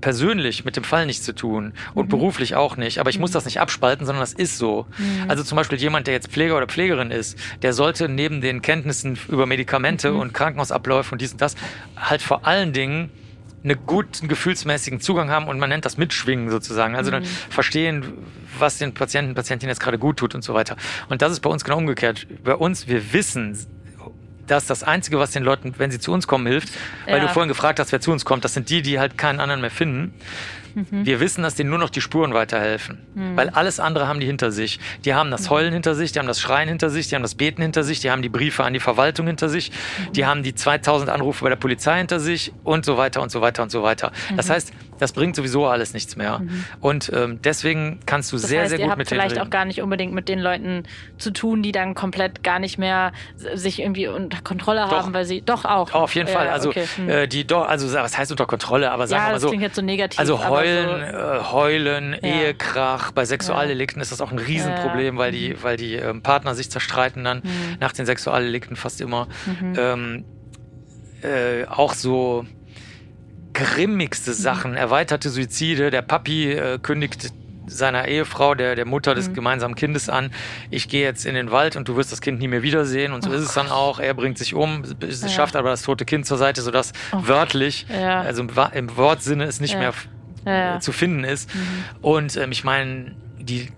persönlich 0.00 0.64
mit 0.64 0.76
dem 0.76 0.84
Fall 0.84 1.06
nichts 1.06 1.24
zu 1.24 1.34
tun 1.34 1.72
und 1.94 2.04
mhm. 2.04 2.10
beruflich 2.10 2.54
auch 2.54 2.76
nicht. 2.76 2.98
Aber 2.98 3.10
ich 3.10 3.16
mhm. 3.16 3.22
muss 3.22 3.32
das 3.32 3.44
nicht 3.44 3.60
abspalten, 3.60 4.06
sondern 4.06 4.22
das 4.22 4.32
ist 4.32 4.58
so. 4.58 4.86
Mhm. 4.98 5.28
Also 5.28 5.42
zum 5.42 5.56
Beispiel 5.56 5.78
jemand, 5.78 6.06
der 6.06 6.14
jetzt 6.14 6.28
Pfleger 6.28 6.56
oder 6.56 6.66
Pflegerin 6.66 7.10
ist, 7.10 7.38
der 7.62 7.72
sollte 7.72 8.08
neben 8.08 8.40
den 8.40 8.62
Kenntnissen 8.62 9.18
über 9.28 9.46
Medikamente 9.46 10.12
mhm. 10.12 10.20
und 10.20 10.34
Krankenhausabläufe 10.34 11.12
und 11.12 11.20
dies 11.20 11.32
und 11.32 11.40
das 11.40 11.56
halt 11.96 12.22
vor 12.22 12.46
allen 12.46 12.72
Dingen 12.72 13.10
einen 13.64 13.78
guten 13.86 14.28
gefühlsmäßigen 14.28 15.00
Zugang 15.00 15.30
haben 15.30 15.48
und 15.48 15.58
man 15.58 15.68
nennt 15.68 15.84
das 15.84 15.96
Mitschwingen 15.96 16.50
sozusagen. 16.50 16.94
Also 16.94 17.10
dann 17.10 17.22
mhm. 17.22 17.26
verstehen, 17.26 18.12
was 18.58 18.78
den 18.78 18.94
Patienten, 18.94 19.34
Patientinnen 19.34 19.70
jetzt 19.70 19.80
gerade 19.80 19.98
gut 19.98 20.18
tut 20.18 20.34
und 20.34 20.42
so 20.42 20.54
weiter. 20.54 20.76
Und 21.08 21.22
das 21.22 21.32
ist 21.32 21.40
bei 21.40 21.50
uns 21.50 21.64
genau 21.64 21.78
umgekehrt. 21.78 22.26
Bei 22.44 22.54
uns, 22.54 22.86
wir 22.86 23.12
wissen, 23.12 23.58
dass 24.46 24.66
das 24.66 24.82
Einzige, 24.82 25.18
was 25.18 25.32
den 25.32 25.42
Leuten, 25.42 25.74
wenn 25.78 25.90
sie 25.90 25.98
zu 25.98 26.12
uns 26.12 26.26
kommen, 26.26 26.46
hilft, 26.46 26.68
weil 27.06 27.18
ja. 27.18 27.26
du 27.26 27.32
vorhin 27.32 27.48
gefragt 27.48 27.80
hast, 27.80 27.92
wer 27.92 28.00
zu 28.00 28.12
uns 28.12 28.24
kommt, 28.24 28.44
das 28.44 28.54
sind 28.54 28.70
die, 28.70 28.82
die 28.82 28.98
halt 28.98 29.18
keinen 29.18 29.40
anderen 29.40 29.60
mehr 29.60 29.70
finden. 29.70 30.14
Mhm. 30.76 31.06
Wir 31.06 31.20
wissen, 31.20 31.42
dass 31.42 31.54
denen 31.54 31.70
nur 31.70 31.78
noch 31.78 31.88
die 31.88 32.02
Spuren 32.02 32.34
weiterhelfen. 32.34 32.98
Mhm. 33.14 33.36
Weil 33.36 33.48
alles 33.48 33.80
andere 33.80 34.06
haben 34.06 34.20
die 34.20 34.26
hinter 34.26 34.52
sich. 34.52 34.78
Die 35.04 35.14
haben 35.14 35.30
das 35.30 35.46
mhm. 35.46 35.50
Heulen 35.50 35.72
hinter 35.72 35.94
sich, 35.94 36.12
die 36.12 36.18
haben 36.18 36.28
das 36.28 36.40
Schreien 36.40 36.68
hinter 36.68 36.90
sich, 36.90 37.08
die 37.08 37.14
haben 37.14 37.22
das 37.22 37.34
Beten 37.34 37.62
hinter 37.62 37.82
sich, 37.82 38.00
die 38.00 38.10
haben 38.10 38.20
die 38.20 38.28
Briefe 38.28 38.62
an 38.62 38.74
die 38.74 38.80
Verwaltung 38.80 39.26
hinter 39.26 39.48
sich, 39.48 39.70
mhm. 39.70 40.12
die 40.12 40.26
haben 40.26 40.42
die 40.42 40.54
2000 40.54 41.10
Anrufe 41.10 41.44
bei 41.44 41.48
der 41.48 41.56
Polizei 41.56 41.96
hinter 41.98 42.20
sich 42.20 42.52
und 42.62 42.84
so 42.84 42.98
weiter 42.98 43.22
und 43.22 43.30
so 43.30 43.40
weiter 43.40 43.62
und 43.62 43.70
so 43.70 43.82
weiter. 43.82 44.12
Das 44.36 44.48
mhm. 44.48 44.52
heißt, 44.52 44.72
das 44.98 45.12
bringt 45.12 45.36
sowieso 45.36 45.66
alles 45.66 45.94
nichts 45.94 46.16
mehr. 46.16 46.42
Und 46.80 47.10
ähm, 47.14 47.40
deswegen 47.42 48.00
kannst 48.06 48.32
du 48.32 48.36
das 48.36 48.48
sehr, 48.48 48.62
heißt, 48.62 48.70
sehr 48.70 48.86
gut 48.86 48.96
mit 48.96 49.10
denen 49.10 49.20
vielleicht 49.20 49.40
auch 49.40 49.50
gar 49.50 49.64
nicht 49.64 49.82
unbedingt 49.82 50.12
mit 50.12 50.28
den 50.28 50.38
Leuten 50.38 50.84
zu 51.18 51.32
tun, 51.32 51.62
die 51.62 51.72
dann 51.72 51.94
komplett 51.94 52.42
gar 52.42 52.58
nicht 52.58 52.78
mehr 52.78 53.12
sich 53.36 53.80
irgendwie 53.80 54.08
unter 54.08 54.40
Kontrolle 54.42 54.82
doch. 54.82 54.92
haben, 54.92 55.14
weil 55.14 55.24
sie 55.24 55.42
doch 55.42 55.64
auch. 55.64 55.90
Oh, 55.92 55.98
auf 55.98 56.14
jeden 56.14 56.28
Fall. 56.28 56.48
Also 56.48 56.70
okay. 56.70 56.86
hm. 56.96 57.08
äh, 57.08 57.26
die 57.26 57.46
doch, 57.46 57.68
also 57.68 57.92
was 57.92 58.16
heißt 58.16 58.30
unter 58.30 58.46
Kontrolle? 58.46 58.90
Aber 58.90 59.06
sagen 59.06 59.22
ja, 59.22 59.28
wir 59.28 59.32
mal 59.32 59.40
so. 59.40 59.46
Das 59.46 59.50
klingt 59.50 59.62
jetzt 59.62 59.76
so 59.76 59.82
negativ. 59.82 60.18
Also 60.18 60.48
heulen, 60.48 60.65
so, 60.74 61.16
äh, 61.16 61.40
heulen, 61.52 62.12
ja. 62.12 62.28
Ehekrach. 62.28 63.12
Bei 63.12 63.24
Sexualdelikten 63.24 64.00
ja. 64.00 64.02
ist 64.02 64.12
das 64.12 64.20
auch 64.20 64.32
ein 64.32 64.38
Riesenproblem, 64.38 65.18
weil 65.18 65.32
die, 65.32 65.50
mhm. 65.50 65.62
weil 65.62 65.76
die 65.76 65.94
ähm, 65.94 66.22
Partner 66.22 66.54
sich 66.54 66.70
zerstreiten 66.70 67.24
dann 67.24 67.38
mhm. 67.38 67.76
nach 67.80 67.92
den 67.92 68.06
Sexualdelikten 68.06 68.76
fast 68.76 69.00
immer. 69.00 69.28
Mhm. 69.46 69.74
Ähm, 69.76 70.24
äh, 71.22 71.64
auch 71.66 71.94
so 71.94 72.44
grimmigste 73.52 74.30
mhm. 74.30 74.34
Sachen, 74.34 74.74
erweiterte 74.74 75.30
Suizide. 75.30 75.90
Der 75.90 76.02
Papi 76.02 76.52
äh, 76.52 76.78
kündigt 76.78 77.32
seiner 77.66 78.08
Ehefrau, 78.08 78.54
der, 78.54 78.74
der 78.74 78.84
Mutter 78.84 79.14
des 79.14 79.28
mhm. 79.28 79.34
gemeinsamen 79.34 79.74
Kindes 79.74 80.08
an, 80.08 80.30
ich 80.70 80.88
gehe 80.88 81.02
jetzt 81.02 81.26
in 81.26 81.34
den 81.34 81.50
Wald 81.50 81.76
und 81.76 81.88
du 81.88 81.96
wirst 81.96 82.12
das 82.12 82.20
Kind 82.20 82.38
nie 82.38 82.48
mehr 82.48 82.62
wiedersehen. 82.62 83.12
Und 83.12 83.24
so 83.24 83.30
oh 83.30 83.32
ist 83.32 83.42
es 83.42 83.54
dann 83.54 83.68
auch. 83.68 83.98
Er 83.98 84.14
bringt 84.14 84.38
sich 84.38 84.54
um, 84.54 84.82
ja. 85.00 85.28
schafft 85.28 85.56
aber 85.56 85.70
das 85.70 85.82
tote 85.82 86.04
Kind 86.04 86.26
zur 86.26 86.38
Seite, 86.38 86.62
sodass 86.62 86.92
oh. 87.12 87.22
wörtlich, 87.22 87.86
ja. 87.88 88.20
also 88.20 88.42
im, 88.42 88.50
im, 88.72 88.96
Wortsinne 88.96 89.44
es 89.44 89.60
nicht 89.60 89.74
ja. 89.74 89.80
mehr 89.80 89.94
zu 90.80 90.92
finden 90.92 91.24
ist. 91.24 91.54
Mhm. 91.54 91.84
Und 92.02 92.36
ähm, 92.36 92.52
ich 92.52 92.64
meine, 92.64 93.14
die, 93.38 93.68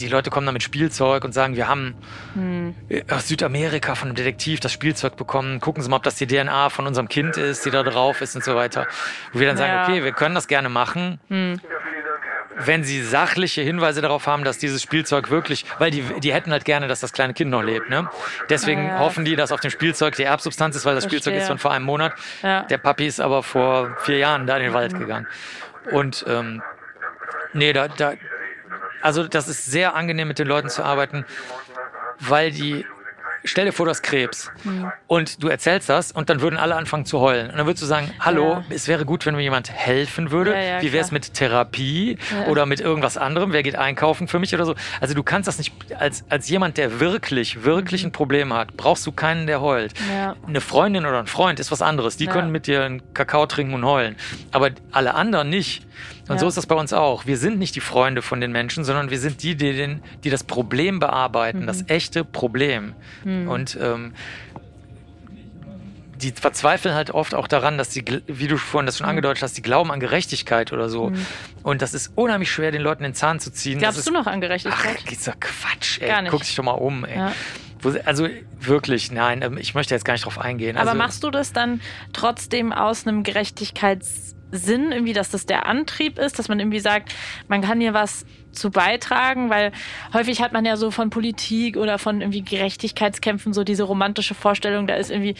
die 0.00 0.08
Leute 0.08 0.30
kommen 0.30 0.46
dann 0.46 0.54
mit 0.54 0.62
Spielzeug 0.62 1.24
und 1.24 1.32
sagen, 1.32 1.56
wir 1.56 1.68
haben 1.68 1.94
hm. 2.34 2.74
aus 3.10 3.28
Südamerika 3.28 3.94
von 3.94 4.08
einem 4.08 4.16
Detektiv 4.16 4.60
das 4.60 4.72
Spielzeug 4.72 5.16
bekommen, 5.16 5.60
gucken 5.60 5.82
Sie 5.82 5.88
mal, 5.88 5.96
ob 5.96 6.02
das 6.02 6.16
die 6.16 6.26
DNA 6.26 6.70
von 6.70 6.86
unserem 6.86 7.08
Kind 7.08 7.36
ist, 7.36 7.64
die 7.64 7.70
da 7.70 7.82
drauf 7.82 8.20
ist 8.20 8.34
und 8.34 8.44
so 8.44 8.54
weiter. 8.54 8.86
Wo 9.32 9.40
wir 9.40 9.46
dann 9.46 9.56
sagen, 9.56 9.72
ja. 9.72 9.84
okay, 9.84 10.02
wir 10.02 10.12
können 10.12 10.34
das 10.34 10.48
gerne 10.48 10.68
machen. 10.68 11.20
Hm. 11.28 11.60
Wenn 12.62 12.84
sie 12.84 13.02
sachliche 13.02 13.62
Hinweise 13.62 14.02
darauf 14.02 14.26
haben, 14.26 14.44
dass 14.44 14.58
dieses 14.58 14.82
Spielzeug 14.82 15.30
wirklich, 15.30 15.64
weil 15.78 15.90
die, 15.90 16.02
die 16.20 16.34
hätten 16.34 16.52
halt 16.52 16.66
gerne, 16.66 16.88
dass 16.88 17.00
das 17.00 17.12
kleine 17.12 17.32
Kind 17.32 17.50
noch 17.50 17.62
lebt. 17.62 17.88
Ne? 17.88 18.10
Deswegen 18.50 18.82
ja, 18.84 18.94
ja. 18.94 18.98
hoffen 18.98 19.24
die, 19.24 19.34
dass 19.34 19.50
auf 19.50 19.60
dem 19.60 19.70
Spielzeug 19.70 20.16
die 20.16 20.24
Erbsubstanz 20.24 20.76
ist, 20.76 20.84
weil 20.84 20.94
das 20.94 21.04
Verstehe. 21.04 21.20
Spielzeug 21.20 21.40
ist 21.40 21.46
von 21.46 21.58
vor 21.58 21.70
einem 21.70 21.86
Monat. 21.86 22.12
Der 22.42 22.76
Papi 22.76 23.06
ist 23.06 23.18
aber 23.18 23.42
vor 23.42 23.96
vier 24.00 24.18
Jahren 24.18 24.46
da 24.46 24.56
in 24.58 24.64
den 24.64 24.74
Wald 24.74 24.98
gegangen. 24.98 25.26
Und 25.90 26.24
ähm, 26.28 26.62
nee, 27.52 27.72
da, 27.72 27.88
da, 27.88 28.14
also 29.02 29.26
das 29.26 29.48
ist 29.48 29.66
sehr 29.66 29.94
angenehm, 29.94 30.28
mit 30.28 30.38
den 30.38 30.46
Leuten 30.46 30.68
zu 30.68 30.84
arbeiten, 30.84 31.24
weil 32.18 32.50
die 32.50 32.84
stell 33.44 33.66
dir 33.66 33.72
vor, 33.72 33.86
du 33.86 33.90
hast 33.90 34.02
Krebs 34.02 34.50
mhm. 34.64 34.90
und 35.06 35.42
du 35.42 35.48
erzählst 35.48 35.88
das 35.88 36.12
und 36.12 36.30
dann 36.30 36.40
würden 36.40 36.58
alle 36.58 36.76
anfangen 36.76 37.04
zu 37.04 37.20
heulen. 37.20 37.50
Und 37.50 37.58
dann 37.58 37.66
würdest 37.66 37.82
du 37.82 37.86
sagen, 37.86 38.12
hallo, 38.20 38.54
ja. 38.54 38.64
es 38.70 38.88
wäre 38.88 39.04
gut, 39.04 39.26
wenn 39.26 39.34
mir 39.34 39.42
jemand 39.42 39.70
helfen 39.70 40.30
würde. 40.30 40.52
Ja, 40.52 40.60
ja, 40.60 40.82
Wie 40.82 40.92
wäre 40.92 41.04
es 41.04 41.10
mit 41.10 41.34
Therapie 41.34 42.18
oder 42.48 42.66
mit 42.66 42.80
irgendwas 42.80 43.16
anderem? 43.16 43.52
Wer 43.52 43.62
geht 43.62 43.76
einkaufen 43.76 44.28
für 44.28 44.38
mich 44.38 44.54
oder 44.54 44.64
so? 44.64 44.74
Also 45.00 45.14
du 45.14 45.22
kannst 45.22 45.48
das 45.48 45.58
nicht, 45.58 45.72
als, 45.98 46.24
als 46.28 46.48
jemand, 46.48 46.76
der 46.76 47.00
wirklich, 47.00 47.64
wirklich 47.64 48.04
ein 48.04 48.12
Problem 48.12 48.52
hat, 48.52 48.76
brauchst 48.76 49.06
du 49.06 49.12
keinen, 49.12 49.46
der 49.46 49.60
heult. 49.60 49.94
Eine 50.46 50.60
Freundin 50.60 51.06
oder 51.06 51.18
ein 51.18 51.26
Freund 51.26 51.60
ist 51.60 51.70
was 51.70 51.82
anderes. 51.82 52.16
Die 52.16 52.26
können 52.26 52.50
mit 52.50 52.66
dir 52.66 52.84
einen 52.84 53.14
Kakao 53.14 53.46
trinken 53.46 53.74
und 53.74 53.84
heulen. 53.84 54.16
Aber 54.52 54.70
alle 54.92 55.14
anderen 55.14 55.50
nicht. 55.50 55.86
Und 56.30 56.36
ja. 56.36 56.38
so 56.42 56.46
ist 56.46 56.56
das 56.56 56.66
bei 56.66 56.76
uns 56.76 56.92
auch. 56.92 57.26
Wir 57.26 57.36
sind 57.36 57.58
nicht 57.58 57.74
die 57.74 57.80
Freunde 57.80 58.22
von 58.22 58.40
den 58.40 58.52
Menschen, 58.52 58.84
sondern 58.84 59.10
wir 59.10 59.18
sind 59.18 59.42
die, 59.42 59.56
die, 59.56 59.72
den, 59.72 60.00
die 60.22 60.30
das 60.30 60.44
Problem 60.44 61.00
bearbeiten, 61.00 61.62
mhm. 61.62 61.66
das 61.66 61.88
echte 61.88 62.22
Problem. 62.24 62.94
Mhm. 63.24 63.48
Und 63.48 63.76
ähm, 63.82 64.12
die 66.14 66.30
verzweifeln 66.30 66.94
halt 66.94 67.10
oft 67.10 67.34
auch 67.34 67.48
daran, 67.48 67.78
dass 67.78 67.88
die, 67.88 68.04
wie 68.28 68.46
du 68.46 68.58
vorhin 68.58 68.86
das 68.86 68.98
schon 68.98 69.06
mhm. 69.06 69.10
angedeutet 69.10 69.42
hast, 69.42 69.56
die 69.56 69.62
glauben 69.62 69.90
an 69.90 69.98
Gerechtigkeit 69.98 70.72
oder 70.72 70.88
so. 70.88 71.10
Mhm. 71.10 71.26
Und 71.64 71.82
das 71.82 71.94
ist 71.94 72.12
unheimlich 72.14 72.52
schwer, 72.52 72.70
den 72.70 72.82
Leuten 72.82 73.02
den 73.02 73.14
Zahn 73.14 73.40
zu 73.40 73.50
ziehen. 73.50 73.80
Glaubst 73.80 74.06
du 74.06 74.12
noch 74.12 74.28
an 74.28 74.40
Gerechtigkeit? 74.40 74.98
Ach, 75.04 75.10
ist 75.10 75.26
doch 75.26 75.40
Quatsch, 75.40 76.00
ey. 76.00 76.10
Gar 76.10 76.22
nicht. 76.22 76.30
Guck 76.30 76.42
dich 76.42 76.54
doch 76.54 76.62
mal 76.62 76.72
um, 76.72 77.04
ey. 77.04 77.16
Ja. 77.16 77.32
Also 78.04 78.28
wirklich, 78.60 79.10
nein, 79.10 79.42
ähm, 79.42 79.58
ich 79.58 79.74
möchte 79.74 79.96
jetzt 79.96 80.04
gar 80.04 80.12
nicht 80.12 80.26
drauf 80.26 80.38
eingehen. 80.38 80.76
Aber 80.76 80.90
also, 80.90 80.98
machst 80.98 81.24
du 81.24 81.30
das 81.32 81.52
dann 81.52 81.80
trotzdem 82.12 82.72
aus 82.72 83.04
einem 83.04 83.24
Gerechtigkeitssinn, 84.50 84.92
irgendwie, 84.92 85.12
dass 85.12 85.30
das 85.30 85.46
der 85.46 85.66
Antrieb 85.66 86.18
ist, 86.18 86.38
dass 86.38 86.48
man 86.48 86.58
irgendwie 86.60 86.80
sagt, 86.80 87.14
man 87.48 87.60
kann 87.60 87.80
hier 87.80 87.94
was 87.94 88.24
zu 88.52 88.70
beitragen, 88.70 89.50
weil 89.50 89.72
häufig 90.12 90.40
hat 90.42 90.52
man 90.52 90.64
ja 90.64 90.76
so 90.76 90.90
von 90.90 91.10
Politik 91.10 91.76
oder 91.76 91.98
von 91.98 92.20
irgendwie 92.20 92.42
Gerechtigkeitskämpfen 92.42 93.52
so 93.52 93.64
diese 93.64 93.84
romantische 93.84 94.34
Vorstellung, 94.34 94.86
da 94.86 94.94
ist 94.94 95.10
irgendwie, 95.10 95.34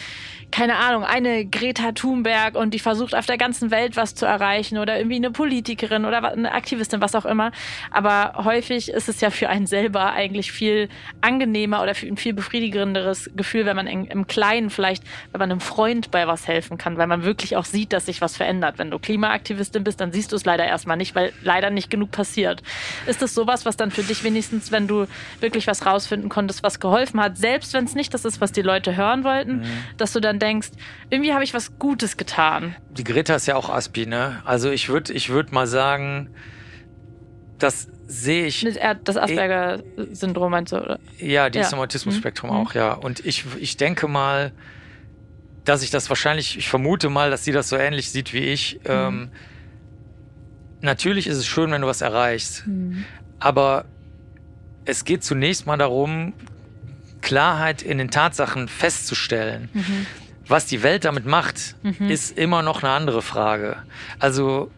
keine 0.50 0.76
Ahnung, 0.76 1.04
eine 1.04 1.46
Greta 1.46 1.92
Thunberg 1.92 2.56
und 2.56 2.74
die 2.74 2.78
versucht 2.78 3.14
auf 3.14 3.26
der 3.26 3.38
ganzen 3.38 3.70
Welt 3.70 3.96
was 3.96 4.14
zu 4.14 4.26
erreichen 4.26 4.78
oder 4.78 4.98
irgendwie 4.98 5.16
eine 5.16 5.30
Politikerin 5.30 6.04
oder 6.04 6.32
eine 6.32 6.52
Aktivistin, 6.52 7.00
was 7.00 7.14
auch 7.14 7.24
immer. 7.24 7.52
Aber 7.90 8.44
häufig 8.44 8.90
ist 8.90 9.08
es 9.08 9.20
ja 9.20 9.30
für 9.30 9.48
einen 9.48 9.66
selber 9.66 10.12
eigentlich 10.12 10.52
viel 10.52 10.88
angenehmer 11.20 11.82
oder 11.82 11.94
ein 12.02 12.16
viel 12.16 12.32
befriedigenderes 12.32 13.30
Gefühl, 13.34 13.66
wenn 13.66 13.76
man 13.76 13.86
im 13.86 14.26
Kleinen 14.26 14.70
vielleicht, 14.70 15.04
wenn 15.32 15.38
man 15.38 15.50
einem 15.50 15.60
Freund 15.60 16.10
bei 16.10 16.26
was 16.26 16.46
helfen 16.48 16.78
kann, 16.78 16.98
weil 16.98 17.06
man 17.06 17.24
wirklich 17.24 17.56
auch 17.56 17.64
sieht, 17.64 17.92
dass 17.92 18.06
sich 18.06 18.20
was 18.20 18.36
verändert. 18.36 18.78
Wenn 18.78 18.90
du 18.90 18.98
Klimaaktivistin 18.98 19.84
bist, 19.84 20.00
dann 20.00 20.12
siehst 20.12 20.32
du 20.32 20.36
es 20.36 20.44
leider 20.44 20.64
erstmal 20.64 20.96
nicht, 20.96 21.14
weil 21.14 21.32
leider 21.42 21.70
nicht 21.70 21.90
genug 21.90 22.10
passiert. 22.10 22.62
Ist 23.06 23.22
das 23.22 23.34
sowas, 23.34 23.64
was 23.64 23.76
dann 23.76 23.90
für 23.90 24.02
dich 24.02 24.24
wenigstens, 24.24 24.72
wenn 24.72 24.86
du 24.86 25.06
wirklich 25.40 25.66
was 25.66 25.86
rausfinden 25.86 26.28
konntest, 26.28 26.62
was 26.62 26.80
geholfen 26.80 27.20
hat, 27.20 27.36
selbst 27.36 27.72
wenn 27.74 27.84
es 27.84 27.94
nicht 27.94 28.12
das 28.14 28.24
ist, 28.24 28.40
was 28.40 28.52
die 28.52 28.62
Leute 28.62 28.96
hören 28.96 29.24
wollten, 29.24 29.60
mhm. 29.60 29.84
dass 29.96 30.12
du 30.12 30.20
dann 30.20 30.38
denkst, 30.38 30.70
irgendwie 31.10 31.32
habe 31.32 31.44
ich 31.44 31.54
was 31.54 31.78
Gutes 31.78 32.16
getan? 32.16 32.76
Die 32.90 33.04
Greta 33.04 33.34
ist 33.34 33.46
ja 33.46 33.56
auch 33.56 33.70
Aspi, 33.70 34.06
ne? 34.06 34.42
Also 34.44 34.70
ich 34.70 34.88
würde 34.88 35.12
ich 35.12 35.30
würd 35.30 35.52
mal 35.52 35.66
sagen, 35.66 36.30
das 37.58 37.88
sehe 38.06 38.46
ich. 38.46 38.66
Das 39.04 39.16
Asperger-Syndrom 39.16 40.50
meinst 40.50 40.72
du, 40.72 40.76
oder? 40.76 40.98
Ja, 41.18 41.48
die 41.48 41.58
ja. 41.58 41.64
ist 41.64 41.72
im 41.72 41.78
Autismus-Spektrum 41.78 42.50
mhm. 42.50 42.56
auch, 42.56 42.74
ja. 42.74 42.92
Und 42.92 43.24
ich, 43.24 43.44
ich 43.58 43.76
denke 43.76 44.08
mal, 44.08 44.52
dass 45.64 45.82
ich 45.82 45.90
das 45.90 46.08
wahrscheinlich, 46.08 46.58
ich 46.58 46.68
vermute 46.68 47.08
mal, 47.08 47.30
dass 47.30 47.44
sie 47.44 47.52
das 47.52 47.68
so 47.68 47.76
ähnlich 47.76 48.10
sieht 48.10 48.32
wie 48.32 48.38
ich. 48.38 48.80
Mhm. 48.84 48.90
Ähm, 48.90 49.30
natürlich 50.80 51.26
ist 51.26 51.36
es 51.36 51.46
schön, 51.46 51.70
wenn 51.70 51.82
du 51.82 51.86
was 51.86 52.00
erreichst, 52.00 52.66
mhm. 52.66 53.04
aber 53.38 53.84
es 54.84 55.04
geht 55.04 55.24
zunächst 55.24 55.66
mal 55.66 55.76
darum, 55.76 56.32
Klarheit 57.20 57.82
in 57.82 57.98
den 57.98 58.10
Tatsachen 58.10 58.68
festzustellen. 58.68 59.68
Mhm. 59.72 60.06
Was 60.46 60.66
die 60.66 60.82
Welt 60.82 61.04
damit 61.04 61.26
macht, 61.26 61.76
mhm. 61.82 62.10
ist 62.10 62.36
immer 62.36 62.62
noch 62.62 62.82
eine 62.82 62.92
andere 62.92 63.22
Frage. 63.22 63.76
Also 64.18 64.70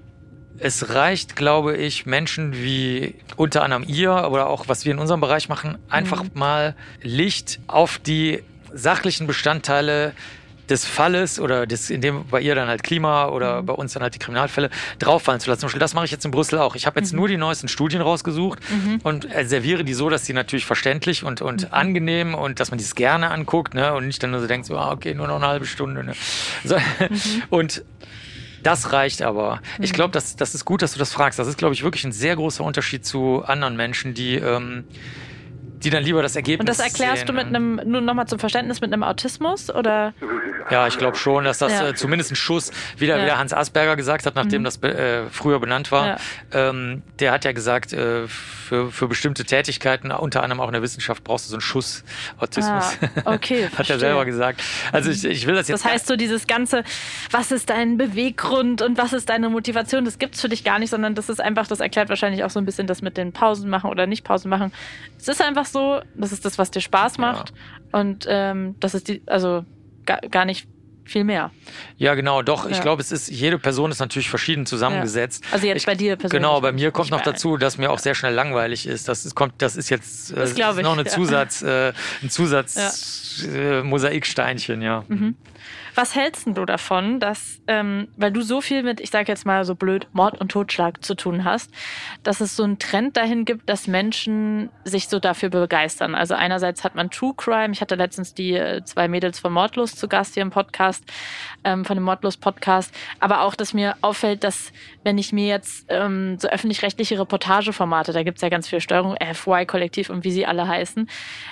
es 0.59 0.91
reicht, 0.91 1.35
glaube 1.35 1.77
ich, 1.77 2.05
Menschen 2.05 2.55
wie 2.55 3.15
unter 3.37 3.63
anderem 3.63 3.85
ihr 3.87 4.29
oder 4.31 4.49
auch 4.49 4.69
was 4.69 4.85
wir 4.85 4.93
in 4.93 4.99
unserem 4.99 5.21
Bereich 5.21 5.49
machen, 5.49 5.79
einfach 5.89 6.25
mhm. 6.25 6.31
mal 6.35 6.77
Licht 7.01 7.59
auf 7.69 7.99
die 7.99 8.43
sachlichen 8.73 9.27
Bestandteile 9.27 10.13
des 10.73 10.87
Falles 10.87 11.39
oder 11.39 11.67
des, 11.67 11.91
in 11.91 12.01
dem 12.01 12.25
bei 12.27 12.41
ihr 12.41 12.55
dann 12.55 12.69
halt 12.69 12.83
Klima 12.83 13.27
oder 13.29 13.63
mhm. 13.63 13.67
bei 13.67 13.75
uns 13.75 13.93
dann 13.93 14.03
halt 14.03 14.15
die 14.15 14.19
Kriminalfälle 14.19 14.71
drauffallen 14.99 15.41
zu 15.41 15.51
lassen. 15.51 15.61
Zum 15.61 15.67
Beispiel, 15.69 15.81
das 15.81 15.95
mache 15.95 16.07
ich 16.07 16.11
jetzt 16.11 16.25
in 16.25 16.31
Brüssel 16.31 16.59
auch. 16.59 16.75
Ich 16.75 16.87
habe 16.87 16.99
jetzt 16.99 17.13
mhm. 17.13 17.21
nur 17.21 17.29
die 17.29 17.37
neuesten 17.37 17.69
Studien 17.69 18.01
rausgesucht 18.01 18.59
mhm. 18.71 19.01
und 19.03 19.29
serviere 19.45 19.85
die 19.85 19.95
so, 19.95 20.09
dass 20.09 20.25
die 20.25 20.33
natürlich 20.33 20.67
verständlich 20.67 21.25
und, 21.25 21.43
und 21.43 21.63
mhm. 21.63 21.69
angenehm 21.73 22.35
und 22.35 22.59
dass 22.59 22.71
man 22.71 22.79
die 22.79 22.85
gerne 22.95 23.31
anguckt 23.31 23.75
ne? 23.75 23.95
und 23.95 24.07
nicht 24.07 24.23
dann 24.23 24.33
nur 24.33 24.41
so 24.41 24.47
denkt, 24.47 24.67
so, 24.67 24.77
ah, 24.77 24.93
okay, 24.93 25.15
nur 25.15 25.29
noch 25.29 25.37
eine 25.37 25.47
halbe 25.47 25.67
Stunde. 25.67 26.05
Ne? 26.05 26.13
So, 26.65 26.77
mhm. 26.77 27.43
und 27.51 27.85
das 28.63 28.93
reicht 28.93 29.23
aber. 29.23 29.61
Ich 29.81 29.93
mhm. 29.93 29.97
glaube, 29.97 30.13
das, 30.13 30.37
das 30.37 30.55
ist 30.55 30.65
gut, 30.65 30.83
dass 30.83 30.93
du 30.93 30.99
das 30.99 31.13
fragst. 31.13 31.39
Das 31.39 31.49
ist, 31.49 31.59
glaube 31.59 31.75
ich, 31.75 31.83
wirklich 31.83 32.05
ein 32.05 32.13
sehr 32.13 32.37
großer 32.37 32.63
Unterschied 32.63 33.05
zu 33.05 33.43
anderen 33.45 33.77
Menschen, 33.77 34.15
die 34.15 34.37
ähm, 34.37 34.85
die 35.85 35.91
dann 35.91 36.03
lieber 36.03 36.23
das 36.23 36.37
Ergebnis. 36.37 36.61
Und 36.61 36.69
das 36.69 36.79
erklärst 36.79 37.19
sehen. 37.19 37.27
du 37.27 37.33
mit 37.33 37.47
einem, 37.47 37.81
nur 37.85 38.01
nochmal 38.01 38.27
zum 38.27 38.39
Verständnis, 38.39 38.81
mit 38.81 38.93
einem 38.93 39.03
Autismus 39.03 39.71
oder? 39.71 40.15
Ja, 40.71 40.87
ich 40.87 40.99
glaube 40.99 41.17
schon, 41.17 41.45
dass 41.45 41.59
das 41.59 41.73
ja. 41.73 41.89
äh, 41.89 41.95
zumindest 41.95 42.33
ein 42.33 42.37
Schuss, 42.37 42.71
wie 42.97 43.07
der, 43.07 43.17
ja. 43.17 43.23
wie 43.23 43.27
der 43.27 43.39
Hans 43.39 43.53
Asperger 43.53 43.97
gesagt 43.97 44.27
hat, 44.27 44.35
nachdem 44.35 44.63
mhm. 44.63 44.65
das 44.65 44.83
äh, 44.83 45.27
früher 45.31 45.61
benannt 45.61 45.93
war, 45.93 46.07
ja. 46.07 46.17
ähm, 46.53 47.03
der 47.19 47.33
hat 47.33 47.45
ja 47.45 47.53
gesagt, 47.53 47.93
äh, 47.93 48.27
für, 48.29 48.91
für 48.91 49.09
bestimmte 49.09 49.45
Tätigkeiten, 49.45 50.11
unter 50.13 50.43
anderem 50.43 50.61
auch 50.61 50.69
in 50.69 50.73
der 50.73 50.83
Wissenschaft, 50.83 51.25
brauchst 51.25 51.47
du 51.47 51.51
so 51.51 51.57
einen 51.57 51.61
Schuss 51.61 52.05
Autismus. 52.39 52.99
Ah, 53.25 53.35
okay. 53.35 53.69
hat 53.77 53.91
er 53.91 53.99
selber 53.99 54.25
gesagt. 54.25 54.63
Also 54.93 55.11
ich, 55.11 55.25
ich 55.25 55.47
will 55.47 55.55
das 55.55 55.69
jetzt. 55.69 55.85
Das 55.85 55.93
heißt 55.93 56.07
so 56.07 56.17
dieses 56.17 56.47
ganze, 56.47 56.85
was 57.31 57.53
ist 57.53 57.71
dein 57.71 57.99
Beweggrund 57.99 58.83
und 58.83 58.99
was 58.99 59.13
ist 59.13 59.29
deine 59.29 59.49
Motivation, 59.51 60.05
das 60.05 60.19
gibt 60.19 60.37
es 60.37 60.41
für 60.41 60.49
dich 60.49 60.65
gar 60.65 60.79
nicht, 60.79 60.91
sondern 60.91 61.15
das 61.15 61.29
ist 61.29 61.41
einfach, 61.41 61.67
das 61.67 61.81
erklärt 61.81 62.09
wahrscheinlich 62.09 62.45
auch 62.45 62.51
so 62.51 62.59
ein 62.59 62.65
bisschen 62.65 62.87
das 62.87 63.03
mit 63.03 63.17
den 63.17 63.33
Pausen 63.33 63.69
machen 63.69 63.91
oder 63.91 64.07
nicht 64.07 64.25
Pausen 64.25 64.49
machen. 64.49 64.73
Es 65.19 65.29
ist 65.29 65.43
einfach 65.43 65.67
so, 65.73 66.01
das 66.15 66.33
ist 66.33 66.45
das, 66.45 66.59
was 66.59 66.71
dir 66.71 66.81
Spaß 66.81 67.19
macht. 67.19 67.53
Ja. 67.93 68.01
Und 68.01 68.27
ähm, 68.29 68.77
das 68.81 68.95
ist 68.95 69.09
die, 69.09 69.23
also 69.27 69.65
gar, 70.07 70.21
gar 70.21 70.45
nicht 70.45 70.69
viel 71.05 71.25
mehr. 71.25 71.51
Ja, 71.97 72.15
genau, 72.15 72.43
doch. 72.43 72.65
Ja. 72.65 72.71
Ich 72.71 72.81
glaube, 72.81 73.03
es 73.03 73.13
ist, 73.13 73.29
jede 73.29 73.59
Person 73.59 73.91
ist 73.91 73.99
natürlich 74.01 74.31
verschieden 74.31 74.67
zusammengesetzt. 74.67 75.45
Ja. 75.45 75.55
Also 75.55 75.67
jetzt 75.67 75.79
ich, 75.79 75.87
bei 75.87 75.95
dir 75.95 76.17
persönlich. 76.17 76.43
Genau, 76.43 76.61
bei 76.61 76.73
mir 76.73 76.91
kommt 76.91 77.11
noch 77.11 77.23
dazu, 77.23 77.57
dass 77.57 77.79
mir 77.79 77.91
auch 77.91 77.99
sehr 77.99 78.15
schnell 78.15 78.35
langweilig 78.35 78.87
ist. 78.87 79.09
Das 79.09 79.25
ist, 79.25 79.35
kommt, 79.35 79.55
das 79.59 79.77
ist 79.77 79.91
jetzt 79.91 80.33
äh, 80.33 80.37
das 80.55 80.77
noch 80.77 80.93
eine 80.93 81.05
Zusatz, 81.05 81.63
äh, 81.63 81.93
ein 82.23 82.31
Zusatz 82.31 83.45
äh, 83.53 83.83
Mosaiksteinchen, 83.83 84.83
ja. 84.83 85.05
Mhm. 85.09 85.37
Was 85.95 86.15
hältst 86.15 86.47
du 86.47 86.65
davon, 86.65 87.21
dass, 87.21 87.61
ähm, 87.67 88.09
weil 88.17 88.33
du 88.33 88.41
so 88.41 88.63
viel 88.63 88.83
mit, 88.83 88.99
ich 88.99 89.11
sage 89.11 89.31
jetzt 89.31 89.45
mal 89.45 89.65
so 89.67 89.75
blöd, 89.75 90.07
Mord 90.13 90.41
und 90.41 90.51
Totschlag 90.51 91.05
zu 91.05 91.15
tun 91.15 91.45
hast, 91.45 91.71
dass 92.23 92.41
es 92.41 92.57
so 92.57 92.63
einen 92.63 92.79
Trend 92.79 93.19
dahin 93.19 93.45
gibt, 93.45 93.69
dass 93.69 93.87
Menschen 93.87 94.71
sich 94.85 95.09
so 95.09 95.19
dafür 95.19 95.51
begeistern? 95.51 96.15
Also 96.15 96.35
einerseits 96.35 96.83
hat 96.83 96.95
man 96.95 97.11
True 97.11 97.35
Crime. 97.37 97.73
Ich 97.73 97.83
hatte 97.83 97.95
letztens 97.95 98.33
die 98.33 98.55
äh, 98.55 98.83
zwei 98.85 99.07
Mädels 99.07 99.39
von 99.39 99.53
Mordlos 99.53 99.95
zu 99.95 100.09
Gast 100.09 100.33
hier 100.33 100.43
im 100.43 100.51
Podcast, 100.51 101.05
ähm, 101.63 101.85
von 101.85 101.97
dem 101.97 102.05
Mordlos 102.05 102.39
Podcast. 102.39 102.95
Aber 103.21 103.43
auch, 103.43 103.55
dass 103.55 103.75
mir 103.75 103.97
auffällt, 104.01 104.45
dass 104.45 104.73
wenn 105.05 105.19
ich 105.19 105.33
mir 105.33 105.49
jetzt 105.49 105.87
ähm, 105.89 106.39
so 106.39 106.49
öffentlich-rechtliche 106.49 107.19
Reportageformate, 107.19 108.13
da 108.13 108.23
gibt's 108.23 108.41
ja 108.41 108.49
ganz 108.49 108.67
viel 108.67 108.81
Steuerung, 108.81 109.17
FY-Kollektiv 109.21 110.09
und 110.09 110.25
wie 110.25 110.31
sie 110.31 110.47
alle 110.47 110.67
heißen, 110.67 111.11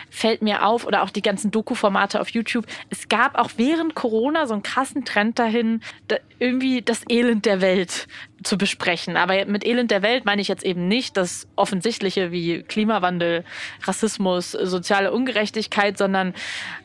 fällt 0.08 0.40
mir 0.40 0.64
auf, 0.64 0.86
oder 0.86 1.02
auch 1.02 1.10
die 1.10 1.22
ganzen 1.22 1.50
Doku-Formate 1.50 2.20
auf 2.20 2.30
YouTube, 2.30 2.64
es 2.88 3.08
gab 3.08 3.38
auch 3.38 3.50
während 3.56 3.94
Corona 3.94 4.29
so 4.46 4.54
einen 4.54 4.62
krassen 4.62 5.04
Trend 5.04 5.38
dahin, 5.38 5.80
da 6.08 6.16
irgendwie 6.38 6.82
das 6.82 7.02
Elend 7.08 7.46
der 7.46 7.60
Welt 7.60 8.08
zu 8.42 8.56
besprechen. 8.56 9.16
Aber 9.16 9.44
mit 9.44 9.66
Elend 9.66 9.90
der 9.90 10.02
Welt 10.02 10.24
meine 10.24 10.40
ich 10.40 10.48
jetzt 10.48 10.64
eben 10.64 10.88
nicht 10.88 11.16
das 11.16 11.46
Offensichtliche 11.56 12.32
wie 12.32 12.62
Klimawandel, 12.62 13.44
Rassismus, 13.82 14.52
soziale 14.52 15.12
Ungerechtigkeit, 15.12 15.98
sondern 15.98 16.34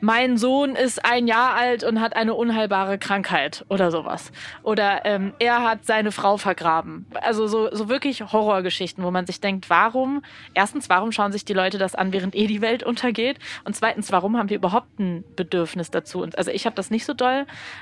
mein 0.01 0.37
Sohn 0.37 0.75
ist 0.75 1.05
ein 1.05 1.27
Jahr 1.27 1.53
alt 1.53 1.83
und 1.83 2.01
hat 2.01 2.15
eine 2.15 2.33
unheilbare 2.33 2.97
Krankheit 2.97 3.65
oder 3.69 3.91
sowas. 3.91 4.31
Oder 4.63 5.05
ähm, 5.05 5.33
er 5.39 5.63
hat 5.63 5.85
seine 5.85 6.11
Frau 6.11 6.37
vergraben. 6.37 7.05
Also 7.21 7.47
so, 7.47 7.73
so 7.73 7.87
wirklich 7.87 8.21
Horrorgeschichten, 8.21 9.03
wo 9.03 9.11
man 9.11 9.25
sich 9.25 9.39
denkt, 9.39 9.69
warum, 9.69 10.23
erstens, 10.53 10.89
warum 10.89 11.11
schauen 11.11 11.31
sich 11.31 11.45
die 11.45 11.53
Leute 11.53 11.77
das 11.77 11.95
an, 11.95 12.11
während 12.11 12.35
eh 12.35 12.47
die 12.47 12.61
Welt 12.61 12.83
untergeht? 12.83 13.39
Und 13.63 13.75
zweitens, 13.75 14.11
warum 14.11 14.37
haben 14.37 14.49
wir 14.49 14.57
überhaupt 14.57 14.99
ein 14.99 15.23
Bedürfnis 15.35 15.89
dazu? 15.89 16.21
Und 16.21 16.37
also 16.37 16.51
ich 16.51 16.65
habe 16.65 16.75
das 16.75 16.91
nicht 16.91 17.05
so 17.05 17.13
doll. 17.13 17.34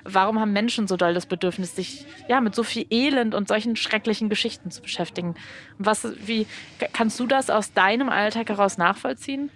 Warum 0.04 0.39
haben 0.39 0.54
Menschen 0.54 0.88
so 0.88 0.98
doll 0.98 1.13
das 1.13 1.26
Bedürfnis, 1.26 1.76
sich 1.76 2.06
ja 2.28 2.42
mit 2.42 2.56
so 2.56 2.63
viel 2.63 2.86
Elend 2.89 3.36
und 3.36 3.48
solchen 3.48 3.76
schrecklichen 3.76 4.30
Geschichten 4.30 4.72
zu 4.72 4.82
beschäftigen. 4.82 5.36
Was, 5.78 6.08
wie, 6.26 6.48
kannst 6.94 7.20
du 7.20 7.28
das 7.28 7.50
aus 7.50 7.74
deinem 7.74 8.10
Alltag 8.10 8.50
heraus 8.50 8.78
nachvollziehen? 8.78 9.50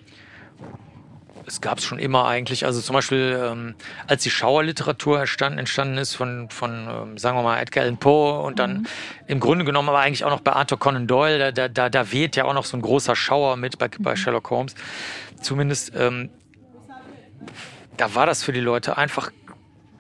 es 1.48 1.62
gab 1.62 1.78
es 1.78 1.86
schon 1.86 1.98
immer 1.98 2.26
eigentlich. 2.28 2.66
Also 2.66 2.82
zum 2.82 2.94
Beispiel, 2.94 3.40
ähm, 3.42 3.76
als 4.06 4.24
die 4.24 4.30
Schauerliteratur 4.30 5.22
entstanden, 5.22 5.60
entstanden 5.60 5.98
ist 5.98 6.14
von, 6.14 6.50
von 6.50 6.88
ähm, 6.90 7.18
sagen 7.18 7.38
wir 7.38 7.44
mal, 7.44 7.60
Edgar 7.60 7.84
Allan 7.84 7.98
Poe 7.98 8.42
und 8.42 8.60
dann 8.60 8.80
mhm. 8.80 8.88
im 9.28 9.40
Grunde 9.40 9.64
genommen 9.64 9.88
aber 9.88 10.00
eigentlich 10.00 10.26
auch 10.26 10.30
noch 10.30 10.42
bei 10.42 10.52
Arthur 10.52 10.78
Conan 10.78 11.08
Doyle, 11.08 11.54
da, 11.54 11.70
da, 11.70 11.90
da 11.90 12.12
weht 12.12 12.36
ja 12.36 12.44
auch 12.44 12.54
noch 12.54 12.66
so 12.66 12.76
ein 12.76 12.82
großer 12.82 13.16
Schauer 13.16 13.56
mit 13.56 13.78
bei, 13.78 13.88
bei 14.00 14.12
mhm. 14.12 14.18
Sherlock 14.18 14.50
Holmes. 14.50 14.76
Zumindest, 15.42 15.94
ähm, 15.96 16.30
da 17.96 18.14
war 18.14 18.26
das 18.26 18.44
für 18.44 18.52
die 18.52 18.60
Leute 18.60 18.98
einfach 18.98 19.32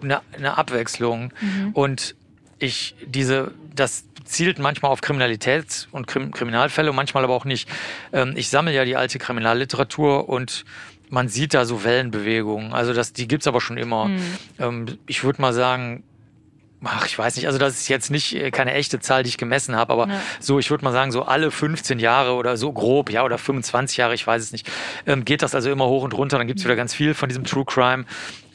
eine, 0.01 0.21
eine 0.33 0.57
Abwechslung. 0.57 1.33
Mhm. 1.41 1.71
Und 1.73 2.15
ich 2.59 2.95
diese, 3.05 3.51
das 3.75 4.05
zielt 4.25 4.59
manchmal 4.59 4.91
auf 4.91 5.01
Kriminalität 5.01 5.87
und 5.91 6.07
Krim 6.07 6.31
Kriminalfälle, 6.31 6.91
manchmal 6.91 7.23
aber 7.23 7.33
auch 7.33 7.45
nicht. 7.45 7.69
Ähm, 8.11 8.33
ich 8.35 8.49
sammle 8.49 8.73
ja 8.73 8.85
die 8.85 8.95
alte 8.95 9.19
Kriminalliteratur 9.19 10.27
und 10.27 10.65
man 11.09 11.29
sieht 11.29 11.53
da 11.53 11.65
so 11.65 11.83
Wellenbewegungen. 11.83 12.73
Also 12.73 12.93
das, 12.93 13.13
die 13.13 13.27
gibt's 13.27 13.47
aber 13.47 13.61
schon 13.61 13.77
immer. 13.77 14.05
Mhm. 14.05 14.21
Ähm, 14.59 14.97
ich 15.07 15.23
würde 15.23 15.41
mal 15.41 15.53
sagen, 15.53 16.03
Ach, 16.83 17.07
ich 17.07 17.17
weiß 17.17 17.35
nicht, 17.37 17.47
also 17.47 17.57
das 17.57 17.73
ist 17.73 17.87
jetzt 17.87 18.11
nicht 18.11 18.35
äh, 18.35 18.51
keine 18.51 18.73
echte 18.73 18.99
Zahl, 18.99 19.23
die 19.23 19.29
ich 19.29 19.37
gemessen 19.37 19.75
habe, 19.75 19.91
aber 19.93 20.07
ja. 20.07 20.21
so, 20.39 20.59
ich 20.59 20.69
würde 20.69 20.83
mal 20.83 20.91
sagen, 20.91 21.11
so 21.11 21.23
alle 21.23 21.49
15 21.49 21.97
Jahre 21.97 22.35
oder 22.35 22.55
so 22.55 22.71
grob, 22.71 23.09
ja, 23.09 23.23
oder 23.23 23.39
25 23.39 23.97
Jahre, 23.97 24.13
ich 24.13 24.25
weiß 24.27 24.43
es 24.43 24.51
nicht, 24.51 24.69
ähm, 25.07 25.25
geht 25.25 25.41
das 25.41 25.55
also 25.55 25.71
immer 25.71 25.87
hoch 25.87 26.03
und 26.03 26.13
runter, 26.13 26.37
dann 26.37 26.45
gibt's 26.45 26.63
wieder 26.63 26.75
ganz 26.75 26.93
viel 26.93 27.15
von 27.15 27.29
diesem 27.29 27.45
True 27.45 27.65
Crime. 27.65 28.05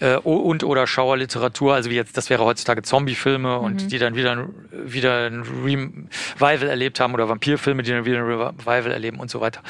Äh, 0.03 0.17
und 0.17 0.65
oder 0.65 0.87
Schauerliteratur, 0.89 1.75
also 1.75 1.89
wie 1.89 1.95
jetzt, 1.95 2.17
das 2.17 2.29
wäre 2.29 2.45
heutzutage 2.45 2.83
Zombiefilme 2.83 3.59
mhm. 3.59 3.65
und 3.65 3.93
die 3.93 3.99
dann 3.99 4.17
wieder, 4.17 4.49
wieder 4.73 5.27
ein 5.27 5.43
Revival 5.43 6.69
erlebt 6.69 6.99
haben 6.99 7.15
oder 7.15 7.29
Vampirfilme, 7.29 7.85
die 7.85 7.93
dann 7.93 8.05
wieder 8.05 8.19
ein 8.19 8.25
Revival 8.25 8.91
erleben 8.91 9.21
und 9.21 9.31
so 9.31 9.41
weiter. 9.41 9.63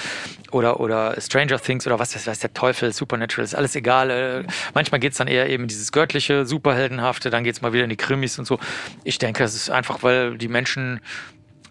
Oder, 0.50 0.80
oder 0.80 1.20
Stranger 1.20 1.60
Things 1.60 1.86
oder 1.86 1.98
was 1.98 2.26
weiß 2.26 2.38
der 2.38 2.54
Teufel, 2.54 2.92
Supernatural, 2.92 3.44
ist 3.44 3.54
alles 3.54 3.76
egal. 3.76 4.10
Äh, 4.10 4.44
manchmal 4.72 5.00
geht 5.00 5.12
es 5.12 5.18
dann 5.18 5.28
eher 5.28 5.50
eben 5.50 5.68
dieses 5.68 5.92
göttliche, 5.92 6.46
superheldenhafte, 6.46 7.28
dann 7.28 7.44
geht 7.44 7.54
es 7.54 7.60
mal 7.60 7.74
wieder 7.74 7.84
in 7.84 7.90
die 7.90 7.96
Krimis 7.96 8.38
und 8.38 8.46
so. 8.46 8.58
Ich 9.04 9.18
denke, 9.18 9.42
das 9.42 9.54
ist 9.54 9.70
einfach, 9.70 10.02
weil 10.02 10.38
die 10.38 10.48
Menschen 10.48 11.00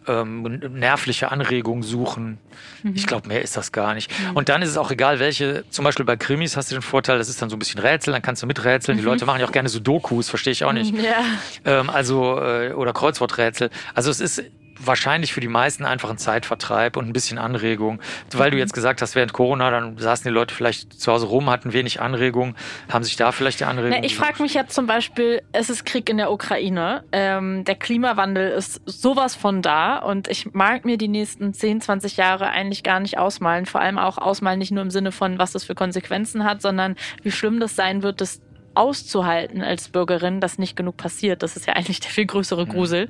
ähm, 0.07 0.43
nervliche 0.73 1.31
Anregungen 1.31 1.83
suchen. 1.83 2.37
Mhm. 2.83 2.93
Ich 2.95 3.07
glaube, 3.07 3.27
mehr 3.27 3.41
ist 3.41 3.57
das 3.57 3.71
gar 3.71 3.93
nicht. 3.93 4.11
Mhm. 4.11 4.35
Und 4.35 4.49
dann 4.49 4.61
ist 4.61 4.69
es 4.69 4.77
auch 4.77 4.91
egal, 4.91 5.19
welche, 5.19 5.63
zum 5.69 5.85
Beispiel 5.85 6.05
bei 6.05 6.17
Krimis 6.17 6.57
hast 6.57 6.71
du 6.71 6.75
den 6.75 6.81
Vorteil, 6.81 7.17
das 7.17 7.29
ist 7.29 7.41
dann 7.41 7.49
so 7.49 7.55
ein 7.55 7.59
bisschen 7.59 7.79
Rätsel, 7.79 8.13
dann 8.13 8.21
kannst 8.21 8.41
du 8.41 8.47
miträtseln. 8.47 8.97
Mhm. 8.97 9.01
Die 9.01 9.05
Leute 9.05 9.25
machen 9.25 9.39
ja 9.39 9.45
auch 9.47 9.51
gerne 9.51 9.69
so 9.69 9.79
Dokus, 9.79 10.29
verstehe 10.29 10.51
ich 10.51 10.63
auch 10.63 10.73
nicht. 10.73 10.95
Ja. 10.95 11.23
Ähm, 11.65 11.89
also, 11.89 12.39
äh, 12.39 12.73
oder 12.73 12.93
Kreuzworträtsel. 12.93 13.69
Also 13.93 14.09
es 14.11 14.19
ist 14.19 14.43
wahrscheinlich 14.85 15.33
für 15.33 15.41
die 15.41 15.47
meisten 15.47 15.85
einfach 15.85 16.09
ein 16.09 16.17
Zeitvertreib 16.17 16.97
und 16.97 17.07
ein 17.07 17.13
bisschen 17.13 17.37
Anregung. 17.37 18.01
Weil 18.31 18.49
mhm. 18.49 18.53
du 18.53 18.57
jetzt 18.59 18.73
gesagt 18.73 19.01
hast, 19.01 19.15
während 19.15 19.33
Corona, 19.33 19.69
dann 19.71 19.97
saßen 19.97 20.23
die 20.23 20.33
Leute 20.33 20.53
vielleicht 20.53 20.99
zu 20.99 21.11
Hause 21.11 21.27
rum, 21.27 21.49
hatten 21.49 21.73
wenig 21.73 22.01
Anregung, 22.01 22.55
haben 22.89 23.03
sich 23.03 23.15
da 23.15 23.31
vielleicht 23.31 23.59
die 23.59 23.65
Anregung. 23.65 23.97
Na, 23.99 24.05
ich 24.05 24.15
frage 24.15 24.41
mich 24.41 24.53
jetzt 24.53 24.73
zum 24.73 24.87
Beispiel, 24.87 25.41
es 25.51 25.69
ist 25.69 25.85
Krieg 25.85 26.09
in 26.09 26.17
der 26.17 26.31
Ukraine, 26.31 27.03
ähm, 27.11 27.63
der 27.65 27.75
Klimawandel 27.75 28.51
ist 28.51 28.81
sowas 28.85 29.35
von 29.35 29.61
da 29.61 29.97
und 29.97 30.27
ich 30.27 30.53
mag 30.53 30.85
mir 30.85 30.97
die 30.97 31.07
nächsten 31.07 31.53
10, 31.53 31.81
20 31.81 32.17
Jahre 32.17 32.49
eigentlich 32.49 32.83
gar 32.83 32.99
nicht 32.99 33.17
ausmalen. 33.17 33.65
Vor 33.65 33.81
allem 33.81 33.97
auch 33.97 34.17
ausmalen 34.17 34.59
nicht 34.59 34.71
nur 34.71 34.81
im 34.81 34.91
Sinne 34.91 35.11
von, 35.11 35.39
was 35.39 35.51
das 35.51 35.63
für 35.63 35.75
Konsequenzen 35.75 36.43
hat, 36.43 36.61
sondern 36.61 36.95
wie 37.23 37.31
schlimm 37.31 37.59
das 37.59 37.75
sein 37.75 38.03
wird, 38.03 38.21
dass 38.21 38.41
auszuhalten 38.73 39.61
als 39.61 39.89
Bürgerin, 39.89 40.39
dass 40.39 40.57
nicht 40.57 40.75
genug 40.75 40.97
passiert. 40.97 41.43
Das 41.43 41.55
ist 41.55 41.67
ja 41.67 41.73
eigentlich 41.73 41.99
der 41.99 42.09
viel 42.09 42.25
größere. 42.25 42.61
Grusel, 42.71 43.05
mhm. 43.05 43.09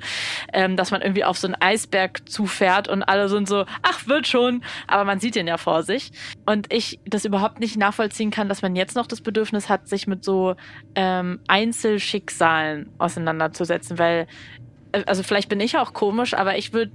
ähm, 0.52 0.76
dass 0.76 0.90
man 0.90 1.02
irgendwie 1.02 1.24
auf 1.24 1.38
so 1.38 1.46
einen 1.46 1.56
Eisberg 1.60 2.28
zufährt 2.28 2.88
und 2.88 3.02
alle 3.02 3.28
sind 3.28 3.48
so, 3.48 3.64
ach, 3.82 4.06
wird 4.06 4.26
schon, 4.26 4.62
aber 4.86 5.04
man 5.04 5.20
sieht 5.20 5.34
den 5.34 5.46
ja 5.46 5.56
vor 5.56 5.82
sich. 5.82 6.12
Und 6.46 6.72
ich 6.72 7.00
das 7.04 7.24
überhaupt 7.24 7.60
nicht 7.60 7.76
nachvollziehen 7.76 8.30
kann, 8.30 8.48
dass 8.48 8.62
man 8.62 8.76
jetzt 8.76 8.96
noch 8.96 9.06
das 9.06 9.20
Bedürfnis 9.20 9.68
hat, 9.68 9.88
sich 9.88 10.06
mit 10.06 10.24
so 10.24 10.54
ähm, 10.94 11.40
Einzelschicksalen 11.48 12.90
auseinanderzusetzen, 12.98 13.98
weil 13.98 14.26
also 15.06 15.22
vielleicht 15.22 15.48
bin 15.48 15.60
ich 15.60 15.76
auch 15.78 15.92
komisch, 15.92 16.34
aber 16.34 16.56
ich 16.56 16.72
würde, 16.72 16.92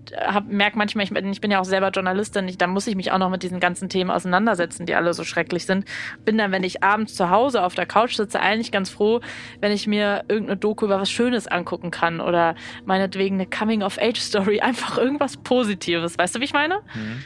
merke 0.48 0.78
manchmal, 0.78 1.06
ich, 1.06 1.12
ich, 1.12 1.42
bin 1.42 1.52
ja 1.52 1.60
auch 1.60 1.66
selber 1.66 1.90
Journalistin, 1.90 2.48
ich, 2.48 2.58
da 2.58 2.68
muss 2.68 2.88
ich 2.88 2.96
mich 2.96 3.12
auch 3.12 3.18
noch 3.18 3.30
mit 3.30 3.44
diesen 3.44 3.60
ganzen 3.60 3.90
Themen 3.90 4.12
auseinandersetzen, 4.12 4.86
die 4.86 4.96
alle 4.96 5.14
so 5.14 5.24
schrecklich 5.24 5.66
sind. 5.66 5.86
Bin 6.24 6.38
dann, 6.38 6.52
wenn 6.52 6.64
ich 6.64 6.84
abends 6.84 7.16
zu 7.16 7.30
Hause 7.30 7.64
auf 7.64 7.76
der 7.76 7.86
Couch 7.86 8.16
sitze, 8.16 8.40
eigentlich 8.40 8.72
ganz 8.72 8.90
froh, 8.90 9.22
wenn 9.62 9.72
ich 9.72 9.88
mir 9.88 10.24
irgendeine 10.28 10.58
Doku 10.58 10.86
über 10.86 11.00
was 11.00 11.12
Schönes 11.12 11.48
angucken 11.48 11.92
kann 11.92 12.22
oder 12.22 12.56
meinetwegen 12.86 13.36
eine 13.36 13.48
Coming-of-Age-Story, 13.48 14.60
einfach 14.62 14.98
irgendwas 14.98 15.38
Positives. 15.38 16.18
Weißt 16.18 16.36
du, 16.36 16.40
wie 16.40 16.46
ich 16.46 16.54
meine? 16.54 16.80
Mhm. 16.94 17.24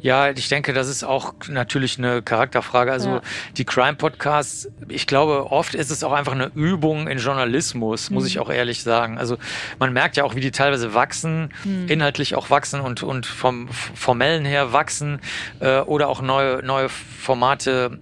Ja, 0.00 0.30
ich 0.30 0.48
denke, 0.48 0.72
das 0.72 0.88
ist 0.88 1.04
auch 1.04 1.34
natürlich 1.48 1.98
eine 1.98 2.22
Charakterfrage. 2.22 2.92
Also 2.92 3.08
ja. 3.08 3.22
die 3.56 3.64
Crime-Podcasts, 3.64 4.68
ich 4.88 5.06
glaube, 5.06 5.50
oft 5.50 5.74
ist 5.74 5.90
es 5.90 6.04
auch 6.04 6.12
einfach 6.12 6.32
eine 6.32 6.50
Übung 6.54 7.08
in 7.08 7.18
Journalismus, 7.18 8.10
muss 8.10 8.24
mhm. 8.24 8.28
ich 8.28 8.38
auch 8.38 8.50
ehrlich 8.50 8.82
sagen. 8.82 9.18
Also 9.18 9.38
man 9.78 9.92
merkt 9.92 10.16
ja 10.16 10.24
auch, 10.24 10.34
wie 10.34 10.40
die 10.40 10.50
teilweise 10.50 10.94
wachsen, 10.94 11.50
mhm. 11.64 11.88
inhaltlich 11.88 12.34
auch 12.34 12.50
wachsen 12.50 12.80
und, 12.80 13.02
und 13.02 13.26
vom 13.26 13.68
Formellen 13.68 14.44
her 14.44 14.72
wachsen 14.72 15.20
äh, 15.60 15.80
oder 15.80 16.08
auch 16.08 16.22
neue, 16.22 16.62
neue 16.62 16.88
Formate 16.88 17.98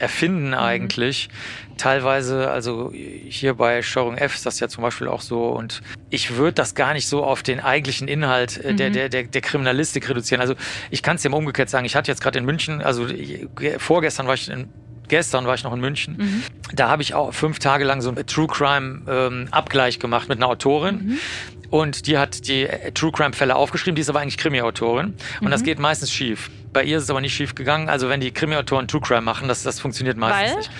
erfinden 0.00 0.48
mhm. 0.48 0.54
eigentlich. 0.54 1.28
Mhm. 1.28 1.76
Teilweise, 1.76 2.50
also 2.50 2.92
hier 2.92 3.54
bei 3.54 3.82
Steuerung 3.82 4.16
F 4.16 4.34
ist 4.34 4.46
das 4.46 4.60
ja 4.60 4.68
zum 4.68 4.82
Beispiel 4.82 5.08
auch 5.08 5.20
so. 5.20 5.46
Und 5.48 5.82
ich 6.10 6.36
würde 6.36 6.54
das 6.54 6.74
gar 6.74 6.92
nicht 6.92 7.06
so 7.06 7.24
auf 7.24 7.42
den 7.42 7.60
eigentlichen 7.60 8.08
Inhalt 8.08 8.62
äh, 8.62 8.72
mhm. 8.72 8.76
der, 8.76 8.90
der, 8.90 9.08
der, 9.08 9.22
der 9.24 9.40
Kriminalistik 9.40 10.08
reduzieren. 10.08 10.40
Also 10.40 10.54
ich 10.90 11.02
kann 11.02 11.16
es 11.16 11.22
dir 11.22 11.30
mal 11.30 11.36
umgekehrt 11.36 11.70
sagen, 11.70 11.84
ich 11.84 11.96
hatte 11.96 12.10
jetzt 12.10 12.20
gerade 12.20 12.38
in 12.38 12.44
München, 12.44 12.82
also 12.82 13.06
vorgestern 13.78 14.26
war 14.26 14.34
ich 14.34 14.50
in 14.50 14.68
gestern 15.10 15.44
war 15.44 15.54
ich 15.54 15.64
noch 15.64 15.74
in 15.74 15.80
München. 15.80 16.16
Mhm. 16.16 16.42
Da 16.72 16.88
habe 16.88 17.02
ich 17.02 17.14
auch 17.14 17.34
fünf 17.34 17.58
Tage 17.58 17.84
lang 17.84 18.00
so 18.00 18.08
einen 18.08 18.24
True 18.26 18.46
Crime 18.46 19.02
ähm, 19.06 19.48
Abgleich 19.50 19.98
gemacht 19.98 20.28
mit 20.28 20.38
einer 20.38 20.48
Autorin. 20.48 20.94
Mhm. 20.94 21.18
Und 21.70 22.06
die 22.06 22.18
hat 22.18 22.48
die 22.48 22.66
äh, 22.66 22.92
True 22.92 23.12
Crime 23.12 23.32
Fälle 23.32 23.56
aufgeschrieben, 23.56 23.94
die 23.94 24.02
ist 24.02 24.08
aber 24.08 24.20
eigentlich 24.20 24.38
Krimi-Autorin. 24.38 25.14
Und 25.40 25.46
mhm. 25.46 25.50
das 25.50 25.62
geht 25.62 25.78
meistens 25.78 26.12
schief. 26.12 26.50
Bei 26.72 26.82
ihr 26.84 26.98
ist 26.98 27.04
es 27.04 27.10
aber 27.10 27.20
nicht 27.20 27.34
schief 27.34 27.54
gegangen. 27.54 27.88
Also 27.88 28.08
wenn 28.08 28.20
die 28.20 28.32
Krimi-Autoren 28.32 28.88
True 28.88 29.00
Crime 29.00 29.22
machen, 29.22 29.48
das, 29.48 29.62
das 29.62 29.80
funktioniert 29.80 30.16
meistens 30.16 30.50
Weil? 30.50 30.58
nicht 30.58 30.70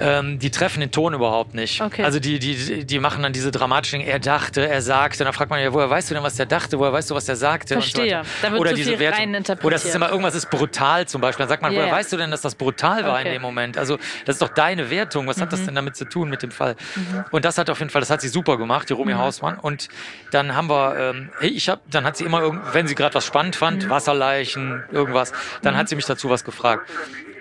ähm, 0.00 0.38
die 0.38 0.50
treffen 0.50 0.80
den 0.80 0.90
Ton 0.90 1.14
überhaupt 1.14 1.54
nicht. 1.54 1.80
Okay. 1.80 2.02
Also 2.02 2.18
die, 2.18 2.38
die, 2.38 2.84
die 2.84 2.98
machen 2.98 3.22
dann 3.22 3.32
diese 3.32 3.50
dramatischen, 3.50 4.00
er 4.00 4.18
dachte, 4.18 4.68
er 4.68 4.82
sagte, 4.82 5.24
dann 5.24 5.32
fragt 5.32 5.50
man 5.50 5.60
ja, 5.60 5.72
woher 5.72 5.90
weißt 5.90 6.10
du 6.10 6.14
denn, 6.14 6.22
was 6.22 6.36
der 6.36 6.46
dachte, 6.46 6.78
woher 6.78 6.92
weißt 6.92 7.10
du, 7.10 7.14
was 7.14 7.26
der 7.26 7.36
sagte? 7.36 7.74
Verstehe. 7.74 8.22
So 8.24 8.46
da 8.46 8.52
wird 8.52 8.60
oder 8.60 8.72
diese 8.72 8.98
Werte, 8.98 9.22
Oder 9.62 9.70
das 9.70 9.84
ist 9.84 9.94
immer, 9.94 10.10
irgendwas 10.10 10.34
ist 10.34 10.50
brutal 10.50 11.06
zum 11.06 11.20
Beispiel. 11.20 11.44
Dann 11.44 11.48
sagt 11.48 11.62
man, 11.62 11.72
yeah. 11.72 11.82
woher 11.82 11.92
weißt 11.92 12.12
du 12.12 12.16
denn, 12.16 12.30
dass 12.30 12.40
das 12.40 12.54
brutal 12.54 13.04
war 13.04 13.18
okay. 13.18 13.28
in 13.28 13.32
dem 13.34 13.42
Moment? 13.42 13.78
Also 13.78 13.98
das 14.24 14.36
ist 14.36 14.42
doch 14.42 14.48
deine 14.48 14.90
Wertung. 14.90 15.26
Was 15.26 15.36
mhm. 15.36 15.42
hat 15.42 15.52
das 15.52 15.60
mhm. 15.60 15.66
denn 15.66 15.74
damit 15.76 15.96
zu 15.96 16.04
tun 16.04 16.28
mit 16.30 16.42
dem 16.42 16.50
Fall? 16.50 16.76
Mhm. 16.96 17.24
Und 17.30 17.44
das 17.44 17.58
hat 17.58 17.70
auf 17.70 17.78
jeden 17.78 17.90
Fall, 17.90 18.00
das 18.00 18.10
hat 18.10 18.20
sie 18.20 18.28
super 18.28 18.58
gemacht, 18.58 18.88
die 18.88 18.94
Romy 18.94 19.14
mhm. 19.14 19.18
Hausmann. 19.18 19.58
Und 19.58 19.88
dann 20.30 20.54
haben 20.54 20.68
wir, 20.68 20.96
ähm, 20.98 21.30
ich 21.40 21.68
habe, 21.68 21.80
dann 21.90 22.04
hat 22.04 22.16
sie 22.16 22.24
immer, 22.24 22.72
wenn 22.72 22.86
sie 22.86 22.94
gerade 22.94 23.14
was 23.14 23.26
spannend 23.26 23.56
fand, 23.56 23.84
mhm. 23.84 23.90
Wasserleichen, 23.90 24.84
irgendwas, 24.90 25.32
dann 25.62 25.76
hat 25.76 25.88
sie 25.88 25.96
mich 25.96 26.06
dazu 26.06 26.30
was 26.30 26.44
gefragt. 26.44 26.90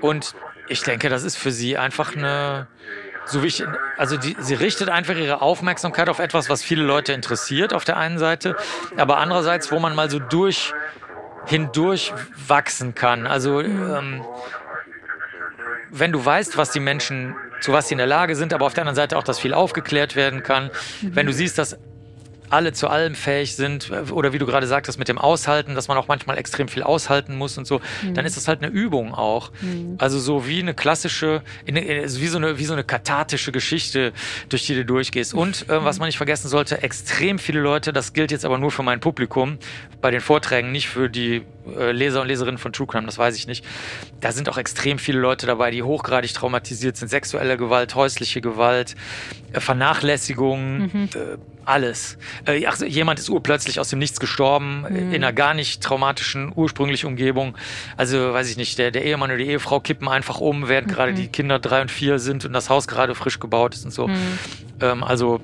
Und 0.02 0.34
ich 0.72 0.84
denke, 0.84 1.10
das 1.10 1.24
ist 1.24 1.38
für 1.38 1.52
sie 1.52 1.78
einfach 1.78 2.16
eine, 2.16 2.68
so 3.26 3.44
wie 3.44 3.48
ich, 3.48 3.64
also 3.98 4.18
die, 4.18 4.36
sie 4.40 4.54
richtet 4.54 4.90
einfach 4.90 5.16
ihre 5.16 5.42
Aufmerksamkeit 5.42 6.10
auf 6.10 6.20
etwas, 6.20 6.50
was 6.50 6.64
viele 6.64 6.84
Leute 6.84 7.14
interessiert 7.14 7.74
auf 7.74 7.84
der 7.84 7.98
einen 7.98 8.18
Seite, 8.18 8.56
aber 8.98 9.18
andererseits, 9.18 9.72
wo 9.72 9.80
man 9.80 9.96
mal 9.96 10.10
so 10.10 10.20
durch, 10.20 10.74
hindurch 11.46 12.14
wachsen 12.48 12.96
kann. 12.96 13.28
Also, 13.28 13.62
ähm, 13.62 14.24
wenn 15.90 16.12
du 16.12 16.24
weißt, 16.24 16.56
was 16.56 16.72
die 16.72 16.80
Menschen, 16.80 17.36
zu 17.60 17.74
was 17.74 17.90
sie 17.90 17.96
in 17.96 17.98
der 17.98 18.08
Lage 18.08 18.36
sind, 18.36 18.54
aber 18.54 18.66
auf 18.66 18.74
der 18.74 18.84
anderen 18.84 18.96
Seite 18.96 19.18
auch, 19.18 19.24
dass 19.24 19.40
viel 19.40 19.54
aufgeklärt 19.54 20.16
werden 20.16 20.42
kann. 20.42 20.72
Wenn 21.02 21.26
du 21.26 21.34
siehst, 21.34 21.58
dass 21.58 21.78
alle 22.52 22.74
zu 22.74 22.88
allem 22.88 23.16
fähig 23.16 23.56
sind 23.56 23.92
oder 24.12 24.34
wie 24.34 24.38
du 24.38 24.46
gerade 24.46 24.68
sagtest 24.68 25.00
mit 25.00 25.08
dem 25.08 25.18
Aushalten, 25.18 25.76
dass 25.76 25.88
man 25.88 25.98
auch 25.98 26.08
manchmal 26.08 26.38
extrem 26.38 26.68
viel 26.68 26.84
aushalten 26.84 27.36
muss 27.36 27.58
und 27.58 27.66
so, 27.66 27.82
mhm. 28.04 28.14
dann 28.14 28.26
ist 28.26 28.38
das 28.38 28.48
halt 28.48 28.64
eine 28.64 28.72
Übung 28.72 29.14
auch. 29.14 29.52
Mhm. 29.62 29.96
Also 29.98 30.20
so 30.20 30.48
wie 30.48 30.60
eine 30.60 30.74
klassische, 30.74 31.42
wie 31.66 32.28
so 32.28 32.38
eine, 32.38 32.58
wie 32.60 32.66
so 32.66 32.74
eine 32.74 32.84
kathartische 32.84 33.52
Geschichte, 33.52 34.14
durch 34.50 34.66
die 34.66 34.76
du 34.76 34.86
durchgehst. 34.86 35.34
Und 35.34 35.70
äh, 35.70 35.84
was 35.84 36.00
man 36.00 36.08
nicht 36.08 36.18
vergessen 36.18 36.48
sollte, 36.48 36.84
extrem 36.84 37.40
viele 37.40 37.60
Leute, 37.60 37.94
das 37.94 38.14
gilt 38.14 38.32
jetzt 38.32 38.46
aber 38.46 38.58
nur 38.58 38.72
für 38.72 38.84
mein 38.84 39.00
Publikum, 39.00 39.58
bei 40.02 40.12
den 40.12 40.22
Vorträgen, 40.22 40.72
nicht 40.72 40.90
für 40.90 41.10
die 41.10 41.44
äh, 41.78 41.92
Leser 41.92 42.22
und 42.22 42.28
Leserinnen 42.28 42.58
von 42.58 42.74
True 42.74 42.88
Crime, 42.88 43.06
das 43.06 43.18
weiß 43.18 43.36
ich 43.36 43.48
nicht. 43.48 43.64
Da 44.20 44.32
sind 44.32 44.50
auch 44.50 44.58
extrem 44.58 45.00
viele 45.00 45.20
Leute 45.20 45.46
dabei, 45.46 45.72
die 45.72 45.84
hochgradig 45.84 46.34
traumatisiert 46.34 46.98
sind. 46.98 47.10
Sexuelle 47.10 47.58
Gewalt, 47.58 47.96
häusliche 47.96 48.42
Gewalt, 48.42 48.92
äh, 48.92 48.96
Vernachlässigung, 49.54 50.78
mhm. 50.78 51.10
äh, 51.16 51.38
alles. 51.66 52.18
Äh, 52.46 52.66
ach, 52.66 52.80
jemand 52.82 53.20
ist 53.20 53.30
urplötzlich 53.30 53.80
aus 53.80 53.90
dem 53.90 54.00
Nichts 54.00 54.20
gestorben, 54.20 54.82
mhm. 54.82 55.14
in 55.14 55.24
einer 55.24 55.34
gar 55.34 55.54
nicht 55.54 55.82
traumatischen 55.82 56.52
ursprünglichen 56.56 57.08
Umgebung. 57.08 57.58
Also, 57.98 58.34
weiß 58.34 58.50
ich 58.50 58.58
nicht, 58.58 58.78
der, 58.78 58.92
der 58.92 59.06
Ehemann 59.06 59.30
oder 59.30 59.38
die 59.38 59.48
Ehefrau 59.48 59.80
kippen 59.80 60.08
einfach 60.08 60.40
um, 60.40 60.68
während 60.68 60.88
mhm. 60.88 60.92
gerade 60.92 61.14
die 61.14 61.28
Kinder 61.28 61.60
drei 61.60 61.82
und 61.82 61.92
vier 61.92 62.20
sind 62.20 62.46
und 62.46 62.54
das 62.54 62.70
Haus 62.70 62.88
gerade 62.88 63.16
frisch 63.16 63.40
gebaut 63.40 63.76
ist 63.76 63.86
und 63.86 63.92
so. 63.92 64.08
Mhm. 64.08 64.40
Ähm, 64.82 65.04
also 65.04 65.40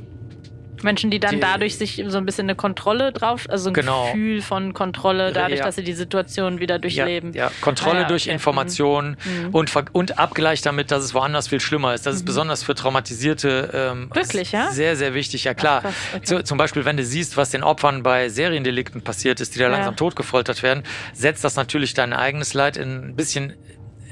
Menschen, 0.83 1.11
die 1.11 1.19
dann 1.19 1.35
die, 1.35 1.39
dadurch 1.39 1.77
sich 1.77 2.03
so 2.07 2.17
ein 2.17 2.25
bisschen 2.25 2.45
eine 2.45 2.55
Kontrolle 2.55 3.11
drauf, 3.11 3.45
also 3.49 3.69
ein 3.69 3.73
genau. 3.73 4.07
Gefühl 4.07 4.41
von 4.41 4.73
Kontrolle, 4.73 5.31
dadurch, 5.31 5.59
ja. 5.59 5.65
dass 5.65 5.75
sie 5.75 5.83
die 5.83 5.93
Situation 5.93 6.59
wieder 6.59 6.79
durchleben. 6.79 7.33
Ja, 7.33 7.45
ja. 7.45 7.51
Kontrolle 7.61 7.99
ah, 7.99 8.01
ja, 8.01 8.07
durch 8.07 8.23
okay. 8.23 8.33
Information 8.33 9.17
mhm. 9.23 9.49
und, 9.51 9.73
und 9.93 10.19
Abgleich 10.19 10.61
damit, 10.61 10.91
dass 10.91 11.03
es 11.03 11.13
woanders 11.13 11.47
viel 11.47 11.59
schlimmer 11.59 11.93
ist. 11.93 12.05
Das 12.05 12.15
mhm. 12.15 12.17
ist 12.17 12.25
besonders 12.25 12.63
für 12.63 12.75
Traumatisierte 12.75 13.69
ähm, 13.73 14.09
Wirklich, 14.13 14.51
ja? 14.51 14.71
sehr, 14.71 14.95
sehr 14.95 15.13
wichtig. 15.13 15.43
Ja 15.43 15.53
klar. 15.53 15.83
Ach, 15.85 15.93
okay. 16.15 16.23
Zu, 16.23 16.43
zum 16.43 16.57
Beispiel, 16.57 16.85
wenn 16.85 16.97
du 16.97 17.03
siehst, 17.03 17.37
was 17.37 17.49
den 17.49 17.63
Opfern 17.63 18.03
bei 18.03 18.29
Seriendelikten 18.29 19.01
passiert 19.01 19.39
ist, 19.41 19.55
die 19.55 19.59
da 19.59 19.67
langsam 19.67 19.95
totgefoltert 19.95 20.63
werden, 20.63 20.83
setzt 21.13 21.43
das 21.43 21.55
natürlich 21.55 21.93
dein 21.93 22.13
eigenes 22.13 22.53
Leid 22.53 22.77
in 22.77 23.09
ein 23.09 23.15
bisschen 23.15 23.53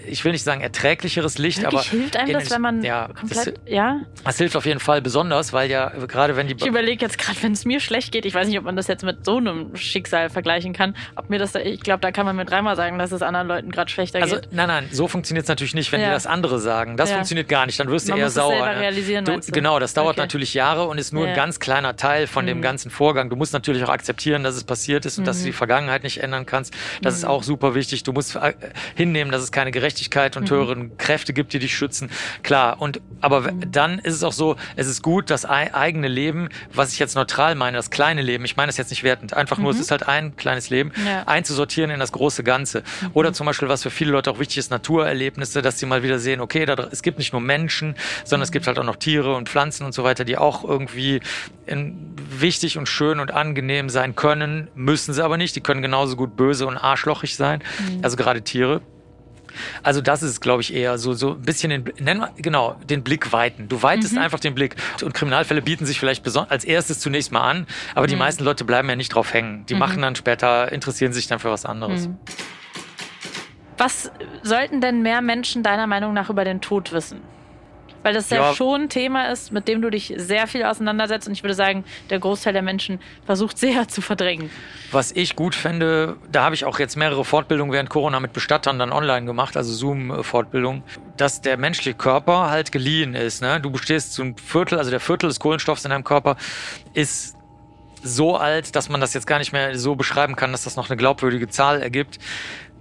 ich 0.07 0.23
will 0.23 0.31
nicht 0.31 0.43
sagen 0.43 0.61
erträglicheres 0.61 1.37
Licht, 1.37 1.61
Wirklich 1.61 1.79
aber. 1.79 1.89
Hilft 1.89 2.17
einem 2.17 2.33
das, 2.33 2.51
wenn 2.51 2.61
man 2.61 2.83
ja, 2.83 3.07
komplett, 3.07 3.47
das, 3.47 3.53
ja? 3.65 4.01
Das 4.23 4.37
hilft 4.37 4.55
auf 4.55 4.65
jeden 4.65 4.79
Fall 4.79 5.01
besonders, 5.01 5.53
weil 5.53 5.69
ja 5.69 5.89
gerade 6.07 6.35
wenn 6.35 6.47
die. 6.47 6.55
Ich 6.55 6.65
überlege 6.65 7.03
jetzt 7.03 7.17
gerade, 7.17 7.41
wenn 7.41 7.51
es 7.51 7.65
mir 7.65 7.79
schlecht 7.79 8.11
geht, 8.11 8.25
ich 8.25 8.33
weiß 8.33 8.47
nicht, 8.47 8.57
ob 8.57 8.65
man 8.65 8.75
das 8.75 8.87
jetzt 8.87 9.03
mit 9.03 9.25
so 9.25 9.37
einem 9.37 9.75
Schicksal 9.75 10.29
vergleichen 10.29 10.73
kann, 10.73 10.95
ob 11.15 11.29
mir 11.29 11.39
das, 11.39 11.55
ich 11.55 11.81
glaube, 11.81 12.01
da 12.01 12.11
kann 12.11 12.25
man 12.25 12.35
mir 12.35 12.45
dreimal 12.45 12.75
sagen, 12.75 12.97
dass 12.97 13.11
es 13.11 13.21
anderen 13.21 13.47
Leuten 13.47 13.71
gerade 13.71 13.91
schlechter 13.91 14.21
also, 14.21 14.35
geht. 14.35 14.49
Nein, 14.51 14.67
nein, 14.67 14.89
so 14.91 15.07
funktioniert 15.07 15.43
es 15.43 15.49
natürlich 15.49 15.75
nicht, 15.75 15.91
wenn 15.91 16.01
ja. 16.01 16.07
dir 16.07 16.13
das 16.13 16.27
andere 16.27 16.59
sagen. 16.59 16.97
Das 16.97 17.09
ja. 17.09 17.15
funktioniert 17.15 17.49
gar 17.49 17.65
nicht, 17.65 17.79
dann 17.79 17.89
wirst 17.89 18.07
man 18.07 18.17
du 18.17 18.23
eher 18.23 18.29
sauer. 18.29 18.65
Das 18.65 18.75
ne? 18.75 18.81
realisieren, 18.81 19.25
du, 19.25 19.39
genau, 19.51 19.79
das 19.79 19.93
dauert 19.93 20.15
okay. 20.15 20.21
natürlich 20.21 20.53
Jahre 20.53 20.85
und 20.85 20.97
ist 20.97 21.13
nur 21.13 21.27
ein 21.27 21.35
ganz 21.35 21.59
kleiner 21.59 21.95
Teil 21.95 22.27
von 22.27 22.45
mhm. 22.45 22.49
dem 22.49 22.61
ganzen 22.61 22.91
Vorgang. 22.91 23.29
Du 23.29 23.35
musst 23.35 23.53
natürlich 23.53 23.83
auch 23.83 23.89
akzeptieren, 23.89 24.43
dass 24.43 24.55
es 24.55 24.63
passiert 24.63 25.05
ist 25.05 25.17
und 25.17 25.23
mhm. 25.23 25.27
dass 25.27 25.39
du 25.39 25.45
die 25.45 25.51
mhm. 25.51 25.55
Vergangenheit 25.55 26.03
nicht 26.03 26.21
ändern 26.21 26.45
kannst. 26.45 26.73
Das 27.01 27.15
mhm. 27.15 27.17
ist 27.17 27.25
auch 27.25 27.43
super 27.43 27.75
wichtig. 27.75 28.03
Du 28.03 28.13
musst 28.13 28.35
äh, 28.35 28.53
hinnehmen, 28.95 29.31
dass 29.31 29.41
es 29.41 29.51
keine 29.51 29.71
Gerechtigkeit 29.71 29.94
Gerechtigkeit 29.95 30.35
und 30.37 30.51
mhm. 30.51 30.55
höheren 30.55 30.97
Kräfte 30.97 31.33
gibt, 31.33 31.53
die 31.53 31.59
dich 31.59 31.75
schützen. 31.75 32.09
Klar. 32.43 32.81
Und 32.81 33.01
aber 33.21 33.51
mhm. 33.51 33.71
dann 33.71 33.99
ist 33.99 34.13
es 34.13 34.23
auch 34.23 34.33
so, 34.33 34.57
es 34.75 34.87
ist 34.87 35.01
gut, 35.01 35.29
das 35.29 35.45
eigene 35.45 36.07
Leben, 36.07 36.49
was 36.73 36.91
ich 36.93 36.99
jetzt 36.99 37.15
neutral 37.15 37.55
meine, 37.55 37.77
das 37.77 37.89
kleine 37.89 38.21
Leben, 38.21 38.45
ich 38.45 38.57
meine 38.57 38.67
das 38.67 38.77
jetzt 38.77 38.89
nicht 38.89 39.03
wertend, 39.03 39.33
einfach 39.33 39.57
nur, 39.57 39.71
mhm. 39.71 39.77
es 39.77 39.81
ist 39.81 39.91
halt 39.91 40.07
ein 40.07 40.35
kleines 40.35 40.69
Leben, 40.69 40.91
ja. 41.05 41.23
einzusortieren 41.23 41.91
in 41.91 41.99
das 41.99 42.11
große 42.11 42.43
Ganze. 42.43 42.83
Mhm. 43.01 43.09
Oder 43.13 43.33
zum 43.33 43.45
Beispiel, 43.45 43.69
was 43.69 43.83
für 43.83 43.89
viele 43.89 44.11
Leute 44.11 44.31
auch 44.31 44.39
wichtig 44.39 44.57
ist, 44.57 44.71
Naturerlebnisse, 44.71 45.61
dass 45.61 45.79
sie 45.79 45.85
mal 45.85 46.03
wieder 46.03 46.19
sehen, 46.19 46.41
okay, 46.41 46.65
da, 46.65 46.75
es 46.91 47.01
gibt 47.01 47.17
nicht 47.17 47.31
nur 47.31 47.41
Menschen, 47.41 47.95
sondern 48.25 48.43
es 48.43 48.51
gibt 48.51 48.67
halt 48.67 48.77
auch 48.77 48.83
noch 48.83 48.97
Tiere 48.97 49.35
und 49.35 49.49
Pflanzen 49.49 49.85
und 49.85 49.93
so 49.93 50.03
weiter, 50.03 50.25
die 50.25 50.37
auch 50.37 50.63
irgendwie 50.63 51.21
in, 51.65 52.13
wichtig 52.29 52.77
und 52.77 52.87
schön 52.87 53.19
und 53.19 53.31
angenehm 53.31 53.89
sein 53.89 54.15
können, 54.15 54.67
müssen 54.75 55.13
sie 55.13 55.23
aber 55.23 55.37
nicht. 55.37 55.55
Die 55.55 55.61
können 55.61 55.81
genauso 55.81 56.15
gut 56.15 56.35
böse 56.35 56.67
und 56.67 56.77
arschlochig 56.77 57.35
sein, 57.35 57.63
mhm. 57.79 57.99
also 58.03 58.17
gerade 58.17 58.41
Tiere. 58.41 58.81
Also 59.83 60.01
das 60.01 60.23
ist, 60.23 60.41
glaube 60.41 60.61
ich, 60.61 60.73
eher 60.73 60.97
so, 60.97 61.13
so 61.13 61.31
ein 61.31 61.41
bisschen 61.41 61.69
den, 61.69 61.91
nenn 61.99 62.17
mal, 62.19 62.31
genau, 62.37 62.75
den 62.89 63.03
Blick 63.03 63.31
weiten. 63.31 63.67
Du 63.67 63.83
weitest 63.83 64.13
mhm. 64.13 64.19
einfach 64.19 64.39
den 64.39 64.55
Blick. 64.55 64.75
Und 65.03 65.13
Kriminalfälle 65.13 65.61
bieten 65.61 65.85
sich 65.85 65.99
vielleicht 65.99 66.25
als 66.49 66.65
erstes 66.65 66.99
zunächst 66.99 67.31
mal 67.31 67.41
an, 67.41 67.67
aber 67.93 68.07
die 68.07 68.15
mhm. 68.15 68.19
meisten 68.19 68.43
Leute 68.43 68.65
bleiben 68.65 68.89
ja 68.89 68.95
nicht 68.95 69.09
drauf 69.09 69.33
hängen. 69.33 69.65
Die 69.67 69.73
mhm. 69.73 69.79
machen 69.79 70.01
dann 70.01 70.15
später, 70.15 70.71
interessieren 70.71 71.13
sich 71.13 71.27
dann 71.27 71.39
für 71.39 71.51
was 71.51 71.65
anderes. 71.65 72.07
Mhm. 72.07 72.17
Was 73.77 74.11
sollten 74.41 74.79
denn 74.81 75.01
mehr 75.01 75.21
Menschen 75.21 75.63
deiner 75.63 75.87
Meinung 75.87 76.13
nach 76.13 76.29
über 76.29 76.45
den 76.45 76.61
Tod 76.61 76.91
wissen? 76.93 77.21
Weil 78.05 78.13
das 78.13 78.29
ja, 78.29 78.37
ja, 78.37 78.53
schon 78.53 78.81
ein 78.81 78.89
Thema 78.89 79.31
ist, 79.31 79.51
mit 79.51 79.67
dem 79.67 79.81
du 79.81 79.89
dich 79.89 80.13
sehr 80.15 80.45
viel 80.45 80.63
auseinandersetzt. 80.63 81.27
Und 81.27 81.33
ich 81.33 81.41
würde 81.41 81.55
sagen, 81.55 81.83
der 82.11 82.19
Großteil 82.19 82.53
der 82.53 82.61
Menschen 82.61 82.99
versucht 83.25 83.57
sehr 83.57 83.87
zu 83.87 83.99
verdrängen. 83.99 84.51
Was 84.91 85.11
ich 85.11 85.35
gut 85.35 85.55
fände, 85.55 86.15
da 86.31 86.43
habe 86.43 86.53
ich 86.53 86.65
auch 86.65 86.77
jetzt 86.77 86.97
mehrere 86.97 87.25
Fortbildungen 87.25 87.73
während 87.73 87.89
Corona 87.89 88.19
mit 88.19 88.31
Bestattern 88.31 88.77
dann 88.77 88.91
online 88.91 89.25
gemacht, 89.25 89.57
also 89.57 89.73
Zoom-Fortbildung, 89.73 90.83
dass 91.17 91.41
der 91.41 91.57
menschliche 91.57 91.97
Körper 91.97 92.51
halt 92.51 92.71
geliehen 92.71 93.15
ist. 93.15 93.41
Ne? 93.41 93.59
Du 93.59 93.71
bestehst 93.71 94.13
zum 94.13 94.37
Viertel, 94.37 94.77
also 94.77 94.91
der 94.91 94.99
Viertel 94.99 95.27
des 95.27 95.39
Kohlenstoffs 95.39 95.83
in 95.83 95.89
deinem 95.89 96.03
Körper 96.03 96.37
ist 96.93 97.35
so 98.03 98.37
alt, 98.37 98.75
dass 98.75 98.87
man 98.87 99.01
das 99.01 99.15
jetzt 99.15 99.25
gar 99.25 99.39
nicht 99.39 99.51
mehr 99.51 99.79
so 99.79 99.95
beschreiben 99.95 100.35
kann, 100.35 100.51
dass 100.51 100.63
das 100.63 100.75
noch 100.75 100.91
eine 100.91 100.97
glaubwürdige 100.97 101.47
Zahl 101.47 101.81
ergibt. 101.81 102.19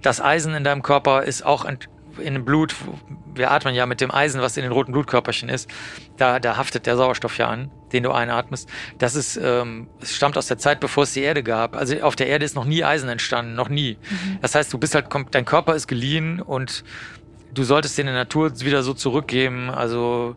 Das 0.03 0.21
Eisen 0.21 0.53
in 0.53 0.63
deinem 0.63 0.83
Körper 0.83 1.23
ist 1.23 1.43
auch 1.43 1.65
in 2.19 2.33
dem 2.33 2.45
Blut, 2.45 2.75
wir 3.33 3.51
atmen 3.51 3.75
ja 3.75 3.85
mit 3.85 4.01
dem 4.01 4.11
Eisen, 4.11 4.41
was 4.41 4.57
in 4.57 4.63
den 4.63 4.71
roten 4.71 4.91
Blutkörperchen 4.91 5.49
ist, 5.49 5.69
da, 6.17 6.39
da 6.39 6.57
haftet 6.57 6.85
der 6.85 6.97
Sauerstoff 6.97 7.37
ja 7.37 7.47
an, 7.47 7.71
den 7.93 8.03
du 8.03 8.11
einatmest. 8.11 8.69
Das 8.97 9.15
ist, 9.15 9.37
ähm, 9.41 9.87
es 10.01 10.15
stammt 10.15 10.37
aus 10.37 10.47
der 10.47 10.57
Zeit, 10.57 10.79
bevor 10.79 11.03
es 11.03 11.13
die 11.13 11.21
Erde 11.21 11.43
gab. 11.43 11.75
Also 11.75 11.99
auf 12.01 12.15
der 12.15 12.27
Erde 12.27 12.45
ist 12.45 12.55
noch 12.55 12.65
nie 12.65 12.83
Eisen 12.83 13.09
entstanden, 13.09 13.55
noch 13.55 13.69
nie. 13.69 13.97
Mhm. 14.09 14.39
Das 14.41 14.55
heißt, 14.55 14.71
du 14.71 14.77
bist 14.77 14.95
halt, 14.95 15.07
dein 15.31 15.45
Körper 15.45 15.75
ist 15.75 15.87
geliehen 15.87 16.41
und 16.41 16.83
du 17.53 17.63
solltest 17.63 17.97
den 17.97 18.07
in 18.07 18.13
der 18.13 18.23
Natur 18.23 18.59
wieder 18.61 18.83
so 18.83 18.93
zurückgeben. 18.93 19.69
Also 19.69 20.35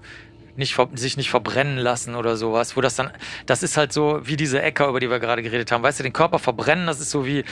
nicht, 0.58 0.76
sich 0.94 1.16
nicht 1.16 1.30
verbrennen 1.30 1.78
lassen 1.78 2.16
oder 2.16 2.36
sowas, 2.36 2.76
wo 2.76 2.80
das 2.80 2.96
dann, 2.96 3.12
das 3.46 3.62
ist 3.62 3.76
halt 3.76 3.92
so 3.92 4.20
wie 4.24 4.36
diese 4.36 4.60
Äcker, 4.60 4.88
über 4.88 4.98
die 4.98 5.08
wir 5.08 5.20
gerade 5.20 5.42
geredet 5.42 5.70
haben. 5.70 5.82
Weißt 5.84 6.00
du, 6.00 6.02
den 6.02 6.12
Körper 6.12 6.40
verbrennen, 6.40 6.86
das 6.86 7.00
ist 7.00 7.10
so 7.10 7.24
wie, 7.24 7.44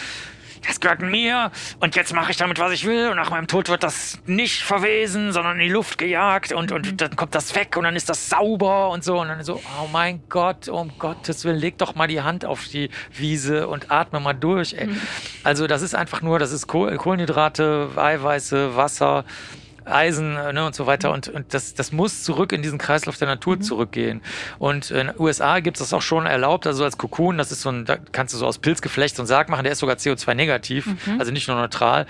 das 0.67 0.81
gehört 0.81 1.01
mir 1.01 1.51
und 1.81 1.97
jetzt 1.97 2.14
mache 2.14 2.31
ich 2.31 2.37
damit, 2.37 2.59
was 2.59 2.73
ich 2.73 2.87
will 2.87 3.09
und 3.09 3.17
nach 3.17 3.31
meinem 3.31 3.47
Tod 3.47 3.69
wird 3.69 3.83
das 3.83 4.19
nicht 4.27 4.62
verwesen, 4.62 5.33
sondern 5.33 5.59
in 5.61 5.67
die 5.67 5.73
Luft 5.73 5.99
gejagt 5.99 6.53
und, 6.53 6.73
und 6.73 6.93
mhm. 6.93 6.97
dann 6.97 7.17
kommt 7.17 7.35
das 7.35 7.55
weg 7.55 7.77
und 7.77 7.85
dann 7.85 7.97
ist 7.97 8.09
das 8.09 8.29
sauber 8.29 8.91
und 8.91 9.05
so 9.05 9.21
und 9.21 9.29
dann 9.29 9.43
so, 9.43 9.57
oh 9.57 9.89
mein 9.93 10.23
Gott, 10.29 10.69
um 10.69 10.93
Gottes 10.99 11.45
Willen, 11.45 11.59
leg 11.59 11.79
doch 11.79 11.95
mal 11.95 12.07
die 12.07 12.23
Hand 12.23 12.45
auf 12.45 12.64
die 12.69 12.91
Wiese 13.12 13.69
und 13.69 13.91
atme 13.91 14.21
mal 14.21 14.35
durch. 14.35 14.75
Ey. 14.75 14.87
Mhm. 14.87 15.01
Also 15.45 15.67
das 15.67 15.83
ist 15.83 15.95
einfach 15.95 16.23
nur, 16.23 16.39
das 16.39 16.53
ist 16.53 16.67
Kohlenhydrate, 16.67 17.91
Eiweiße, 17.97 18.77
Wasser, 18.77 19.25
Eisen 19.87 20.37
äh, 20.37 20.53
ne, 20.53 20.66
und 20.66 20.74
so 20.74 20.87
weiter. 20.87 21.12
Und, 21.12 21.28
und 21.28 21.53
das, 21.55 21.74
das 21.74 21.93
muss 21.93 22.22
zurück 22.22 22.53
in 22.53 22.62
diesen 22.62 22.78
Kreislauf 22.78 23.16
der 23.16 23.28
Natur 23.28 23.57
mhm. 23.57 23.62
zurückgehen. 23.62 24.20
Und 24.59 24.91
in 24.91 25.09
den 25.09 25.20
USA 25.20 25.61
gibt 25.61 25.76
es 25.76 25.80
das 25.80 25.93
auch 25.93 26.03
schon 26.03 26.26
erlaubt, 26.26 26.66
also 26.66 26.84
als 26.84 26.99
Kokon, 26.99 27.39
das 27.39 27.53
ist 27.53 27.62
so 27.62 27.70
ein, 27.70 27.84
da 27.84 27.97
kannst 27.97 28.34
du 28.34 28.39
so 28.39 28.47
aus 28.47 28.59
Pilzgeflecht 28.59 29.16
so 29.16 29.22
einen 29.22 29.28
Sarg 29.28 29.49
machen, 29.49 29.64
der 29.64 29.72
ist 29.72 29.78
sogar 29.78 29.97
CO2-negativ, 29.97 30.87
mhm. 30.87 31.18
also 31.18 31.32
nicht 31.32 31.49
nur 31.49 31.57
neutral. 31.57 32.07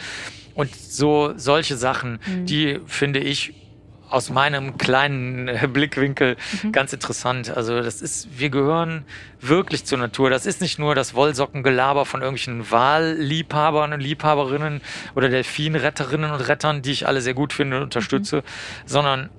Und 0.55 0.75
so 0.75 1.35
solche 1.37 1.77
Sachen, 1.77 2.19
mhm. 2.27 2.47
die 2.47 2.81
finde 2.87 3.21
ich 3.21 3.55
aus 4.09 4.31
meinem 4.31 4.79
kleinen 4.79 5.49
äh, 5.49 5.69
Blickwinkel 5.71 6.37
mhm. 6.63 6.73
ganz 6.73 6.93
interessant. 6.93 7.57
Also 7.57 7.81
das 7.81 8.03
ist, 8.03 8.39
wir 8.39 8.51
gehören 8.51 9.05
wirklich 9.41 9.85
zur 9.85 9.99
Natur. 9.99 10.31
Das 10.31 10.47
ist 10.47 10.61
nicht 10.61 10.79
nur 10.79 10.95
das 10.95 11.15
Wollsockengelaber 11.15 12.07
von 12.07 12.23
irgendwelchen 12.23 12.71
Wahlliebhabern 12.71 13.93
und 13.93 14.01
Liebhaberinnen 14.01 14.81
oder 15.15 15.29
Delfinretterinnen 15.29 16.31
und 16.31 16.41
Rettern, 16.49 16.83
die 16.83 16.93
ich 16.93 17.07
alle 17.07 17.21
sehr 17.21 17.35
gut 17.35 17.53
finde 17.53 17.79
und 17.79 17.83
unterstütze, 17.85 18.37
mhm. 18.37 18.43
sondern 18.87 19.31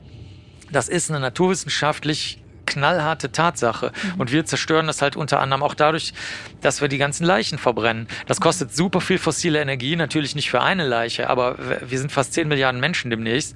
das 0.71 0.89
ist 0.89 1.09
eine 1.09 1.19
naturwissenschaftlich 1.19 2.41
knallharte 2.67 3.31
Tatsache. 3.31 3.91
Mhm. 3.91 4.19
Und 4.19 4.31
wir 4.31 4.45
zerstören 4.45 4.85
das 4.85 5.01
halt 5.01 5.15
unter 5.15 5.39
anderem 5.39 5.63
auch 5.63 5.73
dadurch, 5.73 6.13
dass 6.61 6.81
wir 6.81 6.87
die 6.87 6.99
ganzen 6.99 7.25
Leichen 7.25 7.57
verbrennen. 7.57 8.07
Das 8.27 8.39
kostet 8.39 8.75
super 8.75 9.01
viel 9.01 9.17
fossile 9.17 9.59
Energie, 9.59 9.95
natürlich 9.95 10.35
nicht 10.35 10.51
für 10.51 10.61
eine 10.61 10.85
Leiche, 10.85 11.29
aber 11.29 11.57
wir 11.81 11.97
sind 11.97 12.11
fast 12.11 12.33
10 12.33 12.47
Milliarden 12.47 12.79
Menschen 12.79 13.09
demnächst. 13.09 13.55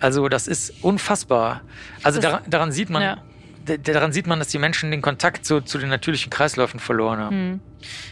Also 0.00 0.28
das 0.28 0.48
ist 0.48 0.72
unfassbar. 0.82 1.60
Also 2.02 2.20
daran, 2.20 2.42
daran, 2.48 2.72
sieht 2.72 2.90
man, 2.90 3.02
ja. 3.02 3.18
Daran 3.64 4.12
sieht 4.12 4.26
man, 4.26 4.38
dass 4.38 4.48
die 4.48 4.58
Menschen 4.58 4.90
den 4.90 5.02
Kontakt 5.02 5.44
zu, 5.44 5.60
zu 5.60 5.78
den 5.78 5.88
natürlichen 5.88 6.30
Kreisläufen 6.30 6.80
verloren 6.80 7.18
haben. 7.18 7.36
Hm. 7.36 7.60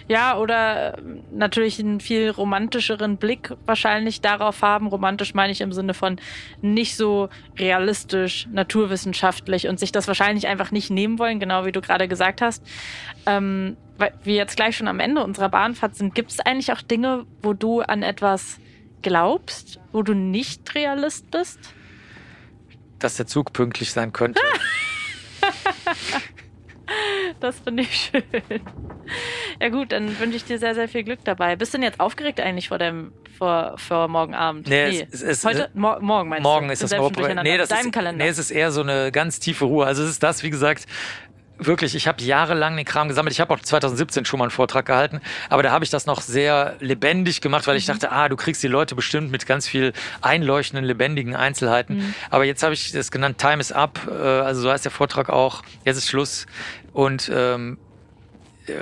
Ja, 0.08 0.36
oder 0.38 0.98
äh, 0.98 1.02
natürlich 1.32 1.78
einen 1.78 2.00
viel 2.00 2.30
romantischeren 2.30 3.16
Blick 3.16 3.54
wahrscheinlich 3.66 4.20
darauf 4.20 4.62
haben. 4.62 4.86
Romantisch 4.86 5.34
meine 5.34 5.52
ich 5.52 5.60
im 5.60 5.72
Sinne 5.72 5.94
von 5.94 6.18
nicht 6.60 6.96
so 6.96 7.28
realistisch, 7.58 8.48
naturwissenschaftlich 8.52 9.68
und 9.68 9.78
sich 9.78 9.92
das 9.92 10.08
wahrscheinlich 10.08 10.46
einfach 10.46 10.70
nicht 10.70 10.90
nehmen 10.90 11.18
wollen, 11.18 11.40
genau 11.40 11.64
wie 11.64 11.72
du 11.72 11.80
gerade 11.80 12.08
gesagt 12.08 12.42
hast. 12.42 12.62
Ähm, 13.26 13.76
weil 13.98 14.12
wir 14.24 14.34
jetzt 14.34 14.56
gleich 14.56 14.76
schon 14.76 14.88
am 14.88 15.00
Ende 15.00 15.22
unserer 15.22 15.48
Bahnfahrt 15.48 15.96
sind, 15.96 16.14
gibt 16.14 16.30
es 16.30 16.40
eigentlich 16.40 16.72
auch 16.72 16.82
Dinge, 16.82 17.26
wo 17.42 17.52
du 17.52 17.80
an 17.80 18.02
etwas 18.02 18.58
glaubst, 19.02 19.80
wo 19.92 20.02
du 20.02 20.14
nicht 20.14 20.74
Realist 20.74 21.30
bist? 21.30 21.58
Dass 22.98 23.16
der 23.16 23.26
Zug 23.26 23.52
pünktlich 23.52 23.92
sein 23.92 24.12
könnte. 24.12 24.40
das 27.42 27.58
finde 27.60 27.82
ich 27.82 27.94
schön. 28.12 28.22
Ja 29.60 29.68
gut, 29.68 29.92
dann 29.92 30.18
wünsche 30.18 30.36
ich 30.36 30.44
dir 30.44 30.58
sehr, 30.58 30.74
sehr 30.74 30.88
viel 30.88 31.02
Glück 31.02 31.20
dabei. 31.24 31.56
Bist 31.56 31.74
du 31.74 31.78
denn 31.78 31.84
jetzt 31.84 32.00
aufgeregt 32.00 32.40
eigentlich 32.40 32.68
vor 32.68 32.78
dem 32.78 33.12
vor, 33.36 33.74
vor 33.76 34.08
morgen 34.08 34.34
Abend? 34.34 34.68
Nee, 34.68 34.90
nee. 34.90 35.08
Es, 35.10 35.22
es, 35.22 35.44
heute 35.44 35.70
Mo 35.74 35.96
morgen 36.00 36.28
meinst 36.28 36.42
morgen 36.42 36.68
du? 36.68 36.72
ist 36.72 36.82
das 36.82 36.94
Vorbereitung. 36.94 37.42
Nee, 37.42 37.58
das 37.58 37.70
ist, 37.70 37.96
nee, 38.16 38.28
es 38.28 38.38
ist 38.38 38.50
eher 38.50 38.70
so 38.70 38.82
eine 38.82 39.10
ganz 39.10 39.40
tiefe 39.40 39.64
Ruhe. 39.64 39.86
Also 39.86 40.02
es 40.02 40.10
ist 40.10 40.22
das, 40.22 40.42
wie 40.42 40.50
gesagt, 40.50 40.86
wirklich, 41.66 41.94
ich 41.94 42.06
habe 42.06 42.22
jahrelang 42.22 42.76
den 42.76 42.84
Kram 42.84 43.08
gesammelt. 43.08 43.32
Ich 43.32 43.40
habe 43.40 43.52
auch 43.54 43.60
2017 43.60 44.24
schon 44.24 44.38
mal 44.38 44.44
einen 44.44 44.50
Vortrag 44.50 44.86
gehalten, 44.86 45.20
aber 45.48 45.62
da 45.62 45.70
habe 45.70 45.84
ich 45.84 45.90
das 45.90 46.06
noch 46.06 46.20
sehr 46.20 46.76
lebendig 46.80 47.40
gemacht, 47.40 47.66
weil 47.66 47.76
ich 47.76 47.86
mhm. 47.86 47.92
dachte, 47.92 48.12
ah, 48.12 48.28
du 48.28 48.36
kriegst 48.36 48.62
die 48.62 48.68
Leute 48.68 48.94
bestimmt 48.94 49.30
mit 49.30 49.46
ganz 49.46 49.68
viel 49.68 49.92
einleuchtenden, 50.20 50.84
lebendigen 50.84 51.34
Einzelheiten. 51.36 51.96
Mhm. 51.96 52.14
Aber 52.30 52.44
jetzt 52.44 52.62
habe 52.62 52.74
ich 52.74 52.92
das 52.92 53.10
genannt, 53.10 53.38
Time 53.38 53.60
is 53.60 53.72
up, 53.72 54.00
äh, 54.08 54.12
also 54.12 54.62
so 54.62 54.70
heißt 54.70 54.84
der 54.84 54.92
Vortrag 54.92 55.28
auch, 55.30 55.62
jetzt 55.84 55.96
ist 55.96 56.08
Schluss. 56.08 56.46
Und 56.92 57.30
ähm, 57.34 57.78
äh, 58.66 58.72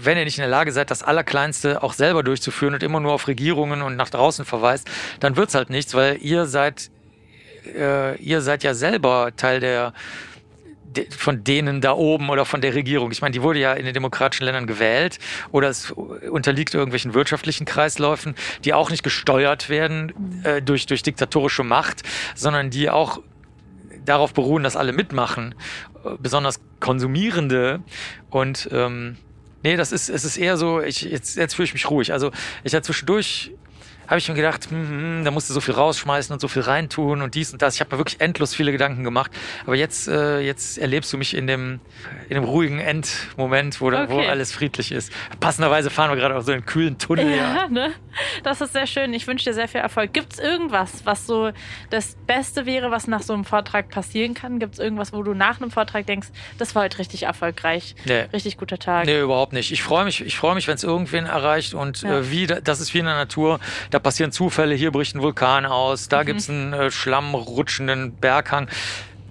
wenn 0.00 0.18
ihr 0.18 0.24
nicht 0.24 0.38
in 0.38 0.42
der 0.42 0.50
Lage 0.50 0.72
seid, 0.72 0.90
das 0.90 1.02
Allerkleinste 1.02 1.82
auch 1.82 1.92
selber 1.92 2.22
durchzuführen 2.22 2.74
und 2.74 2.82
immer 2.82 3.00
nur 3.00 3.12
auf 3.12 3.28
Regierungen 3.28 3.82
und 3.82 3.96
nach 3.96 4.10
draußen 4.10 4.44
verweist, 4.44 4.88
dann 5.20 5.36
wird's 5.36 5.54
halt 5.54 5.70
nichts, 5.70 5.94
weil 5.94 6.18
ihr 6.20 6.46
seid, 6.46 6.90
äh, 7.66 8.16
ihr 8.16 8.40
seid 8.40 8.62
ja 8.64 8.74
selber 8.74 9.32
Teil 9.36 9.60
der 9.60 9.92
von 11.10 11.42
denen 11.42 11.80
da 11.80 11.92
oben 11.92 12.30
oder 12.30 12.44
von 12.44 12.60
der 12.60 12.74
Regierung. 12.74 13.10
Ich 13.10 13.20
meine, 13.20 13.32
die 13.32 13.42
wurde 13.42 13.58
ja 13.58 13.72
in 13.72 13.84
den 13.84 13.94
demokratischen 13.94 14.44
Ländern 14.44 14.68
gewählt 14.68 15.18
oder 15.50 15.68
es 15.68 15.90
unterliegt 15.90 16.72
irgendwelchen 16.72 17.14
wirtschaftlichen 17.14 17.64
Kreisläufen, 17.64 18.34
die 18.64 18.74
auch 18.74 18.90
nicht 18.90 19.02
gesteuert 19.02 19.68
werden 19.68 20.12
äh, 20.44 20.62
durch, 20.62 20.86
durch 20.86 21.02
diktatorische 21.02 21.64
Macht, 21.64 22.02
sondern 22.34 22.70
die 22.70 22.90
auch 22.90 23.20
darauf 24.04 24.34
beruhen, 24.34 24.62
dass 24.62 24.76
alle 24.76 24.92
mitmachen, 24.92 25.54
besonders 26.20 26.60
Konsumierende 26.80 27.80
und 28.30 28.68
ähm, 28.72 29.16
nee, 29.62 29.76
das 29.76 29.92
ist, 29.92 30.08
es 30.08 30.24
ist 30.24 30.36
eher 30.36 30.56
so, 30.56 30.80
ich, 30.80 31.02
jetzt, 31.02 31.36
jetzt 31.36 31.54
fühle 31.54 31.66
ich 31.66 31.72
mich 31.72 31.90
ruhig. 31.90 32.12
Also 32.12 32.30
ich 32.62 32.74
hatte 32.74 32.86
zwischendurch 32.86 33.52
habe 34.06 34.18
ich 34.18 34.28
mir 34.28 34.34
gedacht, 34.34 34.70
hm, 34.70 34.88
hm, 34.88 35.24
da 35.24 35.30
musst 35.30 35.48
du 35.48 35.54
so 35.54 35.60
viel 35.60 35.74
rausschmeißen 35.74 36.32
und 36.32 36.40
so 36.40 36.48
viel 36.48 36.62
reintun 36.62 37.22
und 37.22 37.34
dies 37.34 37.52
und 37.52 37.62
das. 37.62 37.74
Ich 37.74 37.80
habe 37.80 37.94
mir 37.94 37.98
wirklich 37.98 38.20
endlos 38.20 38.54
viele 38.54 38.72
Gedanken 38.72 39.04
gemacht. 39.04 39.30
Aber 39.66 39.76
jetzt, 39.76 40.08
äh, 40.08 40.40
jetzt 40.40 40.78
erlebst 40.78 41.12
du 41.12 41.18
mich 41.18 41.34
in 41.34 41.46
dem, 41.46 41.80
in 42.28 42.34
dem 42.34 42.44
ruhigen 42.44 42.78
Endmoment, 42.78 43.80
wo, 43.80 43.86
okay. 43.88 44.06
wo 44.08 44.20
alles 44.20 44.52
friedlich 44.52 44.92
ist. 44.92 45.12
Passenderweise 45.40 45.90
fahren 45.90 46.10
wir 46.10 46.16
gerade 46.16 46.36
auf 46.36 46.44
so 46.44 46.52
einen 46.52 46.66
kühlen 46.66 46.98
Tunnel. 46.98 47.36
Ja. 47.36 47.68
Ne? 47.74 47.92
Das 48.44 48.60
ist 48.60 48.72
sehr 48.72 48.86
schön. 48.86 49.12
Ich 49.14 49.26
wünsche 49.26 49.46
dir 49.46 49.54
sehr 49.54 49.66
viel 49.66 49.80
Erfolg. 49.80 50.12
Gibt 50.12 50.34
es 50.34 50.38
irgendwas, 50.38 51.04
was 51.04 51.26
so 51.26 51.50
das 51.90 52.16
Beste 52.26 52.66
wäre, 52.66 52.90
was 52.90 53.08
nach 53.08 53.22
so 53.22 53.32
einem 53.32 53.44
Vortrag 53.44 53.88
passieren 53.88 54.34
kann? 54.34 54.58
Gibt 54.58 54.74
es 54.74 54.78
irgendwas, 54.78 55.12
wo 55.12 55.22
du 55.22 55.34
nach 55.34 55.60
einem 55.60 55.70
Vortrag 55.70 56.06
denkst, 56.06 56.28
das 56.58 56.74
war 56.74 56.84
heute 56.84 56.98
richtig 56.98 57.24
erfolgreich? 57.24 57.96
Nee. 58.04 58.26
Richtig 58.32 58.58
guter 58.58 58.78
Tag. 58.78 59.06
Nee, 59.06 59.20
überhaupt 59.20 59.52
nicht. 59.52 59.72
Ich 59.72 59.82
freue 59.82 60.04
mich, 60.04 60.24
ich 60.24 60.36
freue 60.36 60.54
mich, 60.54 60.68
wenn 60.68 60.74
es 60.74 60.84
irgendwen 60.84 61.26
erreicht 61.26 61.74
und 61.74 62.02
ja. 62.02 62.18
äh, 62.18 62.30
wie, 62.30 62.46
das 62.46 62.80
ist 62.80 62.94
wie 62.94 62.98
in 62.98 63.06
der 63.06 63.14
Natur 63.14 63.58
da 63.94 64.00
passieren 64.00 64.32
Zufälle, 64.32 64.74
hier 64.74 64.90
bricht 64.90 65.14
ein 65.14 65.22
Vulkan 65.22 65.66
aus, 65.66 66.08
da 66.08 66.22
mhm. 66.22 66.26
gibt 66.26 66.40
es 66.40 66.50
einen 66.50 66.72
äh, 66.72 66.90
schlammrutschenden 66.90 68.16
Berghang 68.16 68.68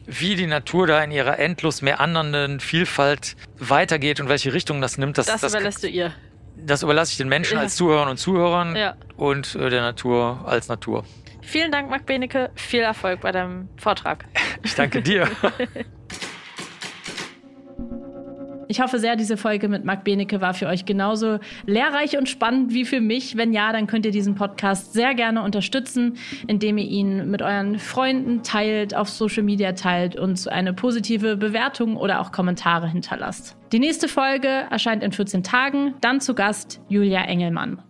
wie 0.06 0.36
die 0.36 0.48
Natur 0.48 0.88
da 0.88 1.04
in 1.04 1.12
ihrer 1.12 1.40
endlos 1.40 1.82
meandernden 1.82 2.60
Vielfalt 2.60 3.36
weitergeht 3.58 4.20
und 4.20 4.30
welche 4.30 4.54
Richtung 4.54 4.82
das 4.82 4.98
nimmt, 4.98 5.18
das, 5.18 5.28
das, 5.28 5.42
das 5.42 5.54
überlässt 5.54 5.84
du 5.84 5.88
ihr. 5.88 6.14
Das 6.56 6.84
überlasse 6.84 7.12
ich 7.12 7.18
den 7.18 7.30
Menschen 7.30 7.56
ja. 7.56 7.62
als 7.62 7.76
Zuhörern 7.76 8.10
und 8.10 8.18
Zuhörern 8.18 8.76
ja. 8.76 8.96
und 9.18 9.56
äh, 9.56 9.70
der 9.70 9.82
Natur 9.82 10.44
als 10.46 10.68
Natur. 10.68 11.04
Vielen 11.42 11.72
Dank, 11.72 11.90
Marc 11.90 12.06
Benecke. 12.06 12.52
Viel 12.56 12.82
Erfolg 12.82 13.22
bei 13.22 13.32
deinem 13.32 13.68
Vortrag. 13.78 14.26
Ich 14.64 14.76
danke 14.76 15.02
dir. 15.02 15.30
Ich 18.68 18.82
hoffe 18.82 19.00
sehr, 19.00 19.16
diese 19.16 19.38
Folge 19.38 19.68
mit 19.68 19.86
Marc 19.86 20.04
Benecke 20.04 20.42
war 20.42 20.54
für 20.54 20.68
euch 20.68 20.86
genauso 20.86 21.40
lehrreich 21.66 22.18
und 22.18 22.30
spannend 22.30 22.74
wie 22.74 22.86
für 22.86 23.02
mich. 23.02 23.38
Wenn 23.38 23.54
ja, 23.54 23.72
dann 23.72 23.88
könnt 23.88 24.06
ihr 24.06 24.12
diesen 24.12 24.36
Podcast 24.36 24.94
sehr 24.94 25.14
gerne 25.16 25.44
unterstützen, 25.44 26.18
indem 26.48 26.78
ihr 26.78 26.88
ihn 26.88 27.30
mit 27.30 27.42
euren 27.42 27.80
Freunden 27.80 28.44
teilt, 28.44 28.96
auf 28.96 29.10
Social 29.10 29.44
Media 29.44 29.74
teilt 29.74 30.16
und 30.16 30.48
eine 30.48 30.74
positive 30.74 31.38
Bewertung 31.38 31.98
oder 31.98 32.22
auch 32.22 32.32
Kommentare 32.32 32.88
hinterlasst. 32.88 33.56
Die 33.72 33.80
nächste 33.80 34.08
Folge 34.08 34.48
erscheint 34.70 35.04
in 35.04 35.12
14 35.12 35.44
Tagen. 35.44 35.96
Dann 36.02 36.22
zu 36.22 36.36
Gast 36.36 36.80
Julia 36.90 37.24
Engelmann. 37.24 37.82